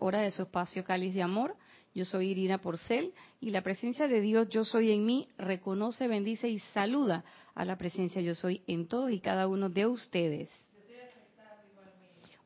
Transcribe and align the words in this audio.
hora 0.00 0.20
de 0.20 0.30
su 0.30 0.42
espacio 0.42 0.84
Cáliz 0.84 1.14
de 1.14 1.22
Amor. 1.22 1.56
Yo 1.94 2.04
soy 2.04 2.30
Irina 2.30 2.58
Porcel 2.58 3.12
y 3.40 3.50
la 3.50 3.62
presencia 3.62 4.08
de 4.08 4.20
Dios 4.20 4.48
Yo 4.48 4.64
Soy 4.64 4.92
en 4.92 5.04
mí 5.04 5.28
reconoce, 5.38 6.08
bendice 6.08 6.48
y 6.48 6.58
saluda 6.72 7.24
a 7.54 7.64
la 7.64 7.76
presencia 7.76 8.20
Yo 8.20 8.34
Soy 8.34 8.62
en 8.66 8.86
todos 8.88 9.10
y 9.10 9.20
cada 9.20 9.46
uno 9.46 9.68
de 9.68 9.86
ustedes. 9.86 10.48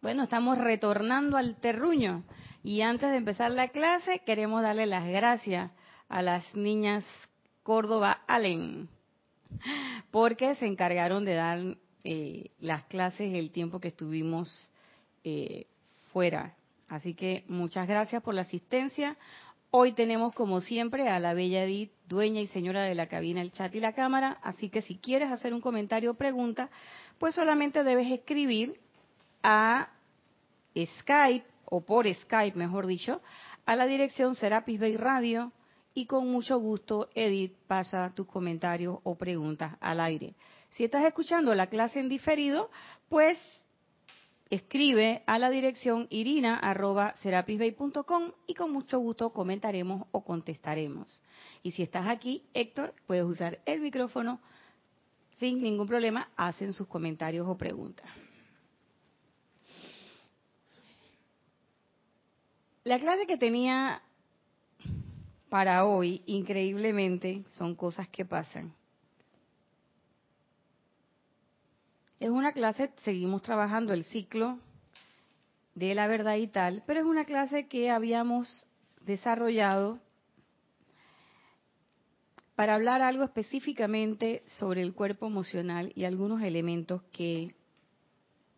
Bueno, 0.00 0.24
estamos 0.24 0.58
retornando 0.58 1.36
al 1.36 1.56
terruño 1.56 2.24
y 2.62 2.82
antes 2.82 3.10
de 3.10 3.16
empezar 3.16 3.50
la 3.50 3.68
clase 3.68 4.20
queremos 4.26 4.62
darle 4.62 4.86
las 4.86 5.06
gracias 5.06 5.70
a 6.08 6.20
las 6.20 6.54
niñas 6.54 7.06
Córdoba 7.62 8.22
Allen 8.26 8.88
porque 10.10 10.54
se 10.56 10.66
encargaron 10.66 11.24
de 11.24 11.34
dar 11.34 11.60
eh, 12.04 12.50
las 12.60 12.84
clases 12.84 13.34
el 13.34 13.50
tiempo 13.50 13.80
que 13.80 13.88
estuvimos 13.88 14.70
eh, 15.24 15.66
fuera. 16.12 16.54
Así 16.88 17.14
que 17.14 17.44
muchas 17.48 17.88
gracias 17.88 18.22
por 18.22 18.34
la 18.34 18.42
asistencia. 18.42 19.16
Hoy 19.70 19.92
tenemos, 19.92 20.32
como 20.34 20.60
siempre, 20.60 21.08
a 21.08 21.18
la 21.18 21.34
bella 21.34 21.64
Edith, 21.64 21.90
dueña 22.06 22.40
y 22.40 22.46
señora 22.46 22.82
de 22.82 22.94
la 22.94 23.08
cabina, 23.08 23.40
el 23.40 23.52
chat 23.52 23.74
y 23.74 23.80
la 23.80 23.92
cámara. 23.92 24.38
Así 24.42 24.70
que 24.70 24.82
si 24.82 24.98
quieres 24.98 25.30
hacer 25.32 25.52
un 25.52 25.60
comentario 25.60 26.12
o 26.12 26.14
pregunta, 26.14 26.70
pues 27.18 27.34
solamente 27.34 27.82
debes 27.82 28.10
escribir 28.12 28.78
a 29.42 29.88
Skype, 30.76 31.46
o 31.64 31.80
por 31.80 32.06
Skype, 32.12 32.56
mejor 32.56 32.86
dicho, 32.86 33.20
a 33.66 33.76
la 33.76 33.86
dirección 33.86 34.34
Serapis 34.34 34.78
Bay 34.78 34.96
Radio 34.96 35.52
y 35.94 36.06
con 36.06 36.30
mucho 36.30 36.58
gusto 36.58 37.08
Edith 37.14 37.54
pasa 37.66 38.12
tus 38.14 38.26
comentarios 38.26 38.98
o 39.02 39.16
preguntas 39.16 39.76
al 39.80 40.00
aire. 40.00 40.34
Si 40.70 40.84
estás 40.84 41.04
escuchando 41.04 41.54
la 41.54 41.68
clase 41.68 42.00
en 42.00 42.08
diferido, 42.08 42.70
pues 43.08 43.38
escribe 44.54 45.22
a 45.26 45.38
la 45.38 45.50
dirección 45.50 46.06
irina.serapisbay.com 46.10 48.32
y 48.46 48.54
con 48.54 48.72
mucho 48.72 49.00
gusto 49.00 49.32
comentaremos 49.32 50.06
o 50.12 50.24
contestaremos. 50.24 51.22
Y 51.62 51.72
si 51.72 51.82
estás 51.82 52.06
aquí, 52.06 52.44
Héctor, 52.54 52.94
puedes 53.06 53.24
usar 53.24 53.58
el 53.66 53.80
micrófono 53.80 54.40
sin 55.38 55.60
ningún 55.62 55.88
problema, 55.88 56.28
hacen 56.36 56.72
sus 56.72 56.86
comentarios 56.86 57.48
o 57.48 57.56
preguntas. 57.56 58.08
La 62.84 63.00
clase 63.00 63.26
que 63.26 63.36
tenía 63.36 64.00
para 65.48 65.84
hoy, 65.84 66.22
increíblemente, 66.26 67.42
son 67.54 67.74
cosas 67.74 68.06
que 68.08 68.24
pasan. 68.24 68.72
Es 72.24 72.30
una 72.30 72.52
clase, 72.52 72.90
seguimos 73.02 73.42
trabajando 73.42 73.92
el 73.92 74.02
ciclo 74.04 74.58
de 75.74 75.94
la 75.94 76.06
verdad 76.06 76.36
y 76.36 76.46
tal, 76.46 76.82
pero 76.86 77.00
es 77.00 77.04
una 77.04 77.26
clase 77.26 77.68
que 77.68 77.90
habíamos 77.90 78.66
desarrollado 79.02 80.00
para 82.54 82.76
hablar 82.76 83.02
algo 83.02 83.24
específicamente 83.24 84.42
sobre 84.56 84.80
el 84.80 84.94
cuerpo 84.94 85.26
emocional 85.26 85.92
y 85.94 86.06
algunos 86.06 86.40
elementos 86.40 87.02
que 87.12 87.54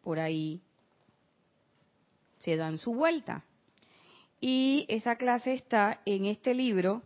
por 0.00 0.20
ahí 0.20 0.62
se 2.38 2.54
dan 2.54 2.78
su 2.78 2.94
vuelta. 2.94 3.42
Y 4.40 4.86
esa 4.88 5.16
clase 5.16 5.54
está 5.54 6.02
en 6.04 6.26
este 6.26 6.54
libro. 6.54 7.02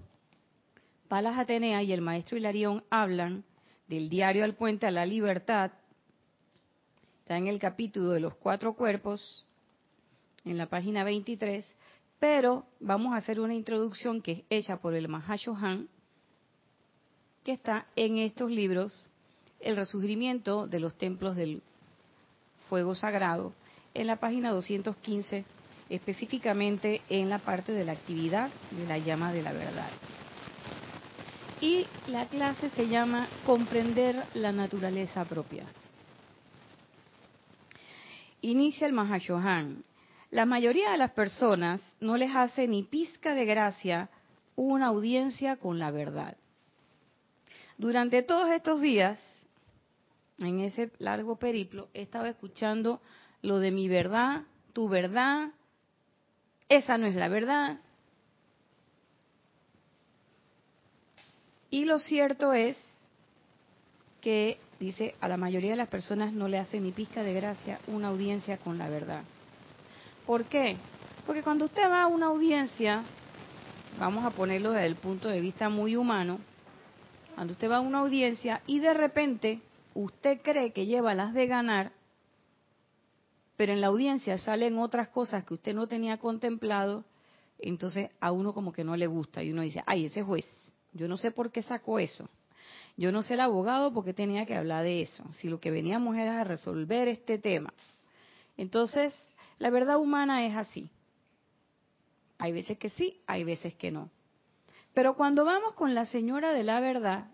Palas 1.09 1.39
Atenea 1.39 1.83
y 1.83 1.95
el 1.95 2.03
maestro 2.03 2.37
Hilarión 2.37 2.85
hablan 2.91 3.45
del 3.89 4.11
diario 4.11 4.45
al 4.45 4.57
puente 4.57 4.87
a 4.87 4.91
la 4.91 5.07
libertad. 5.07 5.73
Está 7.31 7.39
en 7.39 7.47
el 7.47 7.61
capítulo 7.61 8.11
de 8.11 8.19
los 8.19 8.35
cuatro 8.35 8.73
cuerpos, 8.73 9.47
en 10.45 10.59
la 10.59 10.67
página 10.67 11.05
23. 11.05 11.65
Pero 12.19 12.67
vamos 12.81 13.15
a 13.15 13.19
hacer 13.19 13.39
una 13.39 13.55
introducción 13.55 14.21
que 14.21 14.33
es 14.33 14.43
hecha 14.51 14.79
por 14.79 14.95
el 14.95 15.07
Mahashohan, 15.07 15.89
que 17.45 17.53
está 17.53 17.87
en 17.95 18.19
estos 18.19 18.51
libros, 18.51 19.07
El 19.61 19.77
resurgimiento 19.77 20.67
de 20.67 20.81
los 20.81 20.99
templos 20.99 21.37
del 21.37 21.63
fuego 22.69 22.97
sagrado, 22.97 23.53
en 23.95 24.09
la 24.09 24.17
página 24.17 24.51
215 24.51 25.45
específicamente 25.89 27.01
en 27.11 27.29
la 27.29 27.39
parte 27.39 27.71
de 27.71 27.85
la 27.85 27.93
actividad 27.93 28.51
de 28.73 28.87
la 28.89 28.99
llama 28.99 29.33
de 29.33 29.43
la 29.45 29.53
verdad. 29.53 29.91
Y 31.61 31.87
la 32.09 32.27
clase 32.27 32.71
se 32.71 32.89
llama 32.89 33.29
Comprender 33.47 34.21
la 34.35 34.51
naturaleza 34.51 35.25
propia. 35.27 35.65
Inicia 38.43 38.87
el 38.87 38.93
Mahashohan. 38.93 39.85
La 40.31 40.47
mayoría 40.47 40.93
de 40.93 40.99
las 40.99 41.11
personas 41.11 41.83
no 42.01 42.17
les 42.17 42.35
hace 42.35 42.67
ni 42.69 42.85
pizca 42.85 43.35
de 43.35 43.45
gracia 43.45 44.09
una 44.57 44.87
audiencia 44.87 45.57
con 45.57 45.79
la 45.79 45.91
verdad. 45.91 46.37
Durante 47.79 48.23
todos 48.23 48.51
estos 48.51 48.81
días, 48.81 49.19
en 50.39 50.61
ese 50.61 50.91
largo 50.99 51.37
periplo, 51.37 51.89
he 51.95 52.03
estado 52.03 52.27
escuchando 52.27 53.01
lo 53.43 53.59
de 53.59 53.71
mi 53.71 53.89
verdad, 53.89 54.43
tu 54.73 54.89
verdad, 54.89 55.51
esa 56.69 56.99
no 56.99 57.07
es 57.07 57.15
la 57.15 57.29
verdad. 57.29 57.81
Y 61.71 61.85
lo 61.85 61.99
cierto 61.99 62.53
es 62.53 62.77
que, 64.21 64.59
dice, 64.81 65.15
a 65.21 65.29
la 65.29 65.37
mayoría 65.37 65.73
de 65.73 65.77
las 65.77 65.89
personas 65.89 66.33
no 66.33 66.49
le 66.49 66.59
hace 66.59 66.81
ni 66.81 66.91
pizca 66.91 67.23
de 67.23 67.35
gracia 67.35 67.79
una 67.87 68.09
audiencia 68.09 68.57
con 68.57 68.79
la 68.79 68.89
verdad. 68.89 69.23
¿Por 70.27 70.47
qué? 70.47 70.77
Porque 71.27 71.43
cuando 71.43 71.67
usted 71.67 71.83
va 71.83 72.03
a 72.03 72.07
una 72.07 72.27
audiencia, 72.27 73.05
vamos 73.99 74.25
a 74.25 74.31
ponerlo 74.31 74.73
desde 74.73 74.87
el 74.87 74.97
punto 74.97 75.29
de 75.29 75.41
vista 75.41 75.69
muy 75.69 75.97
humano, 75.97 76.41
cuando 77.35 77.53
usted 77.53 77.71
va 77.71 77.77
a 77.77 77.81
una 77.81 77.99
audiencia 77.99 78.63
y 78.67 78.81
de 78.81 78.95
repente 78.95 79.61
usted 79.95 80.41
cree 80.43 80.73
que 80.73 80.87
lleva 80.87 81.15
las 81.15 81.35
de 81.35 81.47
ganar, 81.47 81.93
pero 83.57 83.73
en 83.73 83.83
la 83.83 83.89
audiencia 83.89 84.39
salen 84.39 84.79
otras 84.79 85.09
cosas 85.09 85.45
que 85.45 85.55
usted 85.55 85.75
no 85.75 85.87
tenía 85.87 86.17
contemplado, 86.17 87.05
entonces 87.59 88.11
a 88.19 88.33
uno 88.33 88.55
como 88.55 88.73
que 88.73 88.85
no 88.85 88.97
le 88.97 89.07
gusta 89.07 89.43
y 89.43 89.53
uno 89.53 89.61
dice, 89.61 89.83
ay, 89.87 90.07
ese 90.07 90.23
juez, 90.23 90.47
yo 90.95 91.07
no 91.07 91.19
sé 91.19 91.31
por 91.31 91.53
qué 91.53 91.63
sacó 91.63 91.99
eso. 91.99 92.29
Yo 92.97 93.13
no 93.13 93.23
sé 93.23 93.35
el 93.35 93.41
abogado 93.41 93.93
por 93.93 94.05
qué 94.05 94.13
tenía 94.13 94.47
que 94.47 94.57
hablar 94.57 94.85
de 94.85 95.03
eso, 95.03 95.25
si 95.39 95.49
lo 95.49 95.61
que 95.61 95.71
veníamos 95.71 96.17
era 96.17 96.41
a 96.41 96.45
resolver 96.45 97.09
este 97.09 97.39
tema. 97.39 97.73
Entonces, 98.57 99.15
la 99.59 99.71
verdad 99.71 99.99
humana 99.99 100.47
es 100.47 100.57
así. 100.57 100.91
Hay 102.39 102.53
veces 102.53 102.79
que 102.79 102.91
sí, 102.91 103.21
hay 103.27 103.45
veces 103.45 103.75
que 103.75 103.91
no. 103.91 104.11
Pero 104.95 105.15
cuando 105.15 105.45
vamos 105.45 105.73
con 105.75 105.95
la 105.95 106.05
señora 106.07 106.53
de 106.53 106.65
la 106.65 106.81
verdad, 106.81 107.29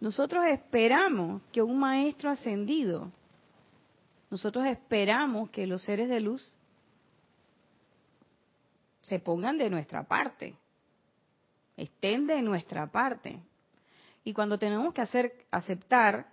nosotros 0.00 0.44
esperamos 0.46 1.42
que 1.52 1.62
un 1.62 1.78
maestro 1.78 2.30
ascendido 2.30 3.10
nosotros 4.30 4.66
esperamos 4.66 5.50
que 5.50 5.66
los 5.66 5.82
seres 5.82 6.08
de 6.08 6.20
luz 6.20 6.54
se 9.02 9.20
pongan 9.20 9.56
de 9.56 9.70
nuestra 9.70 10.02
parte, 10.02 10.56
estén 11.76 12.26
de 12.26 12.42
nuestra 12.42 12.90
parte. 12.90 13.40
Y 14.26 14.32
cuando 14.32 14.58
tenemos 14.58 14.92
que 14.92 15.02
hacer 15.02 15.46
aceptar 15.52 16.26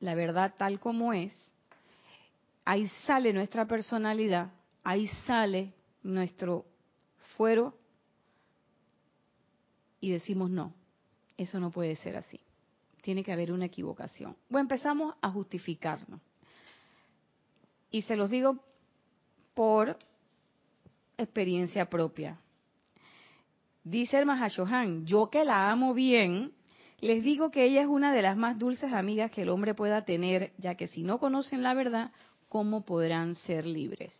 la 0.00 0.14
verdad 0.14 0.54
tal 0.56 0.80
como 0.80 1.12
es, 1.12 1.30
ahí 2.64 2.88
sale 3.04 3.34
nuestra 3.34 3.66
personalidad, 3.66 4.50
ahí 4.82 5.08
sale 5.26 5.74
nuestro 6.02 6.64
fuero 7.36 7.76
y 10.00 10.10
decimos 10.10 10.48
no, 10.48 10.72
eso 11.36 11.60
no 11.60 11.70
puede 11.70 11.96
ser 11.96 12.16
así. 12.16 12.40
Tiene 13.02 13.22
que 13.22 13.30
haber 13.30 13.52
una 13.52 13.66
equivocación. 13.66 14.34
Bueno, 14.48 14.62
empezamos 14.62 15.14
a 15.20 15.30
justificarnos. 15.30 16.22
Y 17.90 18.00
se 18.00 18.16
los 18.16 18.30
digo 18.30 18.56
por 19.52 19.98
experiencia 21.18 21.90
propia. 21.90 22.40
Dice 23.84 24.18
el 24.18 24.24
Mahashohan, 24.24 25.04
yo 25.04 25.28
que 25.28 25.44
la 25.44 25.70
amo 25.70 25.92
bien, 25.92 26.54
les 27.00 27.22
digo 27.22 27.50
que 27.50 27.64
ella 27.64 27.82
es 27.82 27.86
una 27.86 28.12
de 28.12 28.22
las 28.22 28.36
más 28.36 28.58
dulces 28.58 28.92
amigas 28.92 29.30
que 29.30 29.42
el 29.42 29.50
hombre 29.50 29.74
pueda 29.74 30.04
tener, 30.04 30.52
ya 30.58 30.74
que 30.74 30.88
si 30.88 31.02
no 31.02 31.18
conocen 31.18 31.62
la 31.62 31.74
verdad, 31.74 32.10
¿cómo 32.48 32.84
podrán 32.84 33.34
ser 33.36 33.66
libres? 33.66 34.18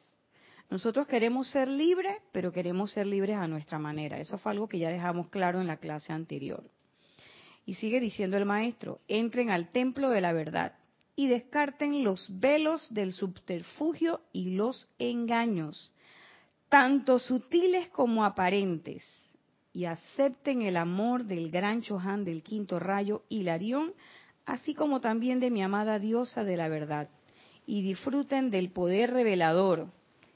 Nosotros 0.71 1.07
queremos 1.09 1.49
ser 1.51 1.67
libres, 1.67 2.17
pero 2.31 2.53
queremos 2.53 2.93
ser 2.93 3.07
libres 3.07 3.37
a 3.37 3.49
nuestra 3.49 3.79
manera. 3.79 4.21
Eso 4.21 4.39
fue 4.39 4.53
algo 4.53 4.69
que 4.69 4.79
ya 4.79 4.91
dejamos 4.91 5.29
claro 5.29 5.61
en 5.61 5.67
la 5.67 5.79
clase 5.79 6.13
anterior. 6.13 6.63
Y 7.65 7.75
sigue 7.75 8.01
diciendo 8.01 8.37
el 8.37 8.45
maestro, 8.45 9.01
entren 9.09 9.51
al 9.51 9.73
templo 9.73 10.11
de 10.11 10.21
la 10.21 10.33
verdad 10.33 10.75
y 11.17 11.27
descarten 11.27 12.05
los 12.05 12.29
velos 12.39 12.87
del 12.95 13.13
subterfugio 13.13 14.21
y 14.33 14.51
los 14.51 14.89
engaños, 14.99 15.93
tanto 16.69 17.19
sutiles 17.19 17.89
como 17.89 18.25
aparentes, 18.25 19.03
y 19.79 19.85
acepten 19.85 20.63
el 20.63 20.77
amor 20.77 21.23
del 21.23 21.53
gran 21.53 21.83
Chohan 21.83 22.25
del 22.25 22.43
quinto 22.43 22.81
rayo 22.81 23.23
Hilarión, 23.29 23.93
así 24.45 24.75
como 24.75 25.01
también 25.01 25.39
de 25.39 25.53
mi 25.53 25.63
amada 25.63 26.01
diosa 26.01 26.43
de 26.43 26.57
la 26.57 26.67
verdad, 26.69 27.09
y 27.65 27.83
disfruten 27.83 28.51
del 28.51 28.73
poder 28.73 29.13
revelador 29.13 29.87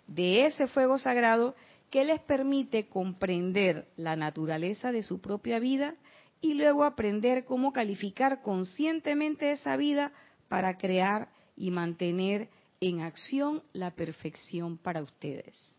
de 0.06 0.46
ese 0.46 0.68
fuego 0.68 0.96
sagrado 1.00 1.56
que 1.90 2.04
les 2.04 2.20
permite 2.20 2.86
comprender 2.86 3.88
la 3.96 4.14
naturaleza 4.14 4.92
de 4.92 5.02
su 5.02 5.20
propia 5.20 5.58
vida 5.58 5.96
y 6.40 6.54
luego 6.54 6.84
aprender 6.84 7.44
cómo 7.44 7.72
calificar 7.72 8.42
conscientemente 8.42 9.50
esa 9.50 9.76
vida 9.76 10.12
para 10.46 10.78
crear 10.78 11.30
y 11.56 11.72
mantener 11.72 12.48
en 12.80 13.00
acción 13.00 13.64
la 13.72 13.90
perfección 13.90 14.78
para 14.78 15.02
ustedes. 15.02 15.74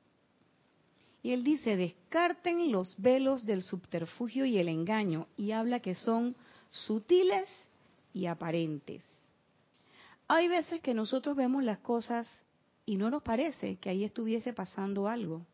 Y 1.23 1.31
él 1.31 1.43
dice, 1.45 1.77
descarten 1.77 2.69
los 2.69 3.01
velos 3.01 3.45
del 3.45 3.63
subterfugio 3.63 4.45
y 4.45 4.57
el 4.57 4.67
engaño 4.67 5.27
y 5.37 5.51
habla 5.51 5.79
que 5.79 5.95
son 5.95 6.35
sutiles 6.69 7.47
y 8.13 8.25
aparentes. 8.25 9.05
Hay 10.27 10.49
veces 10.49 10.81
que 10.81 10.93
nosotros 10.93 11.37
vemos 11.37 11.63
las 11.63 11.79
cosas 11.79 12.27
y 12.85 12.97
no 12.97 13.09
nos 13.09 13.23
parece 13.23 13.77
que 13.77 13.89
ahí 13.89 14.03
estuviese 14.03 14.51
pasando 14.51 15.07
algo. 15.07 15.45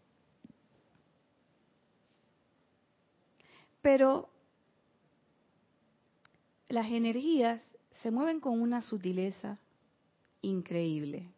Pero 3.83 4.27
las 6.67 6.87
energías 6.87 7.61
se 8.01 8.09
mueven 8.09 8.39
con 8.39 8.59
una 8.59 8.81
sutileza 8.81 9.59
increíble. 10.41 11.29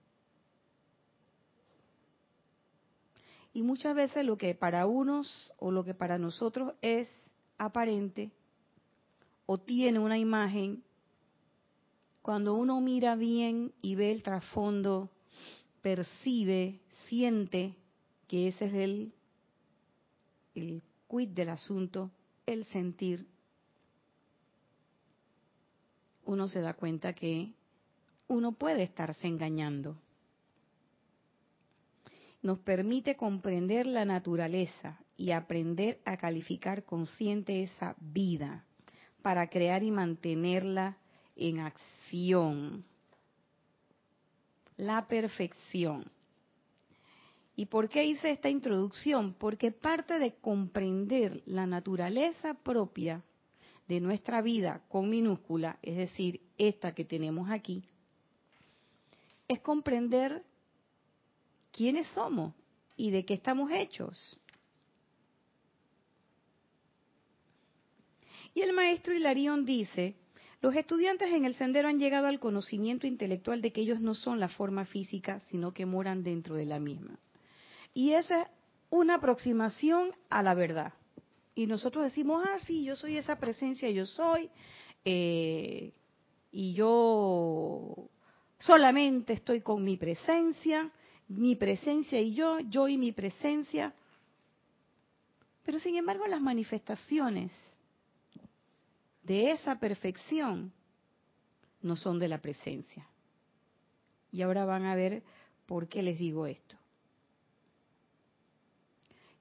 Y 3.54 3.64
muchas 3.64 3.96
veces 3.96 4.26
lo 4.26 4.38
que 4.38 4.56
para 4.56 4.86
unos 4.86 5.54
o 5.58 5.72
lo 5.72 5.84
que 5.84 5.94
para 5.94 6.18
nosotros 6.18 6.74
es 6.82 7.10
aparente 7.58 8.32
o 9.46 9.58
tiene 9.58 10.00
una 10.00 10.18
imagen, 10.18 10.84
cuando 12.22 12.54
uno 12.54 12.80
mira 12.80 13.16
bien 13.16 13.74
y 13.82 13.96
ve 13.96 14.12
el 14.12 14.24
trasfondo, 14.24 15.10
percibe, 15.82 16.80
siente 17.08 17.76
que 18.28 18.48
ese 18.48 18.66
es 18.66 18.74
el, 18.74 19.14
el 20.56 20.82
quid 21.10 21.30
del 21.30 21.50
asunto, 21.50 22.12
el 22.46 22.64
sentir, 22.66 23.28
uno 26.26 26.48
se 26.48 26.62
da 26.62 26.74
cuenta 26.76 27.14
que 27.14 27.52
uno 28.28 28.54
puede 28.54 28.84
estarse 28.84 29.28
engañando. 29.28 29.98
Nos 32.42 32.60
permite 32.60 33.16
comprender 33.16 33.86
la 33.86 34.06
naturaleza 34.06 35.00
y 35.16 35.32
aprender 35.32 36.00
a 36.06 36.18
calificar 36.18 36.84
consciente 36.84 37.62
esa 37.62 37.96
vida 38.00 38.66
para 39.22 39.48
crear 39.48 39.84
y 39.84 39.92
mantenerla 39.92 40.98
en 41.36 41.60
acción. 41.60 42.84
La 44.78 45.08
perfección. 45.08 46.10
¿Y 47.56 47.68
por 47.68 47.90
qué 47.90 48.06
hice 48.06 48.32
esta 48.32 48.50
introducción? 48.50 49.36
Porque 49.36 49.72
parte 49.72 50.18
de 50.18 50.34
comprender 50.36 51.44
la 51.46 51.68
naturaleza 51.68 52.56
propia 52.56 53.22
de 53.88 54.00
nuestra 54.00 54.42
vida 54.42 54.82
con 54.88 55.10
minúscula, 55.10 55.78
es 55.82 55.98
decir, 55.98 56.42
esta 56.58 56.94
que 56.94 57.06
tenemos 57.06 57.52
aquí, 57.52 57.84
es 59.48 59.60
comprender 59.60 60.44
quiénes 61.72 62.08
somos 62.08 62.54
y 62.96 63.12
de 63.12 63.26
qué 63.26 63.34
estamos 63.34 63.72
hechos. 63.72 64.40
Y 68.54 68.62
el 68.62 68.74
maestro 68.74 69.14
Hilarión 69.14 69.66
dice, 69.66 70.16
los 70.62 70.76
estudiantes 70.76 71.30
en 71.32 71.46
el 71.46 71.56
sendero 71.56 71.88
han 71.88 72.00
llegado 72.00 72.28
al 72.28 72.40
conocimiento 72.40 73.08
intelectual 73.08 73.62
de 73.62 73.72
que 73.72 73.82
ellos 73.82 74.02
no 74.02 74.14
son 74.14 74.40
la 74.40 74.50
forma 74.50 74.86
física, 74.86 75.40
sino 75.40 75.74
que 75.74 75.86
moran 75.86 76.24
dentro 76.24 76.56
de 76.56 76.66
la 76.66 76.80
misma. 76.80 77.18
Y 77.94 78.12
esa 78.12 78.42
es 78.42 78.48
una 78.90 79.16
aproximación 79.16 80.12
a 80.30 80.44
la 80.44 80.54
verdad 80.54 80.94
y 81.56 81.68
nosotros 81.68 82.06
decimos, 82.06 82.44
ah, 82.48 82.58
sí, 82.66 82.84
yo 82.84 82.96
soy 82.96 83.18
esa 83.18 83.38
presencia, 83.38 83.90
yo 83.90 84.06
soy, 84.06 84.50
eh, 85.04 85.94
y 86.52 86.74
yo 86.74 88.10
solamente 88.60 89.34
estoy 89.34 89.62
con 89.62 89.84
mi 89.84 89.98
presencia, 89.98 90.92
mi 91.38 91.56
presencia 91.56 92.20
y 92.20 92.34
yo, 92.34 92.60
yo 92.60 92.88
y 92.88 92.98
mi 92.98 93.12
presencia. 93.12 93.94
Pero 95.64 95.80
sin 95.80 95.96
embargo 95.96 96.28
las 96.28 96.42
manifestaciones 96.42 97.52
de 99.24 99.52
esa 99.52 99.80
perfección 99.80 100.72
no 101.82 101.96
son 101.96 102.20
de 102.20 102.28
la 102.28 102.40
presencia. 102.40 103.08
Y 104.32 104.42
ahora 104.42 104.66
van 104.66 104.86
a 104.86 104.96
ver 104.96 105.24
por 105.66 105.88
qué 105.88 106.02
les 106.04 106.20
digo 106.20 106.46
esto. 106.46 106.76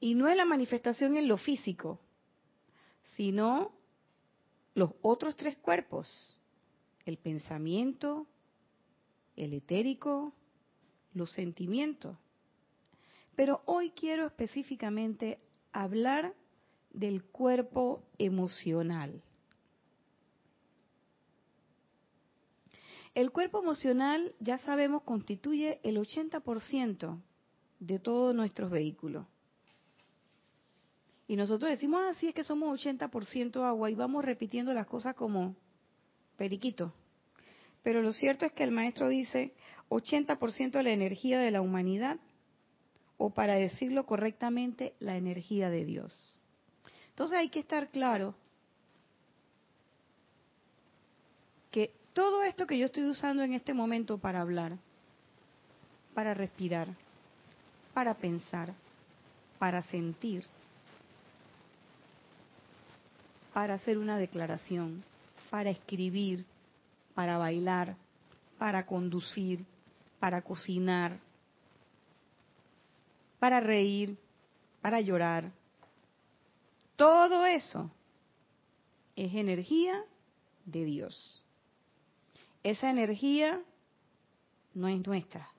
Y 0.00 0.14
no 0.14 0.28
es 0.28 0.36
la 0.36 0.44
manifestación 0.44 1.16
en 1.16 1.28
lo 1.28 1.36
físico, 1.36 2.00
sino 3.16 3.72
los 4.74 4.92
otros 5.02 5.36
tres 5.36 5.56
cuerpos, 5.58 6.36
el 7.04 7.18
pensamiento, 7.18 8.26
el 9.36 9.52
etérico, 9.52 10.32
los 11.14 11.32
sentimientos. 11.32 12.16
Pero 13.36 13.62
hoy 13.66 13.90
quiero 13.90 14.26
específicamente 14.26 15.38
hablar 15.72 16.34
del 16.92 17.24
cuerpo 17.24 18.02
emocional. 18.18 19.22
El 23.14 23.32
cuerpo 23.32 23.60
emocional, 23.60 24.34
ya 24.38 24.58
sabemos, 24.58 25.02
constituye 25.02 25.80
el 25.82 25.96
80% 25.96 27.20
de 27.80 27.98
todos 27.98 28.34
nuestros 28.34 28.70
vehículos. 28.70 29.26
Y 31.26 31.36
nosotros 31.36 31.70
decimos, 31.70 32.02
ah, 32.04 32.14
sí, 32.14 32.28
es 32.28 32.34
que 32.34 32.44
somos 32.44 32.84
80% 32.84 33.64
agua 33.64 33.90
y 33.90 33.94
vamos 33.94 34.24
repitiendo 34.24 34.74
las 34.74 34.86
cosas 34.86 35.14
como 35.14 35.56
periquito. 36.36 36.92
Pero 37.82 38.02
lo 38.02 38.12
cierto 38.12 38.46
es 38.46 38.52
que 38.52 38.64
el 38.64 38.72
maestro 38.72 39.08
dice 39.08 39.54
80% 39.90 40.70
de 40.70 40.82
la 40.82 40.90
energía 40.92 41.38
de 41.38 41.50
la 41.50 41.60
humanidad, 41.60 42.18
o 43.18 43.30
para 43.30 43.56
decirlo 43.56 44.06
correctamente, 44.06 44.94
la 44.98 45.16
energía 45.16 45.68
de 45.68 45.84
Dios. 45.84 46.40
Entonces 47.10 47.38
hay 47.38 47.50
que 47.50 47.60
estar 47.60 47.88
claro 47.88 48.34
que 51.70 51.92
todo 52.14 52.42
esto 52.44 52.66
que 52.66 52.78
yo 52.78 52.86
estoy 52.86 53.04
usando 53.04 53.42
en 53.42 53.52
este 53.52 53.74
momento 53.74 54.16
para 54.16 54.40
hablar, 54.40 54.78
para 56.14 56.32
respirar, 56.32 56.88
para 57.92 58.14
pensar, 58.14 58.72
para 59.58 59.82
sentir, 59.82 60.46
para 63.52 63.74
hacer 63.74 63.98
una 63.98 64.16
declaración, 64.16 65.04
para 65.50 65.70
escribir, 65.70 66.46
para 67.14 67.36
bailar, 67.36 67.96
para 68.58 68.86
conducir, 68.86 69.66
para 70.20 70.42
cocinar, 70.42 71.18
para 73.40 73.58
reír, 73.58 74.16
para 74.80 75.00
llorar. 75.00 75.50
Todo 76.94 77.46
eso 77.46 77.90
es 79.16 79.34
energía 79.34 80.04
de 80.64 80.84
Dios. 80.84 81.44
Esa 82.62 82.90
energía 82.90 83.60
no 84.74 84.86
es 84.86 85.04
nuestra. 85.06 85.50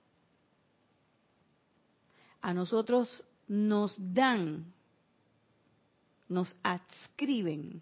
A 2.41 2.53
nosotros 2.53 3.23
nos 3.47 3.97
dan 4.13 4.73
nos 6.31 6.57
adscriben 6.63 7.81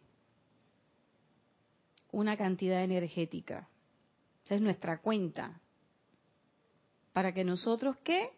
una 2.12 2.36
cantidad 2.36 2.84
energética. 2.84 3.70
Esa 4.44 4.56
es 4.56 4.62
nuestra 4.62 4.98
cuenta. 5.02 5.62
Para 7.20 7.34
que 7.34 7.44
nosotros, 7.44 7.98
¿qué? 7.98 8.30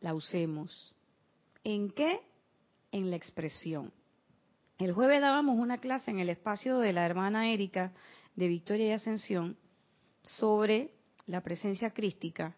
La 0.00 0.14
usemos. 0.14 0.94
¿En 1.64 1.90
qué? 1.90 2.22
En 2.92 3.10
la 3.10 3.16
expresión. 3.16 3.92
El 4.78 4.94
jueves 4.94 5.20
dábamos 5.20 5.58
una 5.58 5.76
clase 5.76 6.10
en 6.10 6.18
el 6.18 6.30
espacio 6.30 6.78
de 6.78 6.94
la 6.94 7.04
hermana 7.04 7.52
Erika 7.52 7.92
de 8.36 8.48
Victoria 8.48 8.86
y 8.86 8.92
Ascensión 8.92 9.58
sobre 10.24 10.94
la 11.26 11.42
presencia 11.42 11.90
crística 11.90 12.56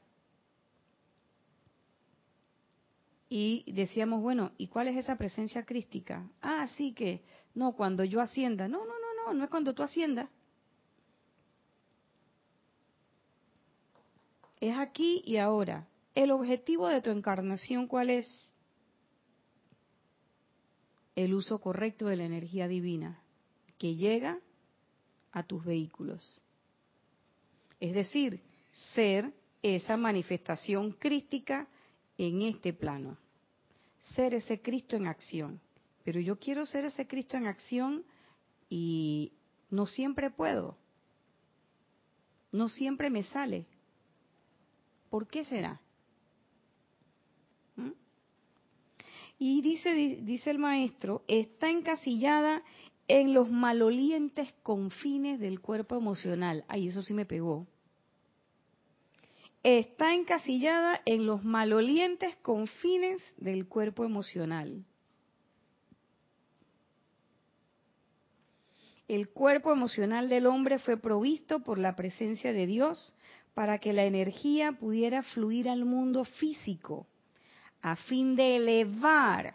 y 3.29 3.64
decíamos, 3.73 4.23
bueno, 4.23 4.52
¿y 4.59 4.69
cuál 4.69 4.87
es 4.87 4.97
esa 4.97 5.17
presencia 5.17 5.64
crística? 5.64 6.25
Ah, 6.40 6.69
sí 6.76 6.93
que, 6.93 7.25
no, 7.57 7.73
cuando 7.73 8.05
yo 8.05 8.21
ascienda. 8.21 8.69
No, 8.69 8.79
no, 8.79 8.85
no, 8.85 9.26
no, 9.26 9.35
no 9.35 9.43
es 9.43 9.50
cuando 9.50 9.75
tú 9.75 9.83
asciendas. 9.83 10.31
Es 14.61 14.76
aquí 14.76 15.23
y 15.25 15.38
ahora. 15.38 15.87
El 16.14 16.31
objetivo 16.33 16.88
de 16.88 17.00
tu 17.00 17.11
encarnación, 17.11 17.87
¿cuál 17.87 18.11
es? 18.11 18.55
El 21.17 21.35
uso 21.35 21.59
correcto 21.61 22.07
de 22.07 22.17
la 22.17 22.25
energía 22.25 22.69
divina 22.69 23.21
que 23.79 23.97
llega 23.97 24.38
a 25.33 25.43
tus 25.43 25.64
vehículos. 25.64 26.40
Es 27.79 27.95
decir, 27.95 28.43
ser 28.95 29.33
esa 29.62 29.97
manifestación 29.97 30.93
crística 30.93 31.67
en 32.19 32.43
este 32.43 32.73
plano. 32.73 33.17
ser 34.14 34.35
ese 34.35 34.61
Cristo 34.61 34.97
en 34.97 35.07
acción. 35.07 35.61
Pero 36.05 36.21
yo 36.21 36.38
quiero 36.38 36.64
ser 36.67 36.85
ese 36.85 37.07
Cristo 37.07 37.37
en 37.37 37.47
acción 37.47 38.05
y 38.69 39.33
no 39.71 39.87
siempre 39.87 40.31
puedo. 40.31 40.76
No 42.50 42.69
siempre 42.69 43.11
me 43.11 43.23
sale. 43.23 43.67
¿Por 45.11 45.26
qué 45.26 45.45
será? 45.45 45.81
¿Mm? 47.76 47.90
Y 49.38 49.61
dice, 49.61 49.93
dice 49.93 50.50
el 50.50 50.59
maestro, 50.59 51.25
está 51.29 51.69
encasillada 51.69 52.62
en 53.09 53.35
los 53.35 53.50
malolientes 53.50 54.52
confines 54.62 55.40
del 55.40 55.61
cuerpo 55.61 55.97
emocional. 55.97 56.64
Ay, 56.69 56.88
eso 56.88 57.02
sí 57.02 57.12
me 57.12 57.26
pegó. 57.26 57.67
Está 59.64 60.14
encasillada 60.14 61.02
en 61.05 61.26
los 61.26 61.45
malolientes 61.45 62.37
confines 62.37 63.21
del 63.37 63.67
cuerpo 63.67 64.05
emocional. 64.05 64.87
El 69.09 69.29
cuerpo 69.31 69.73
emocional 69.73 70.29
del 70.29 70.47
hombre 70.47 70.79
fue 70.79 70.97
provisto 70.97 71.64
por 71.64 71.79
la 71.79 71.97
presencia 71.97 72.52
de 72.52 72.67
Dios 72.67 73.12
para 73.54 73.78
que 73.78 73.92
la 73.92 74.04
energía 74.04 74.73
pudiera 74.73 75.23
fluir 75.23 75.69
al 75.69 75.85
mundo 75.85 76.25
físico, 76.25 77.07
a 77.83 77.97
fin 77.97 78.37
de 78.37 78.57
elevar 78.57 79.54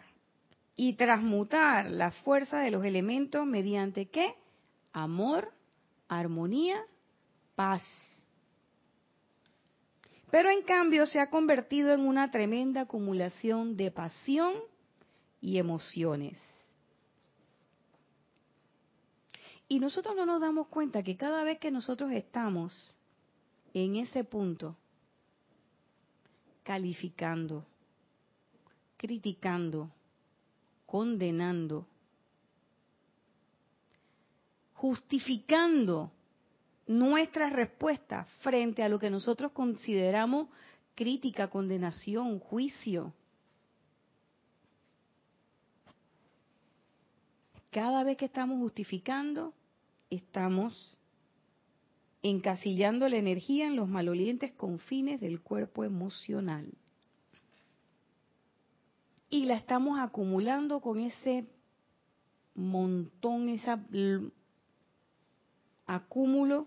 y 0.76 0.94
transmutar 0.94 1.90
la 1.90 2.10
fuerza 2.10 2.60
de 2.60 2.70
los 2.70 2.84
elementos 2.84 3.46
mediante 3.46 4.06
qué? 4.06 4.34
Amor, 4.92 5.52
armonía, 6.08 6.82
paz. 7.54 7.82
Pero 10.30 10.50
en 10.50 10.62
cambio 10.62 11.06
se 11.06 11.20
ha 11.20 11.30
convertido 11.30 11.92
en 11.92 12.00
una 12.00 12.30
tremenda 12.30 12.82
acumulación 12.82 13.76
de 13.76 13.90
pasión 13.90 14.54
y 15.40 15.58
emociones. 15.58 16.38
Y 19.68 19.80
nosotros 19.80 20.14
no 20.14 20.26
nos 20.26 20.40
damos 20.40 20.68
cuenta 20.68 21.02
que 21.02 21.16
cada 21.16 21.42
vez 21.42 21.58
que 21.58 21.70
nosotros 21.70 22.12
estamos 22.12 22.95
en 23.84 23.96
ese 23.96 24.24
punto, 24.24 24.74
calificando, 26.62 27.66
criticando, 28.96 29.90
condenando, 30.86 31.86
justificando 34.72 36.10
nuestras 36.86 37.52
respuestas 37.52 38.26
frente 38.40 38.82
a 38.82 38.88
lo 38.88 38.98
que 38.98 39.10
nosotros 39.10 39.52
consideramos 39.52 40.48
crítica, 40.94 41.50
condenación, 41.50 42.38
juicio. 42.38 43.12
Cada 47.70 48.04
vez 48.04 48.16
que 48.16 48.24
estamos 48.24 48.58
justificando, 48.58 49.52
estamos 50.08 50.95
encasillando 52.22 53.08
la 53.08 53.16
energía 53.16 53.66
en 53.66 53.76
los 53.76 53.88
malolientes 53.88 54.52
confines 54.52 55.20
del 55.20 55.40
cuerpo 55.40 55.84
emocional 55.84 56.72
y 59.30 59.44
la 59.44 59.54
estamos 59.54 59.98
acumulando 59.98 60.80
con 60.80 61.00
ese 61.00 61.46
montón, 62.54 63.48
ese 63.48 63.76
acúmulo 65.86 66.66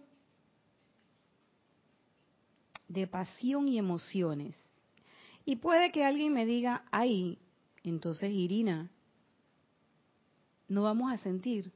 de 2.87 3.07
pasión 3.07 3.67
y 3.67 3.77
emociones. 3.77 4.55
Y 5.45 5.55
puede 5.57 5.91
que 5.91 6.03
alguien 6.03 6.33
me 6.33 6.45
diga, 6.45 6.85
ay, 6.91 7.39
entonces 7.83 8.31
Irina, 8.31 8.91
no 10.67 10.83
vamos 10.83 11.11
a 11.11 11.17
sentir. 11.17 11.71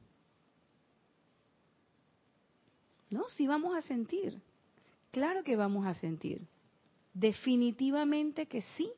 No, 3.14 3.28
sí 3.28 3.46
vamos 3.46 3.76
a 3.76 3.80
sentir. 3.80 4.42
Claro 5.12 5.44
que 5.44 5.54
vamos 5.54 5.86
a 5.86 5.94
sentir. 5.94 6.48
Definitivamente 7.12 8.46
que 8.46 8.62
sí 8.76 8.90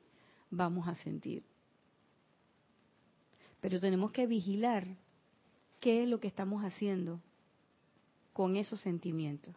vamos 0.51 0.89
a 0.89 0.95
sentir. 0.95 1.43
Pero 3.61 3.79
tenemos 3.79 4.13
que 4.13 4.27
vigilar 4.27 4.87
qué 5.81 6.03
es 6.03 6.09
lo 6.09 6.19
que 6.19 6.29
estamos 6.29 6.65
haciendo 6.65 7.21
con 8.33 8.57
esos 8.57 8.81
sentimientos. 8.81 9.55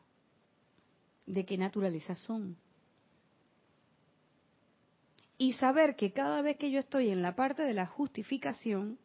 De 1.25 1.45
qué 1.45 1.57
naturaleza 1.57 2.15
son. 2.15 2.57
Y 5.37 5.53
saber 5.53 5.95
que 5.95 6.11
cada 6.11 6.41
vez 6.41 6.57
que 6.57 6.69
yo 6.69 6.81
estoy 6.81 7.11
en 7.11 7.21
la 7.21 7.33
parte 7.33 7.63
de 7.63 7.73
la 7.73 7.85
justificación, 7.85 8.99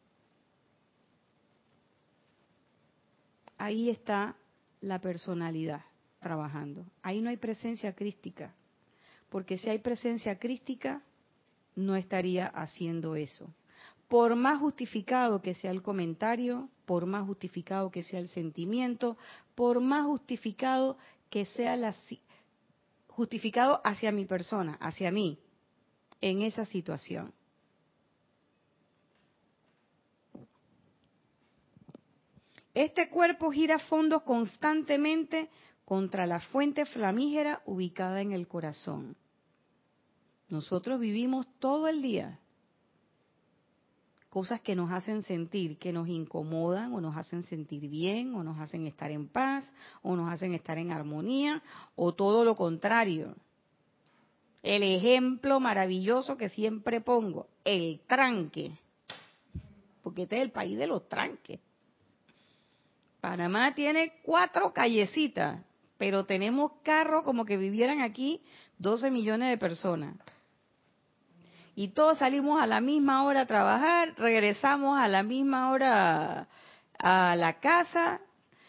ahí 3.56 3.88
está 3.88 4.36
la 4.84 5.00
personalidad 5.00 5.82
trabajando. 6.20 6.86
Ahí 7.02 7.20
no 7.20 7.30
hay 7.30 7.36
presencia 7.36 7.94
crística. 7.94 8.54
Porque 9.28 9.58
si 9.58 9.68
hay 9.68 9.78
presencia 9.78 10.38
crística, 10.38 11.02
no 11.74 11.96
estaría 11.96 12.46
haciendo 12.46 13.16
eso 13.16 13.50
por 14.08 14.36
más 14.36 14.60
justificado 14.60 15.40
que 15.40 15.54
sea 15.54 15.70
el 15.70 15.82
comentario, 15.82 16.68
por 16.84 17.06
más 17.06 17.26
justificado 17.26 17.90
que 17.90 18.02
sea 18.02 18.20
el 18.20 18.28
sentimiento, 18.28 19.16
por 19.54 19.80
más 19.80 20.06
justificado 20.06 20.98
que 21.30 21.44
sea 21.44 21.76
la 21.76 21.94
justificado 23.08 23.80
hacia 23.84 24.12
mi 24.12 24.24
persona, 24.24 24.74
hacia 24.80 25.10
mí, 25.10 25.38
en 26.20 26.42
esa 26.42 26.64
situación. 26.64 27.32
Este 32.74 33.08
cuerpo 33.08 33.50
gira 33.50 33.76
a 33.76 33.78
fondo 33.78 34.24
constantemente 34.24 35.48
contra 35.84 36.26
la 36.26 36.40
fuente 36.40 36.84
flamígera 36.86 37.62
ubicada 37.66 38.20
en 38.20 38.32
el 38.32 38.48
corazón. 38.48 39.16
Nosotros 40.48 41.00
vivimos 41.00 41.46
todo 41.58 41.88
el 41.88 42.02
día 42.02 42.40
cosas 44.34 44.60
que 44.60 44.74
nos 44.74 44.90
hacen 44.90 45.22
sentir, 45.22 45.78
que 45.78 45.92
nos 45.92 46.08
incomodan 46.08 46.92
o 46.92 47.00
nos 47.00 47.16
hacen 47.16 47.44
sentir 47.44 47.88
bien 47.88 48.34
o 48.34 48.42
nos 48.42 48.58
hacen 48.58 48.84
estar 48.84 49.12
en 49.12 49.28
paz 49.28 49.72
o 50.02 50.16
nos 50.16 50.28
hacen 50.28 50.54
estar 50.54 50.76
en 50.76 50.90
armonía 50.90 51.62
o 51.94 52.14
todo 52.14 52.44
lo 52.44 52.56
contrario. 52.56 53.36
El 54.60 54.82
ejemplo 54.82 55.60
maravilloso 55.60 56.36
que 56.36 56.48
siempre 56.48 57.00
pongo, 57.00 57.46
el 57.62 58.00
tranque, 58.08 58.76
porque 60.02 60.22
este 60.22 60.38
es 60.38 60.42
el 60.42 60.50
país 60.50 60.76
de 60.78 60.88
los 60.88 61.08
tranques. 61.08 61.60
Panamá 63.24 63.74
tiene 63.74 64.20
cuatro 64.22 64.74
callecitas, 64.74 65.58
pero 65.96 66.26
tenemos 66.26 66.72
carros 66.82 67.22
como 67.22 67.46
que 67.46 67.56
vivieran 67.56 68.02
aquí 68.02 68.42
12 68.76 69.10
millones 69.10 69.48
de 69.48 69.56
personas 69.56 70.16
y 71.74 71.88
todos 71.88 72.18
salimos 72.18 72.60
a 72.60 72.66
la 72.66 72.82
misma 72.82 73.24
hora 73.24 73.40
a 73.40 73.46
trabajar, 73.46 74.12
regresamos 74.18 74.98
a 74.98 75.08
la 75.08 75.22
misma 75.22 75.70
hora 75.70 76.48
a 76.98 77.34
la 77.34 77.60
casa. 77.60 78.20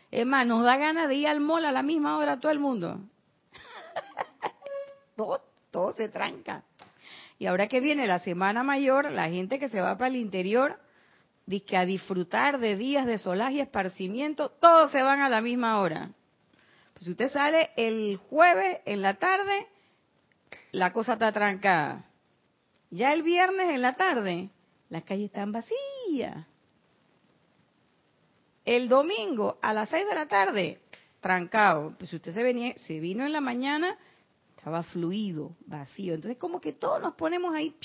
Es 0.10 0.26
más, 0.26 0.48
nos 0.48 0.64
da 0.64 0.78
ganas 0.78 1.10
de 1.10 1.16
ir 1.16 1.28
al 1.28 1.42
mall 1.42 1.66
a 1.66 1.74
la 1.74 1.84
misma 1.84 2.18
hora 2.18 2.40
todo 2.40 2.54
el 2.54 2.60
mundo. 2.60 3.02
todo, 5.18 5.42
todo 5.70 5.92
se 5.92 6.08
tranca. 6.08 6.64
Y 7.38 7.48
ahora 7.48 7.68
que 7.68 7.82
viene 7.82 8.08
la 8.08 8.20
Semana 8.20 8.64
Mayor, 8.64 9.12
la 9.12 9.28
gente 9.28 9.60
que 9.60 9.68
se 9.68 9.82
va 9.82 9.98
para 9.98 10.08
el 10.08 10.16
interior, 10.16 10.80
dice 11.46 11.78
a 11.78 11.86
disfrutar 11.86 12.60
de 12.60 12.76
días 12.76 13.06
de 13.06 13.20
solaje 13.20 13.56
y 13.56 13.62
esparcimiento, 13.62 14.50
todos 14.50 14.92
se 14.92 15.02
van 15.02 15.22
a 15.22 15.30
la 15.30 15.42
misma 15.42 15.80
hora. 15.80 16.12
Pues 16.94 17.06
si 17.06 17.12
usted 17.12 17.30
sale 17.30 17.72
el 17.76 18.18
jueves 18.18 18.80
en 18.86 19.02
la 19.02 19.16
tarde, 19.16 19.68
la 20.72 20.92
cosa 20.92 21.14
está 21.14 21.32
trancada. 21.32 22.06
Ya 22.90 23.14
el 23.14 23.24
viernes 23.24 23.70
en 23.70 23.82
la 23.82 23.96
tarde, 23.96 24.50
las 24.90 25.04
calles 25.04 25.26
están 25.26 25.52
vacías. 25.52 26.46
El 28.64 28.90
domingo 28.90 29.60
a 29.62 29.74
las 29.74 29.90
seis 29.90 30.08
de 30.08 30.16
la 30.16 30.28
tarde, 30.28 30.80
trancado. 31.20 31.96
Pues 31.98 32.10
si 32.10 32.16
usted 32.16 32.34
se, 32.34 32.44
venía, 32.44 32.76
se 32.78 33.00
vino 33.00 33.26
en 33.26 33.34
la 33.34 33.42
mañana, 33.42 33.98
estaba 34.56 34.84
fluido, 34.84 35.56
vacío. 35.68 36.14
Entonces 36.14 36.38
como 36.38 36.62
que 36.62 36.74
todos 36.74 37.02
nos 37.02 37.14
ponemos 37.16 37.54
ahí 37.54 37.76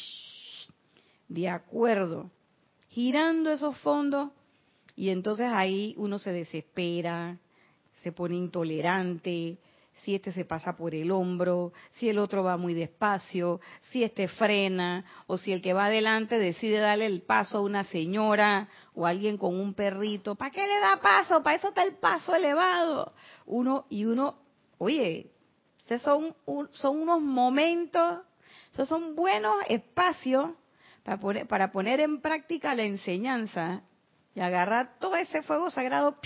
de 1.29 1.49
acuerdo, 1.49 2.31
girando 2.91 3.51
esos 3.51 3.77
fondos 3.79 4.31
y 4.97 5.11
entonces 5.11 5.49
ahí 5.51 5.95
uno 5.97 6.19
se 6.19 6.33
desespera, 6.33 7.39
se 8.03 8.13
pone 8.13 8.37
intolerante, 8.37 9.57
si 10.03 10.15
este 10.15 10.33
se 10.33 10.45
pasa 10.45 10.77
por 10.77 10.95
el 10.95 11.11
hombro, 11.11 11.73
si 11.95 12.09
el 12.09 12.19
otro 12.19 12.43
va 12.43 12.57
muy 12.57 12.75
despacio, 12.75 13.61
si 13.91 14.03
este 14.03 14.29
frena, 14.29 15.05
o 15.27 15.37
si 15.37 15.53
el 15.53 15.63
que 15.63 15.73
va 15.73 15.87
adelante 15.87 16.39
decide 16.39 16.79
darle 16.79 17.07
el 17.07 17.23
paso 17.23 17.59
a 17.59 17.63
una 17.63 17.85
señora 17.85 18.69
o 18.95 19.07
a 19.07 19.11
alguien 19.11 19.37
con 19.37 19.59
un 19.59 19.75
perrito. 19.75 20.35
¿Para 20.35 20.51
qué 20.51 20.67
le 20.67 20.81
da 20.81 21.01
paso? 21.01 21.43
Para 21.43 21.57
eso 21.57 21.69
está 21.69 21.83
el 21.83 21.97
paso 21.97 22.35
elevado. 22.35 23.13
Uno 23.47 23.87
y 23.91 24.07
uno, 24.07 24.37
oye, 24.79 25.31
son, 26.03 26.35
son 26.73 27.01
unos 27.01 27.21
momentos, 27.21 28.21
son 28.73 29.15
buenos 29.15 29.57
espacios 29.69 30.51
para 31.05 31.19
poner, 31.19 31.47
para 31.47 31.73
poner 31.73 32.01
en 32.01 32.21
práctica 32.21 32.75
la 32.75 32.85
enseñanza 32.85 33.83
y 34.35 34.41
agarrar 34.41 34.99
todo 34.99 35.17
ese 35.17 35.43
fuego 35.43 35.71
sagrado 35.71 36.17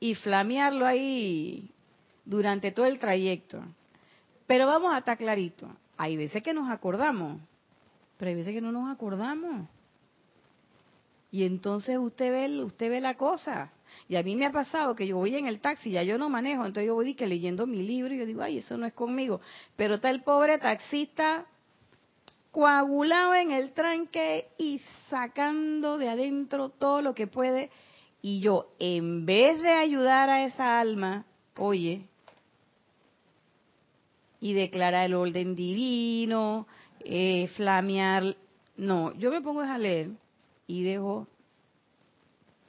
y 0.00 0.14
flamearlo 0.16 0.86
ahí 0.86 1.70
durante 2.24 2.72
todo 2.72 2.86
el 2.86 2.98
trayecto. 2.98 3.62
Pero 4.46 4.66
vamos 4.66 4.92
a 4.92 4.98
estar 4.98 5.16
clarito. 5.16 5.68
Hay 5.96 6.16
veces 6.16 6.42
que 6.42 6.52
nos 6.52 6.68
acordamos, 6.68 7.40
pero 8.18 8.28
hay 8.28 8.34
veces 8.34 8.52
que 8.52 8.60
no 8.60 8.72
nos 8.72 8.92
acordamos. 8.92 9.66
Y 11.30 11.44
entonces 11.44 11.98
usted 11.98 12.30
ve, 12.30 12.64
usted 12.64 12.90
ve 12.90 13.00
la 13.00 13.16
cosa. 13.16 13.72
Y 14.08 14.16
a 14.16 14.22
mí 14.22 14.36
me 14.36 14.46
ha 14.46 14.52
pasado 14.52 14.94
que 14.94 15.06
yo 15.06 15.16
voy 15.16 15.36
en 15.36 15.46
el 15.46 15.60
taxi, 15.60 15.90
ya 15.90 16.02
yo 16.02 16.18
no 16.18 16.28
manejo, 16.28 16.64
entonces 16.64 16.86
yo 16.86 16.94
voy 16.94 17.14
que 17.14 17.26
leyendo 17.26 17.66
mi 17.66 17.82
libro 17.82 18.14
y 18.14 18.18
yo 18.18 18.26
digo, 18.26 18.42
ay, 18.42 18.58
eso 18.58 18.76
no 18.76 18.86
es 18.86 18.92
conmigo. 18.92 19.40
Pero 19.76 19.96
está 19.96 20.10
el 20.10 20.22
pobre 20.22 20.58
taxista 20.58 21.46
coagulado 22.50 23.34
en 23.34 23.50
el 23.50 23.72
tranque 23.72 24.48
y 24.58 24.80
sacando 25.10 25.98
de 25.98 26.08
adentro 26.08 26.68
todo 26.68 27.02
lo 27.02 27.14
que 27.14 27.26
puede. 27.26 27.70
Y 28.22 28.40
yo, 28.40 28.68
en 28.78 29.26
vez 29.26 29.60
de 29.60 29.72
ayudar 29.72 30.30
a 30.30 30.44
esa 30.44 30.78
alma, 30.78 31.26
oye, 31.58 32.08
y 34.40 34.52
declarar 34.52 35.06
el 35.06 35.14
orden 35.14 35.56
divino, 35.56 36.66
eh, 37.00 37.48
flamear. 37.56 38.36
No, 38.76 39.14
yo 39.14 39.30
me 39.30 39.40
pongo 39.40 39.62
a 39.62 39.78
leer 39.78 40.10
y 40.66 40.82
dejo 40.82 41.26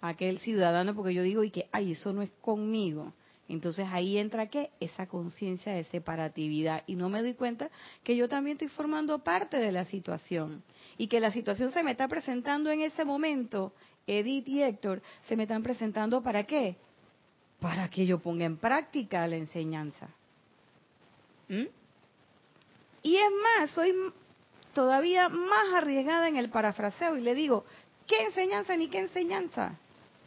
aquel 0.10 0.40
ciudadano 0.40 0.96
porque 0.96 1.14
yo 1.14 1.24
digo 1.24 1.44
y 1.44 1.52
que, 1.52 1.68
ay, 1.72 1.94
eso 1.94 2.14
no 2.14 2.22
es 2.22 2.32
conmigo. 2.42 3.14
Entonces 3.48 3.88
ahí 3.92 4.18
entra 4.18 4.48
qué? 4.48 4.72
Esa 4.80 5.08
conciencia 5.08 5.74
de 5.74 5.84
separatividad. 5.86 6.84
Y 6.88 6.96
no 6.96 7.10
me 7.10 7.22
doy 7.22 7.36
cuenta 7.36 7.70
que 8.04 8.16
yo 8.16 8.28
también 8.28 8.56
estoy 8.56 8.70
formando 8.70 9.20
parte 9.20 9.58
de 9.58 9.72
la 9.72 9.86
situación. 9.86 10.64
Y 10.98 11.08
que 11.08 11.20
la 11.20 11.32
situación 11.32 11.72
se 11.72 11.84
me 11.84 11.92
está 11.92 12.08
presentando 12.08 12.72
en 12.72 12.82
ese 12.82 13.06
momento, 13.06 13.74
Edith 14.08 14.48
y 14.48 14.64
Héctor, 14.64 15.02
se 15.28 15.36
me 15.36 15.44
están 15.44 15.62
presentando 15.62 16.24
para 16.24 16.44
qué? 16.46 16.76
Para 17.60 17.88
que 17.90 18.06
yo 18.06 18.20
ponga 18.20 18.46
en 18.46 18.58
práctica 18.58 19.28
la 19.28 19.36
enseñanza. 19.36 20.10
¿Mm? 21.48 21.66
Y 23.04 23.16
es 23.18 23.32
más, 23.44 23.70
soy 23.70 23.94
todavía 24.74 25.30
más 25.30 25.74
arriesgada 25.76 26.28
en 26.28 26.38
el 26.38 26.50
parafraseo 26.50 27.16
y 27.18 27.22
le 27.22 27.36
digo, 27.36 27.64
¿qué 28.08 28.24
enseñanza 28.24 28.76
ni 28.76 28.88
qué 28.88 29.00
enseñanza? 29.00 29.78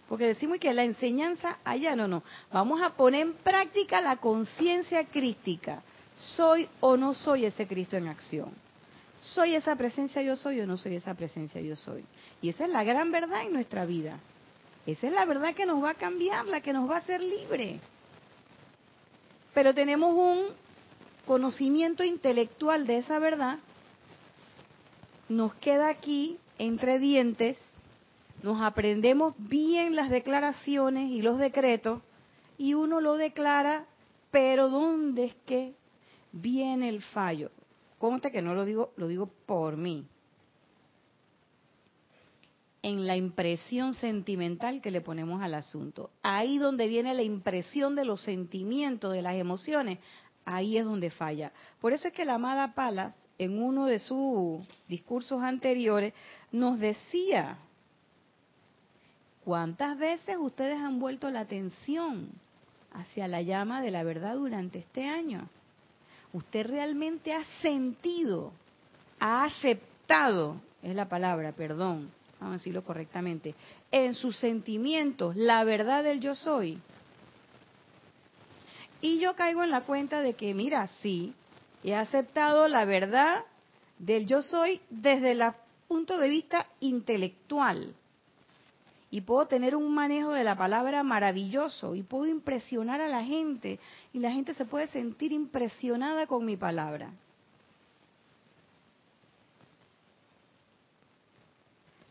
Porque 0.09 0.27
decimos 0.27 0.59
que 0.59 0.73
la 0.73 0.85
enseñanza 0.85 1.59
allá 1.65 1.95
no, 1.95 2.09
no. 2.09 2.23
Vamos 2.51 2.81
a 2.81 2.91
poner 2.91 3.23
en 3.23 3.35
práctica 3.35 4.01
la 4.01 4.17
conciencia 4.17 5.05
crística. 5.05 5.83
¿Soy 6.35 6.69
o 6.81 6.97
no 6.97 7.15
soy 7.15 7.45
ese 7.45 7.67
Cristo 7.67 7.97
en 7.97 8.09
acción? 8.09 8.51
¿Soy 9.21 9.55
esa 9.55 9.77
presencia 9.77 10.23
yo 10.23 10.37
soy 10.37 10.61
o 10.61 10.67
no 10.67 10.77
soy 10.77 10.97
esa 10.97 11.15
presencia 11.15 11.61
yo 11.61 11.77
soy? 11.77 12.05
Y 12.41 12.49
esa 12.49 12.65
es 12.65 12.71
la 12.71 12.85
gran 12.85 13.13
verdad 13.13 13.43
en 13.45 13.53
nuestra 13.53 13.85
vida. 13.85 14.19
Esa 14.87 15.09
es 15.09 15.13
la 15.13 15.27
verdad 15.27 15.55
que 15.55 15.67
nos 15.67 15.83
va 15.83 15.91
a 15.91 15.95
cambiar, 15.95 16.47
la 16.47 16.63
que 16.63 16.73
nos 16.73 16.89
va 16.89 16.97
a 16.97 16.99
hacer 16.99 17.21
libre. 17.21 17.81
Pero 19.53 19.75
tenemos 19.75 20.15
un 20.15 20.47
conocimiento 21.27 22.03
intelectual 22.03 22.87
de 22.87 22.99
esa 22.99 23.19
verdad, 23.19 23.59
nos 25.29 25.53
queda 25.57 25.91
aquí 25.91 26.39
entre 26.57 26.99
dientes, 26.99 27.59
nos 28.43 28.61
aprendemos 28.61 29.35
bien 29.39 29.97
las 29.97 30.11
declaraciones 30.11 31.11
y 31.11 31.23
los 31.23 31.39
decretos 31.39 32.03
y 32.57 32.75
uno 32.75 33.01
lo 33.01 33.17
declara, 33.17 33.87
pero 34.31 34.69
¿dónde 34.69 35.25
es 35.25 35.35
que 35.47 35.75
viene 36.33 36.89
el 36.89 37.03
fallo? 37.03 37.51
Conste 37.99 38.31
que 38.31 38.43
no 38.43 38.55
lo 38.55 38.65
digo, 38.65 38.93
lo 38.97 39.07
digo 39.09 39.31
por 39.47 39.77
mí. 39.77 40.07
En 42.83 43.07
la 43.07 43.17
impresión 43.17 43.95
sentimental 43.95 44.81
que 44.81 44.91
le 44.91 45.01
ponemos 45.01 45.43
al 45.43 45.55
asunto. 45.55 46.11
Ahí 46.23 46.59
donde 46.59 46.87
viene 46.87 47.15
la 47.15 47.23
impresión 47.23 47.97
de 47.97 48.05
los 48.05 48.23
sentimientos, 48.23 49.13
de 49.13 49.23
las 49.23 49.35
emociones, 49.35 49.99
ahí 50.45 50.79
es 50.79 50.85
donde 50.85 51.11
falla. 51.11 51.53
Por 51.81 51.93
eso 51.93 52.09
es 52.09 52.15
que 52.15 52.25
la 52.25 52.35
amada 52.35 52.75
Palas, 52.75 53.15
en 53.37 53.61
uno 53.61 53.87
de 53.87 53.99
sus 53.99 54.67
discursos 54.89 55.43
anteriores, 55.43 56.15
nos 56.53 56.79
decía, 56.79 57.59
¿cuántas 59.49 59.97
veces 59.97 60.37
ustedes 60.39 60.79
han 60.79 61.01
vuelto 61.01 61.31
la 61.31 61.41
atención 61.41 62.29
hacia 62.93 63.27
la 63.27 63.41
llama 63.41 63.81
de 63.81 63.91
la 63.91 64.03
verdad 64.03 64.35
durante 64.35 64.79
este 64.79 65.07
año? 65.07 65.49
¿Usted 66.35 66.67
realmente 66.67 67.33
ha 67.33 67.43
sentido, 67.63 68.53
ha 69.19 69.45
aceptado, 69.45 70.61
es 70.83 70.95
la 70.95 71.09
palabra, 71.09 71.53
perdón, 71.53 72.11
vamos 72.39 72.57
a 72.57 72.59
decirlo 72.59 72.85
correctamente, 72.85 73.55
en 73.91 74.13
sus 74.13 74.37
sentimientos 74.37 75.35
la 75.35 75.65
verdad 75.65 76.05
del 76.05 76.21
yo 76.21 76.35
soy? 76.35 76.79
Y 79.01 79.19
yo 79.19 79.35
caigo 79.35 79.63
en 79.63 79.71
la 79.71 79.81
cuenta 79.81 80.21
de 80.21 80.35
que, 80.35 80.53
mira, 80.53 80.87
sí, 80.89 81.33
he 81.83 81.95
aceptado 81.95 82.69
la 82.69 82.85
verdad 82.85 83.47
del 83.99 84.27
yo 84.27 84.43
soy 84.43 84.83
desde 84.91 85.31
el 85.31 85.43
punto 85.89 86.19
de 86.19 86.29
vista 86.29 86.67
intelectual. 86.81 87.95
Y 89.11 89.23
puedo 89.23 89.47
tener 89.47 89.75
un 89.75 89.95
manejo 89.95 90.33
de 90.33 90.45
la 90.45 90.57
palabra 90.57 91.03
maravilloso 91.03 91.95
y 91.95 92.03
puedo 92.03 92.27
impresionar 92.27 93.01
a 93.01 93.09
la 93.09 93.25
gente 93.25 93.79
y 94.13 94.19
la 94.19 94.31
gente 94.31 94.53
se 94.55 94.67
puede 94.67 94.87
sentir 94.89 95.33
impresionada 95.33 96.27
con 96.27 96.45
mi 96.45 96.57
palabra. 96.57 97.11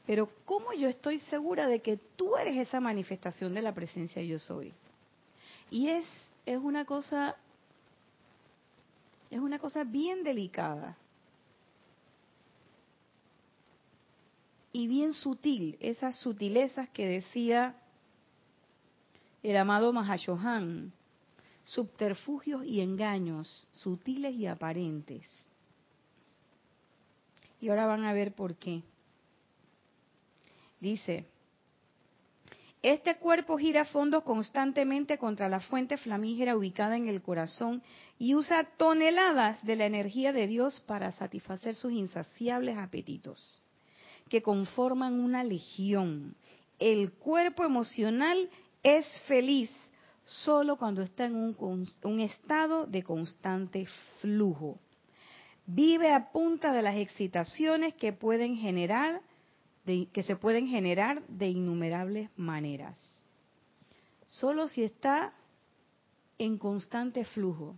Pero 0.08 0.30
¿cómo 0.46 0.74
yo 0.74 0.88
estoy 0.88 1.20
segura 1.20 1.68
de 1.68 1.82
que 1.82 1.98
tú 2.16 2.36
eres 2.38 2.58
esa 2.58 2.80
manifestación 2.80 3.54
de 3.54 3.62
la 3.62 3.74
presencia 3.74 4.24
yo 4.24 4.40
soy? 4.40 4.74
Y 5.70 5.90
es 5.90 6.06
es 6.48 6.58
una 6.58 6.86
cosa 6.86 7.36
es 9.30 9.40
una 9.40 9.60
cosa 9.60 9.84
bien 9.84 10.24
delicada 10.24 10.96
y 14.78 14.86
bien 14.86 15.12
sutil, 15.12 15.76
esas 15.80 16.20
sutilezas 16.20 16.88
que 16.90 17.08
decía 17.08 17.76
el 19.42 19.58
amado 19.58 19.92
Mahashohan, 19.92 20.94
subterfugios 21.64 22.64
y 22.64 22.82
engaños, 22.82 23.68
sutiles 23.72 24.36
y 24.36 24.46
aparentes. 24.46 25.24
Y 27.60 27.70
ahora 27.70 27.88
van 27.88 28.04
a 28.04 28.14
ver 28.14 28.36
por 28.36 28.54
qué. 28.54 28.84
Dice, 30.80 31.26
este 32.84 33.16
cuerpo 33.18 33.58
gira 33.58 33.82
a 33.82 33.86
fondo 33.86 34.24
constantemente 34.24 35.18
contra 35.18 35.50
la 35.50 35.60
fuente 35.60 35.98
flamígera 35.98 36.56
ubicada 36.56 36.98
en 36.98 37.08
el 37.08 37.24
corazón 37.24 37.82
y 38.20 38.36
usa 38.36 38.64
toneladas 38.78 39.66
de 39.66 39.76
la 39.76 39.88
energía 39.88 40.34
de 40.34 40.46
Dios 40.46 40.82
para 40.82 41.12
satisfacer 41.12 41.74
sus 41.74 41.94
insaciables 41.94 42.78
apetitos, 42.78 43.64
que 44.30 44.42
conforman 44.42 45.20
una 45.20 45.44
legión. 45.44 46.36
El 46.80 47.14
cuerpo 47.14 47.64
emocional 47.64 48.50
es 48.84 49.06
feliz 49.28 49.72
solo 50.26 50.78
cuando 50.78 51.02
está 51.02 51.26
en 51.26 51.36
un, 51.36 51.90
un 52.04 52.20
estado 52.20 52.86
de 52.86 53.04
constante 53.04 53.88
flujo. 54.22 54.80
Vive 55.66 56.14
a 56.14 56.32
punta 56.32 56.72
de 56.72 56.82
las 56.82 56.96
excitaciones 56.96 57.94
que 57.96 58.14
pueden 58.14 58.56
generar 58.56 59.22
que 60.12 60.24
se 60.24 60.36
pueden 60.36 60.68
generar 60.68 61.26
de 61.28 61.48
innumerables 61.48 62.30
maneras. 62.36 63.00
Solo 64.26 64.68
si 64.68 64.84
está 64.84 65.34
en 66.38 66.58
constante 66.58 67.24
flujo. 67.24 67.78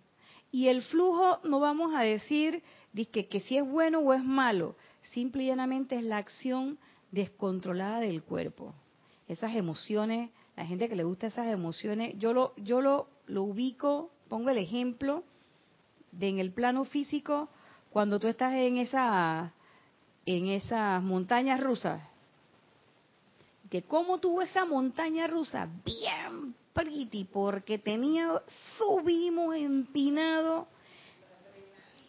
Y 0.51 0.67
el 0.67 0.81
flujo 0.81 1.39
no 1.43 1.59
vamos 1.59 1.93
a 1.95 2.01
decir 2.01 2.63
que, 3.11 3.27
que 3.27 3.39
si 3.41 3.57
es 3.57 3.65
bueno 3.65 3.99
o 3.99 4.13
es 4.13 4.23
malo, 4.23 4.75
simple 5.01 5.43
y 5.43 5.47
llanamente 5.47 5.95
es 5.97 6.03
la 6.03 6.17
acción 6.17 6.77
descontrolada 7.11 7.99
del 7.99 8.23
cuerpo. 8.23 8.73
Esas 9.27 9.55
emociones, 9.55 10.29
la 10.55 10.65
gente 10.65 10.89
que 10.89 10.95
le 10.95 11.03
gusta 11.03 11.27
esas 11.27 11.47
emociones, 11.47 12.15
yo 12.17 12.33
lo, 12.33 12.53
yo 12.57 12.81
lo, 12.81 13.07
lo 13.27 13.43
ubico, 13.43 14.11
pongo 14.27 14.49
el 14.49 14.57
ejemplo 14.57 15.23
de 16.11 16.29
en 16.29 16.39
el 16.39 16.51
plano 16.51 16.85
físico, 16.85 17.49
cuando 17.91 18.19
tú 18.19 18.27
estás 18.27 18.53
en 18.53 18.77
esa 18.77 19.53
en 20.25 20.47
esas 20.47 21.01
montañas 21.01 21.59
rusas. 21.59 22.01
Que 23.69 23.81
cómo 23.83 24.19
tuvo 24.19 24.41
esa 24.41 24.65
montaña 24.65 25.27
rusa 25.27 25.67
bien 25.83 26.53
pretty, 26.73 27.25
porque 27.25 27.77
tenía, 27.77 28.41
subimos 28.77 29.55
empinado. 29.55 30.67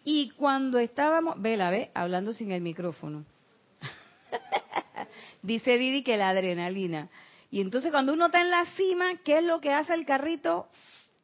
Y 0.05 0.31
cuando 0.31 0.79
estábamos, 0.79 1.41
vela, 1.41 1.71
ve, 1.71 1.91
hablando 1.95 2.33
sin 2.33 2.53
el 2.53 2.63
micrófono. 2.63 3.25
Dice 5.43 5.79
Didi 5.79 6.03
que 6.03 6.17
la 6.17 6.31
adrenalina. 6.31 7.09
Y 7.51 7.61
entonces 7.61 7.91
cuando 7.91 8.13
uno 8.13 8.27
está 8.27 8.41
en 8.41 8.51
la 8.51 8.65
cima, 8.77 9.17
¿qué 9.25 9.39
es 9.39 9.45
lo 9.45 9.61
que 9.61 9.73
hace 9.73 9.95
el 9.95 10.07
carrito? 10.07 10.69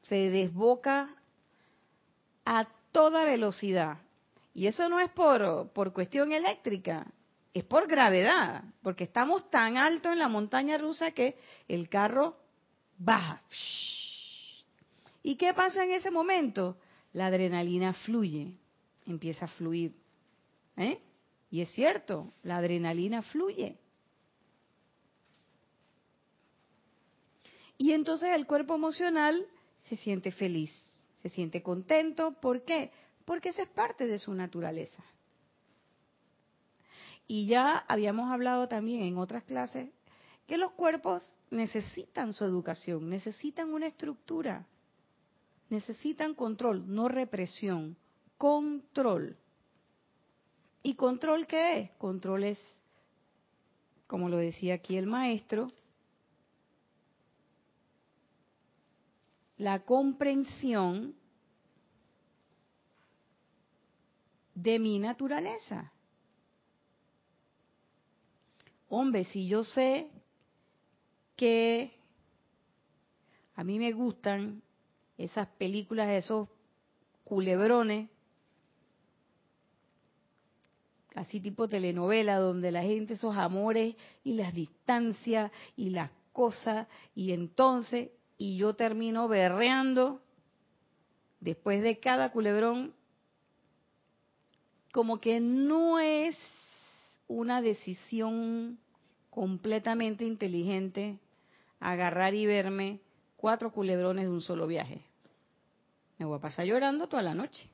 Se 0.02 0.30
desboca 0.30 1.14
a 2.44 2.66
toda 2.92 3.24
velocidad 3.24 3.98
Y 4.54 4.68
eso 4.68 4.88
no 4.88 5.00
es 5.00 5.10
por, 5.10 5.70
por 5.72 5.92
cuestión 5.92 6.32
eléctrica, 6.32 7.06
es 7.52 7.64
por 7.64 7.86
gravedad, 7.86 8.64
porque 8.82 9.04
estamos 9.04 9.50
tan 9.50 9.76
alto 9.76 10.10
en 10.10 10.18
la 10.18 10.28
montaña 10.28 10.78
rusa 10.78 11.10
que 11.10 11.36
el 11.68 11.88
carro 11.88 12.36
baja. 12.96 13.42
¿Y 15.22 15.36
qué 15.36 15.52
pasa 15.52 15.84
en 15.84 15.90
ese 15.90 16.10
momento? 16.10 16.78
La 17.12 17.26
adrenalina 17.26 17.92
fluye, 17.92 18.54
empieza 19.06 19.46
a 19.46 19.48
fluir. 19.48 19.94
¿eh? 20.76 21.00
Y 21.50 21.60
es 21.60 21.70
cierto, 21.70 22.32
la 22.42 22.58
adrenalina 22.58 23.22
fluye. 23.22 23.78
Y 27.78 27.92
entonces 27.92 28.30
el 28.34 28.46
cuerpo 28.46 28.74
emocional 28.74 29.46
se 29.80 29.96
siente 29.96 30.32
feliz, 30.32 30.72
se 31.22 31.28
siente 31.28 31.62
contento. 31.62 32.32
¿Por 32.40 32.64
qué? 32.64 32.90
Porque 33.24 33.50
esa 33.50 33.62
es 33.62 33.68
parte 33.68 34.06
de 34.06 34.18
su 34.18 34.32
naturaleza. 34.32 35.04
Y 37.26 37.46
ya 37.46 37.78
habíamos 37.88 38.30
hablado 38.30 38.68
también 38.68 39.02
en 39.02 39.18
otras 39.18 39.44
clases 39.44 39.90
que 40.46 40.56
los 40.56 40.72
cuerpos 40.72 41.36
necesitan 41.50 42.32
su 42.32 42.44
educación, 42.44 43.08
necesitan 43.08 43.72
una 43.72 43.88
estructura, 43.88 44.66
necesitan 45.68 46.34
control, 46.34 46.84
no 46.86 47.08
represión, 47.08 47.96
control. 48.38 49.36
¿Y 50.82 50.94
control 50.94 51.46
qué 51.46 51.80
es? 51.80 51.90
Control 51.92 52.44
es, 52.44 52.58
como 54.06 54.28
lo 54.28 54.36
decía 54.36 54.74
aquí 54.74 54.96
el 54.96 55.06
maestro, 55.06 55.68
la 59.58 59.80
comprensión 59.84 61.14
de 64.54 64.78
mi 64.78 64.98
naturaleza. 64.98 65.92
Hombre, 68.88 69.24
si 69.24 69.48
yo 69.48 69.64
sé 69.64 70.08
que 71.34 71.92
a 73.56 73.64
mí 73.64 73.78
me 73.78 73.92
gustan 73.92 74.62
esas 75.18 75.48
películas, 75.48 76.10
esos 76.10 76.48
culebrones, 77.24 78.08
así 81.16 81.40
tipo 81.40 81.66
telenovela, 81.66 82.38
donde 82.38 82.70
la 82.70 82.82
gente, 82.82 83.14
esos 83.14 83.36
amores 83.36 83.96
y 84.22 84.34
las 84.34 84.54
distancias 84.54 85.50
y 85.74 85.90
las 85.90 86.10
cosas, 86.32 86.86
y 87.14 87.32
entonces, 87.32 88.10
y 88.36 88.58
yo 88.58 88.74
termino 88.74 89.26
berreando 89.26 90.20
después 91.40 91.82
de 91.82 91.98
cada 91.98 92.30
culebrón, 92.30 92.92
como 94.92 95.18
que 95.18 95.40
no 95.40 95.98
es 95.98 96.36
una 97.28 97.62
decisión 97.62 98.78
completamente 99.30 100.24
inteligente 100.24 101.18
agarrar 101.80 102.34
y 102.34 102.46
verme 102.46 103.00
cuatro 103.36 103.72
culebrones 103.72 104.26
de 104.26 104.30
un 104.30 104.42
solo 104.42 104.66
viaje. 104.66 105.02
Me 106.18 106.26
voy 106.26 106.36
a 106.36 106.42
pasar 106.42 106.66
llorando 106.66 107.08
toda 107.08 107.22
la 107.22 107.34
noche. 107.34 107.70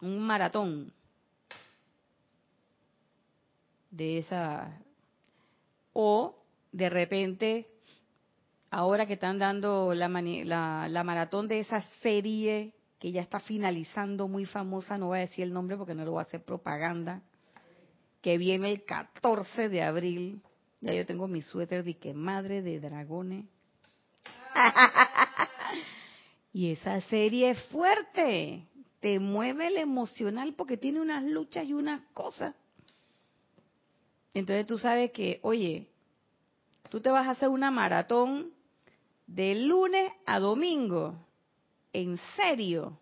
Un 0.00 0.18
maratón 0.20 0.92
de 3.94 4.18
esa. 4.18 4.80
O 5.92 6.36
de 6.72 6.90
repente, 6.90 7.68
ahora 8.70 9.06
que 9.06 9.14
están 9.14 9.38
dando 9.38 9.94
la, 9.94 10.08
la, 10.08 10.88
la 10.88 11.04
maratón 11.04 11.46
de 11.46 11.60
esa 11.60 11.82
serie 12.02 12.74
que 12.98 13.12
ya 13.12 13.22
está 13.22 13.38
finalizando, 13.38 14.28
muy 14.28 14.46
famosa, 14.46 14.98
no 14.98 15.08
voy 15.08 15.18
a 15.18 15.22
decir 15.22 15.44
el 15.44 15.52
nombre 15.52 15.76
porque 15.76 15.94
no 15.94 16.04
lo 16.04 16.12
voy 16.12 16.20
a 16.20 16.22
hacer 16.22 16.42
propaganda, 16.42 17.22
que 18.20 18.38
viene 18.38 18.72
el 18.72 18.84
14 18.84 19.68
de 19.68 19.82
abril. 19.82 20.42
Ya 20.80 20.92
yo 20.92 21.06
tengo 21.06 21.28
mi 21.28 21.42
suéter 21.42 21.84
de 21.84 21.96
que 21.98 22.14
madre 22.14 22.62
de 22.62 22.80
dragones. 22.80 23.46
y 26.52 26.72
esa 26.72 27.00
serie 27.02 27.50
es 27.50 27.62
fuerte, 27.64 28.66
te 29.00 29.20
mueve 29.20 29.68
el 29.68 29.76
emocional 29.76 30.54
porque 30.56 30.76
tiene 30.76 31.00
unas 31.00 31.22
luchas 31.24 31.66
y 31.66 31.74
unas 31.74 32.00
cosas. 32.12 32.54
Entonces 34.34 34.66
tú 34.66 34.78
sabes 34.78 35.12
que, 35.12 35.38
oye, 35.42 35.88
tú 36.90 37.00
te 37.00 37.10
vas 37.10 37.26
a 37.26 37.30
hacer 37.30 37.48
una 37.48 37.70
maratón 37.70 38.52
de 39.26 39.54
lunes 39.54 40.12
a 40.26 40.40
domingo. 40.40 41.14
En 41.92 42.18
serio. 42.36 42.98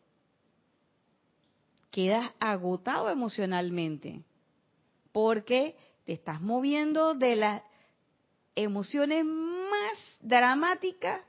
Quedas 1.91 2.31
agotado 2.41 3.11
emocionalmente 3.11 4.23
porque 5.13 5.77
te 6.05 6.13
estás 6.15 6.41
moviendo 6.41 7.15
de 7.15 7.37
las 7.37 7.63
emociones 8.55 9.25
más 9.25 9.99
dramáticas 10.21 11.21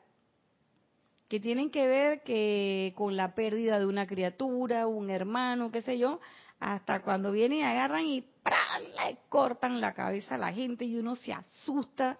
que 1.27 1.39
tienen 1.39 1.69
que 1.69 1.87
ver 1.87 2.23
que 2.23 2.93
con 2.95 3.17
la 3.17 3.35
pérdida 3.35 3.79
de 3.79 3.85
una 3.85 4.07
criatura, 4.07 4.87
un 4.87 5.09
hermano, 5.09 5.71
qué 5.71 5.81
sé 5.81 5.97
yo, 5.97 6.19
hasta 6.63 7.01
cuando 7.01 7.33
vienen 7.33 7.59
y 7.59 7.63
agarran 7.63 8.05
y 8.05 8.21
le 8.21 9.17
cortan 9.27 9.81
la 9.81 9.93
cabeza 9.93 10.35
a 10.35 10.37
la 10.37 10.53
gente 10.53 10.85
y 10.85 10.95
uno 10.95 11.17
se 11.17 11.33
asusta. 11.33 12.17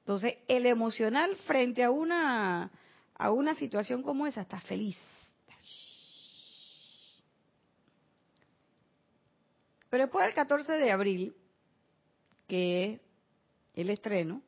Entonces, 0.00 0.36
el 0.48 0.66
emocional 0.66 1.34
frente 1.46 1.82
a 1.82 1.90
una 1.90 2.70
a 3.14 3.32
una 3.32 3.54
situación 3.54 4.02
como 4.02 4.26
esa 4.26 4.42
está 4.42 4.60
feliz, 4.60 4.96
Pero 9.90 10.04
después 10.04 10.26
del 10.26 10.34
14 10.34 10.72
de 10.74 10.92
abril, 10.92 11.34
que 12.46 12.84
es 12.84 13.00
el 13.72 13.88
estreno, 13.88 14.42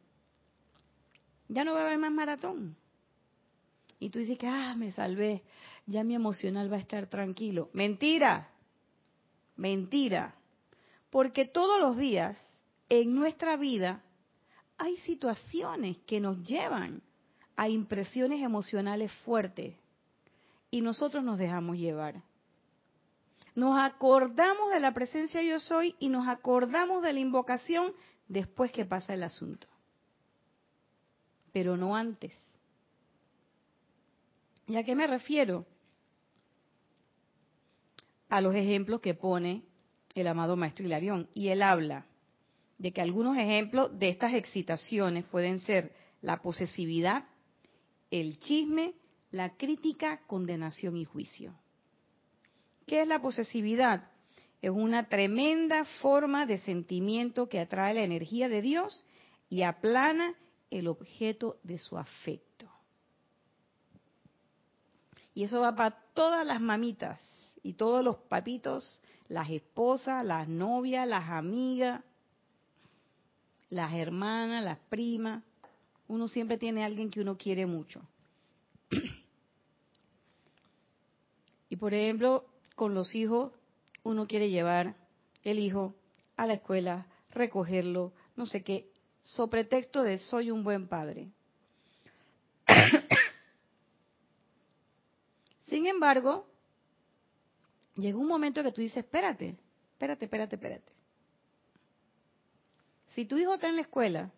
ya 1.49 1.65
no 1.65 1.73
va 1.73 1.81
a 1.81 1.87
haber 1.87 1.99
más 1.99 2.13
maratón. 2.13 2.77
Y 3.99 4.11
tú 4.11 4.19
dices 4.19 4.37
que, 4.37 4.47
ah, 4.47 4.75
me 4.77 4.93
salvé, 4.93 5.43
ya 5.87 6.05
mi 6.05 6.15
emocional 6.15 6.71
va 6.71 6.77
a 6.77 6.81
estar 6.81 7.07
tranquilo. 7.07 7.71
Mentira, 7.73 8.50
mentira. 9.61 10.35
Porque 11.11 11.45
todos 11.45 11.81
los 11.81 11.97
días 11.97 12.39
en 12.89 13.15
nuestra 13.15 13.57
vida 13.57 14.03
hay 14.79 14.97
situaciones 14.99 15.99
que 16.07 16.19
nos 16.19 16.43
llevan 16.43 17.03
a 17.57 17.69
impresiones 17.69 18.43
emocionales 18.43 19.13
fuertes 19.25 19.77
y 20.71 20.81
nosotros 20.81 21.23
nos 21.23 21.39
dejamos 21.39 21.77
llevar. 21.77 22.23
Nos 23.55 23.79
acordamos 23.79 24.71
de 24.71 24.81
la 24.81 24.95
presencia 24.95 25.43
yo 25.43 25.61
soy 25.61 25.95
y 25.99 26.09
nos 26.09 26.27
acordamos 26.27 27.03
de 27.03 27.13
la 27.13 27.21
invocación 27.21 27.93
después 28.29 28.73
que 28.73 28.87
pasa 28.87 29.13
el 29.13 29.23
asunto. 29.23 29.67
Pero 31.53 31.77
no 31.77 31.97
antes. 31.97 32.33
¿Y 34.67 34.77
a 34.77 34.85
qué 34.85 34.95
me 34.95 35.07
refiero? 35.07 35.67
A 38.31 38.41
los 38.41 38.55
ejemplos 38.55 39.01
que 39.01 39.15
pone 39.15 39.65
el 40.15 40.27
amado 40.27 40.57
Maestro 40.57 40.87
Hilarión. 40.87 41.29
Y 41.35 41.49
él 41.49 41.63
habla 41.63 42.07
de 42.79 42.93
que 42.93 43.03
algunos 43.03 43.37
ejemplos 43.37 43.97
de 43.99 44.09
estas 44.09 44.35
excitaciones 44.35 45.25
pueden 45.27 45.59
ser 45.59 45.93
la 46.23 46.41
posesividad, 46.41 47.25
el 48.11 48.39
chisme, 48.39 48.95
la 49.31 49.57
crítica, 49.57 50.21
condenación 50.27 50.97
y 50.97 51.05
juicio. 51.05 51.55
¿Qué 52.87 53.03
es 53.03 53.09
la 53.09 53.21
posesividad? 53.21 54.11
Es 54.63 54.71
una 54.71 55.09
tremenda 55.09 55.85
forma 56.01 56.47
de 56.47 56.59
sentimiento 56.59 57.49
que 57.49 57.61
atrae 57.61 57.95
la 57.95 58.03
energía 58.03 58.49
de 58.49 58.63
Dios 58.63 59.07
y 59.49 59.63
aplana 59.63 60.35
el 60.71 60.89
objeto 60.89 61.59
de 61.63 61.79
su 61.79 61.97
afecto. 61.97 62.69
Y 65.35 65.45
eso 65.45 65.61
va 65.61 65.75
para 65.75 65.97
todas 66.15 66.47
las 66.47 66.61
mamitas 66.61 67.21
y 67.63 67.75
todos 67.75 68.05
los 68.05 68.17
papitos, 68.17 69.03
las 69.29 69.51
esposas, 69.51 70.25
las 70.25 70.49
novias, 70.49 71.07
las 71.07 71.29
amigas, 71.31 72.03
las 73.69 73.95
hermanas, 73.95 74.65
las 74.65 74.79
primas. 74.89 75.43
Uno 76.09 76.29
siempre 76.29 76.59
tiene 76.59 76.83
a 76.83 76.87
alguien 76.87 77.11
que 77.11 77.21
uno 77.21 77.37
quiere 77.37 77.67
mucho. 77.67 78.03
y 81.69 81.77
por 81.77 81.95
ejemplo, 81.95 82.47
con 82.75 82.95
los 82.95 83.15
hijos, 83.15 83.53
uno 84.03 84.27
quiere 84.27 84.51
llevar 84.51 84.97
el 85.45 85.59
hijo 85.59 85.95
a 86.37 86.47
la 86.47 86.55
escuela, 86.55 87.07
recogerlo, 87.31 88.13
no 88.37 88.47
sé 88.47 88.63
qué, 88.63 88.91
sobre 89.23 89.65
texto 89.65 90.03
de 90.03 90.19
soy 90.19 90.51
un 90.51 90.65
buen 90.65 90.89
padre. 90.89 91.31
Sin 95.67 95.87
embargo, 95.87 96.50
llega 98.01 98.19
un 98.19 98.27
momento 98.27 98.63
que 98.63 98.73
tú 98.73 98.81
dices, 98.81 98.99
espérate, 98.99 99.57
espérate, 99.93 100.25
espérate, 100.25 100.57
espérate. 100.57 100.93
Si 103.15 103.25
tu 103.25 103.37
hijo 103.37 103.55
está 103.55 103.69
en 103.69 103.77
la 103.77 103.83
escuela 103.83 104.31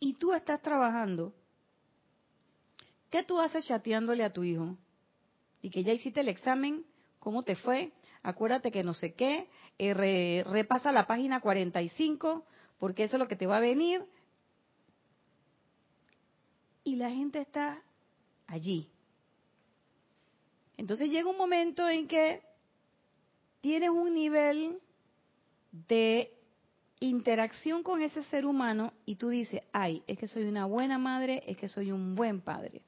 y 0.00 0.14
tú 0.14 0.32
estás 0.32 0.60
trabajando, 0.62 1.34
¿qué 3.10 3.22
tú 3.22 3.38
haces 3.40 3.66
chateándole 3.66 4.24
a 4.24 4.32
tu 4.32 4.44
hijo? 4.44 4.76
Y 5.62 5.70
que 5.70 5.84
ya 5.84 5.92
hiciste 5.92 6.20
el 6.20 6.28
examen 6.28 6.84
¿cómo 7.26 7.42
te 7.42 7.56
fue? 7.56 7.90
Acuérdate 8.22 8.70
que 8.70 8.84
no 8.84 8.94
sé 8.94 9.14
qué, 9.14 9.48
eh, 9.78 10.44
repasa 10.46 10.92
la 10.92 11.08
página 11.08 11.40
45, 11.40 12.44
porque 12.78 13.02
eso 13.02 13.16
es 13.16 13.18
lo 13.18 13.26
que 13.26 13.34
te 13.34 13.48
va 13.48 13.56
a 13.56 13.60
venir. 13.60 14.04
Y 16.84 16.94
la 16.94 17.10
gente 17.10 17.40
está 17.40 17.82
allí. 18.46 18.92
Entonces 20.76 21.10
llega 21.10 21.30
un 21.30 21.38
momento 21.38 21.88
en 21.88 22.06
que 22.06 22.42
tienes 23.60 23.90
un 23.90 24.14
nivel 24.14 24.78
de 25.88 26.32
interacción 27.00 27.82
con 27.82 28.02
ese 28.02 28.22
ser 28.24 28.46
humano 28.46 28.92
y 29.04 29.16
tú 29.16 29.28
dices, 29.28 29.62
ay, 29.72 30.02
es 30.06 30.18
que 30.18 30.28
soy 30.28 30.44
una 30.44 30.66
buena 30.66 30.98
madre, 30.98 31.42
es 31.46 31.56
que 31.56 31.68
soy 31.68 31.92
un 31.92 32.14
buen 32.14 32.40
padre. 32.40 32.82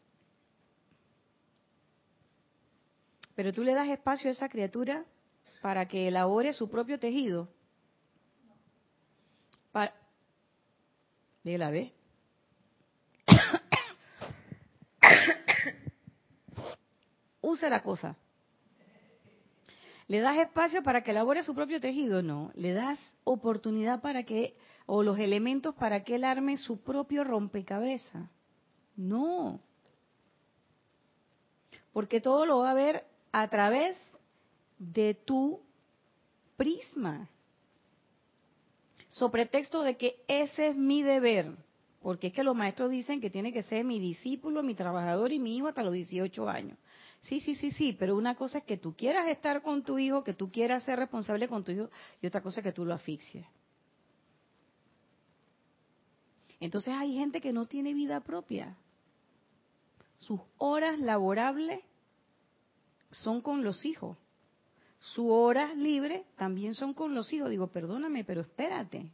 Pero 3.34 3.52
tú 3.52 3.62
le 3.62 3.74
das 3.74 3.88
espacio 3.88 4.28
a 4.28 4.32
esa 4.32 4.48
criatura 4.48 5.04
para 5.62 5.86
que 5.86 6.08
elabore 6.08 6.52
su 6.52 6.68
propio 6.68 6.98
tejido. 6.98 7.48
Para... 9.72 9.94
la 11.44 11.70
ve. 11.70 11.97
Usa 17.48 17.70
la 17.70 17.82
cosa. 17.82 18.14
¿Le 20.06 20.20
das 20.20 20.36
espacio 20.36 20.82
para 20.82 21.02
que 21.02 21.12
elabore 21.12 21.42
su 21.42 21.54
propio 21.54 21.80
tejido? 21.80 22.22
No. 22.22 22.50
¿Le 22.54 22.74
das 22.74 23.00
oportunidad 23.24 24.02
para 24.02 24.24
que, 24.24 24.54
o 24.84 25.02
los 25.02 25.18
elementos 25.18 25.74
para 25.74 26.04
que 26.04 26.16
él 26.16 26.24
arme 26.24 26.58
su 26.58 26.82
propio 26.82 27.24
rompecabezas? 27.24 28.28
No. 28.96 29.60
Porque 31.94 32.20
todo 32.20 32.44
lo 32.44 32.58
va 32.58 32.72
a 32.72 32.74
ver 32.74 33.06
a 33.32 33.48
través 33.48 33.96
de 34.78 35.14
tu 35.14 35.62
prisma. 36.58 37.30
So 39.08 39.30
pretexto 39.30 39.82
de 39.82 39.96
que 39.96 40.22
ese 40.28 40.68
es 40.68 40.76
mi 40.76 41.02
deber. 41.02 41.56
Porque 42.02 42.26
es 42.26 42.32
que 42.34 42.44
los 42.44 42.54
maestros 42.54 42.90
dicen 42.90 43.22
que 43.22 43.30
tiene 43.30 43.54
que 43.54 43.62
ser 43.62 43.84
mi 43.84 43.98
discípulo, 44.00 44.62
mi 44.62 44.74
trabajador 44.74 45.32
y 45.32 45.38
mi 45.38 45.56
hijo 45.56 45.68
hasta 45.68 45.82
los 45.82 45.94
18 45.94 46.46
años. 46.46 46.78
Sí, 47.20 47.40
sí, 47.40 47.54
sí, 47.56 47.70
sí, 47.72 47.92
pero 47.92 48.16
una 48.16 48.34
cosa 48.34 48.58
es 48.58 48.64
que 48.64 48.76
tú 48.76 48.94
quieras 48.94 49.28
estar 49.28 49.62
con 49.62 49.82
tu 49.82 49.98
hijo, 49.98 50.22
que 50.24 50.34
tú 50.34 50.50
quieras 50.50 50.84
ser 50.84 50.98
responsable 50.98 51.48
con 51.48 51.64
tu 51.64 51.72
hijo, 51.72 51.90
y 52.22 52.26
otra 52.26 52.42
cosa 52.42 52.60
es 52.60 52.64
que 52.64 52.72
tú 52.72 52.84
lo 52.84 52.94
asfixies. 52.94 53.46
Entonces 56.60 56.94
hay 56.94 57.14
gente 57.14 57.40
que 57.40 57.52
no 57.52 57.66
tiene 57.66 57.94
vida 57.94 58.20
propia. 58.20 58.76
Sus 60.16 60.40
horas 60.58 60.98
laborables 60.98 61.80
son 63.10 63.40
con 63.40 63.62
los 63.62 63.84
hijos. 63.84 64.16
Sus 64.98 65.26
horas 65.28 65.76
libres 65.76 66.22
también 66.36 66.74
son 66.74 66.94
con 66.94 67.14
los 67.14 67.32
hijos. 67.32 67.50
Digo, 67.50 67.68
perdóname, 67.68 68.24
pero 68.24 68.40
espérate. 68.40 69.12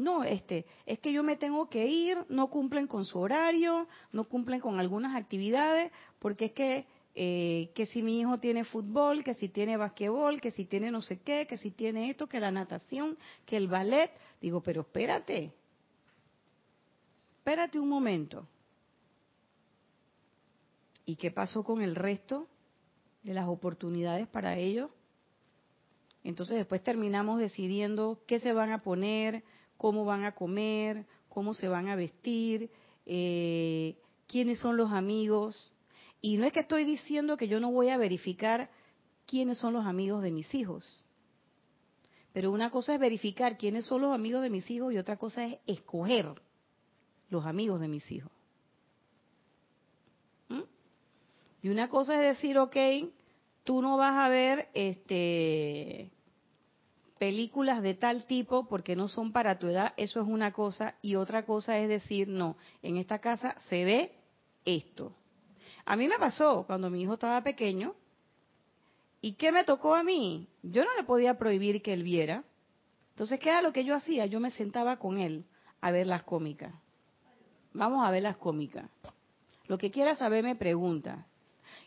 No, 0.00 0.24
este, 0.24 0.64
es 0.86 0.98
que 0.98 1.12
yo 1.12 1.22
me 1.22 1.36
tengo 1.36 1.68
que 1.68 1.86
ir, 1.86 2.16
no 2.30 2.48
cumplen 2.48 2.86
con 2.86 3.04
su 3.04 3.18
horario, 3.18 3.86
no 4.12 4.24
cumplen 4.24 4.58
con 4.58 4.80
algunas 4.80 5.14
actividades, 5.14 5.92
porque 6.18 6.46
es 6.46 6.52
que, 6.52 6.86
eh, 7.14 7.70
que 7.74 7.84
si 7.84 8.02
mi 8.02 8.18
hijo 8.18 8.38
tiene 8.38 8.64
fútbol, 8.64 9.22
que 9.22 9.34
si 9.34 9.50
tiene 9.50 9.76
basquetbol, 9.76 10.40
que 10.40 10.52
si 10.52 10.64
tiene 10.64 10.90
no 10.90 11.02
sé 11.02 11.20
qué, 11.20 11.46
que 11.46 11.58
si 11.58 11.70
tiene 11.70 12.08
esto, 12.08 12.28
que 12.28 12.40
la 12.40 12.50
natación, 12.50 13.18
que 13.44 13.58
el 13.58 13.68
ballet. 13.68 14.10
Digo, 14.40 14.62
pero 14.62 14.80
espérate, 14.80 15.52
espérate 17.36 17.78
un 17.78 17.90
momento. 17.90 18.48
¿Y 21.04 21.16
qué 21.16 21.30
pasó 21.30 21.62
con 21.62 21.82
el 21.82 21.94
resto 21.94 22.48
de 23.22 23.34
las 23.34 23.48
oportunidades 23.48 24.26
para 24.28 24.56
ellos? 24.56 24.88
Entonces 26.24 26.56
después 26.56 26.82
terminamos 26.82 27.38
decidiendo 27.38 28.22
qué 28.26 28.38
se 28.38 28.54
van 28.54 28.72
a 28.72 28.78
poner, 28.78 29.44
cómo 29.80 30.04
van 30.04 30.24
a 30.24 30.32
comer, 30.32 31.06
cómo 31.30 31.54
se 31.54 31.66
van 31.66 31.88
a 31.88 31.96
vestir, 31.96 32.68
eh, 33.06 33.96
quiénes 34.26 34.58
son 34.58 34.76
los 34.76 34.92
amigos. 34.92 35.72
Y 36.20 36.36
no 36.36 36.44
es 36.44 36.52
que 36.52 36.60
estoy 36.60 36.84
diciendo 36.84 37.38
que 37.38 37.48
yo 37.48 37.60
no 37.60 37.70
voy 37.72 37.88
a 37.88 37.96
verificar 37.96 38.68
quiénes 39.24 39.56
son 39.56 39.72
los 39.72 39.86
amigos 39.86 40.22
de 40.22 40.32
mis 40.32 40.54
hijos. 40.54 41.02
Pero 42.34 42.52
una 42.52 42.68
cosa 42.68 42.92
es 42.92 43.00
verificar 43.00 43.56
quiénes 43.56 43.86
son 43.86 44.02
los 44.02 44.12
amigos 44.12 44.42
de 44.42 44.50
mis 44.50 44.70
hijos 44.70 44.92
y 44.92 44.98
otra 44.98 45.16
cosa 45.16 45.46
es 45.46 45.56
escoger 45.66 46.26
los 47.30 47.46
amigos 47.46 47.80
de 47.80 47.88
mis 47.88 48.12
hijos. 48.12 48.32
¿Mm? 50.50 50.60
Y 51.62 51.70
una 51.70 51.88
cosa 51.88 52.16
es 52.16 52.36
decir, 52.36 52.58
ok, 52.58 52.76
tú 53.64 53.80
no 53.80 53.96
vas 53.96 54.14
a 54.14 54.28
ver 54.28 54.68
este 54.74 56.10
películas 57.20 57.82
de 57.82 57.92
tal 57.92 58.24
tipo 58.24 58.66
porque 58.66 58.96
no 58.96 59.06
son 59.06 59.30
para 59.30 59.58
tu 59.58 59.66
edad, 59.66 59.92
eso 59.98 60.22
es 60.22 60.26
una 60.26 60.54
cosa, 60.54 60.94
y 61.02 61.16
otra 61.16 61.44
cosa 61.44 61.78
es 61.78 61.86
decir, 61.86 62.28
no, 62.28 62.56
en 62.82 62.96
esta 62.96 63.18
casa 63.18 63.54
se 63.68 63.84
ve 63.84 64.14
esto. 64.64 65.12
A 65.84 65.96
mí 65.96 66.08
me 66.08 66.18
pasó 66.18 66.64
cuando 66.66 66.88
mi 66.88 67.02
hijo 67.02 67.14
estaba 67.14 67.42
pequeño, 67.42 67.94
¿y 69.20 69.34
qué 69.34 69.52
me 69.52 69.64
tocó 69.64 69.94
a 69.94 70.02
mí? 70.02 70.48
Yo 70.62 70.82
no 70.82 70.96
le 70.96 71.04
podía 71.04 71.36
prohibir 71.36 71.82
que 71.82 71.92
él 71.92 72.04
viera. 72.04 72.42
Entonces, 73.10 73.38
¿qué 73.38 73.50
era 73.50 73.60
lo 73.60 73.74
que 73.74 73.84
yo 73.84 73.94
hacía? 73.94 74.24
Yo 74.24 74.40
me 74.40 74.50
sentaba 74.50 74.96
con 74.96 75.18
él 75.18 75.44
a 75.82 75.90
ver 75.90 76.06
las 76.06 76.22
cómicas. 76.22 76.72
Vamos 77.74 78.02
a 78.02 78.10
ver 78.10 78.22
las 78.22 78.38
cómicas. 78.38 78.88
Lo 79.66 79.76
que 79.76 79.90
quiera 79.90 80.14
saber 80.16 80.42
me 80.42 80.56
pregunta. 80.56 81.26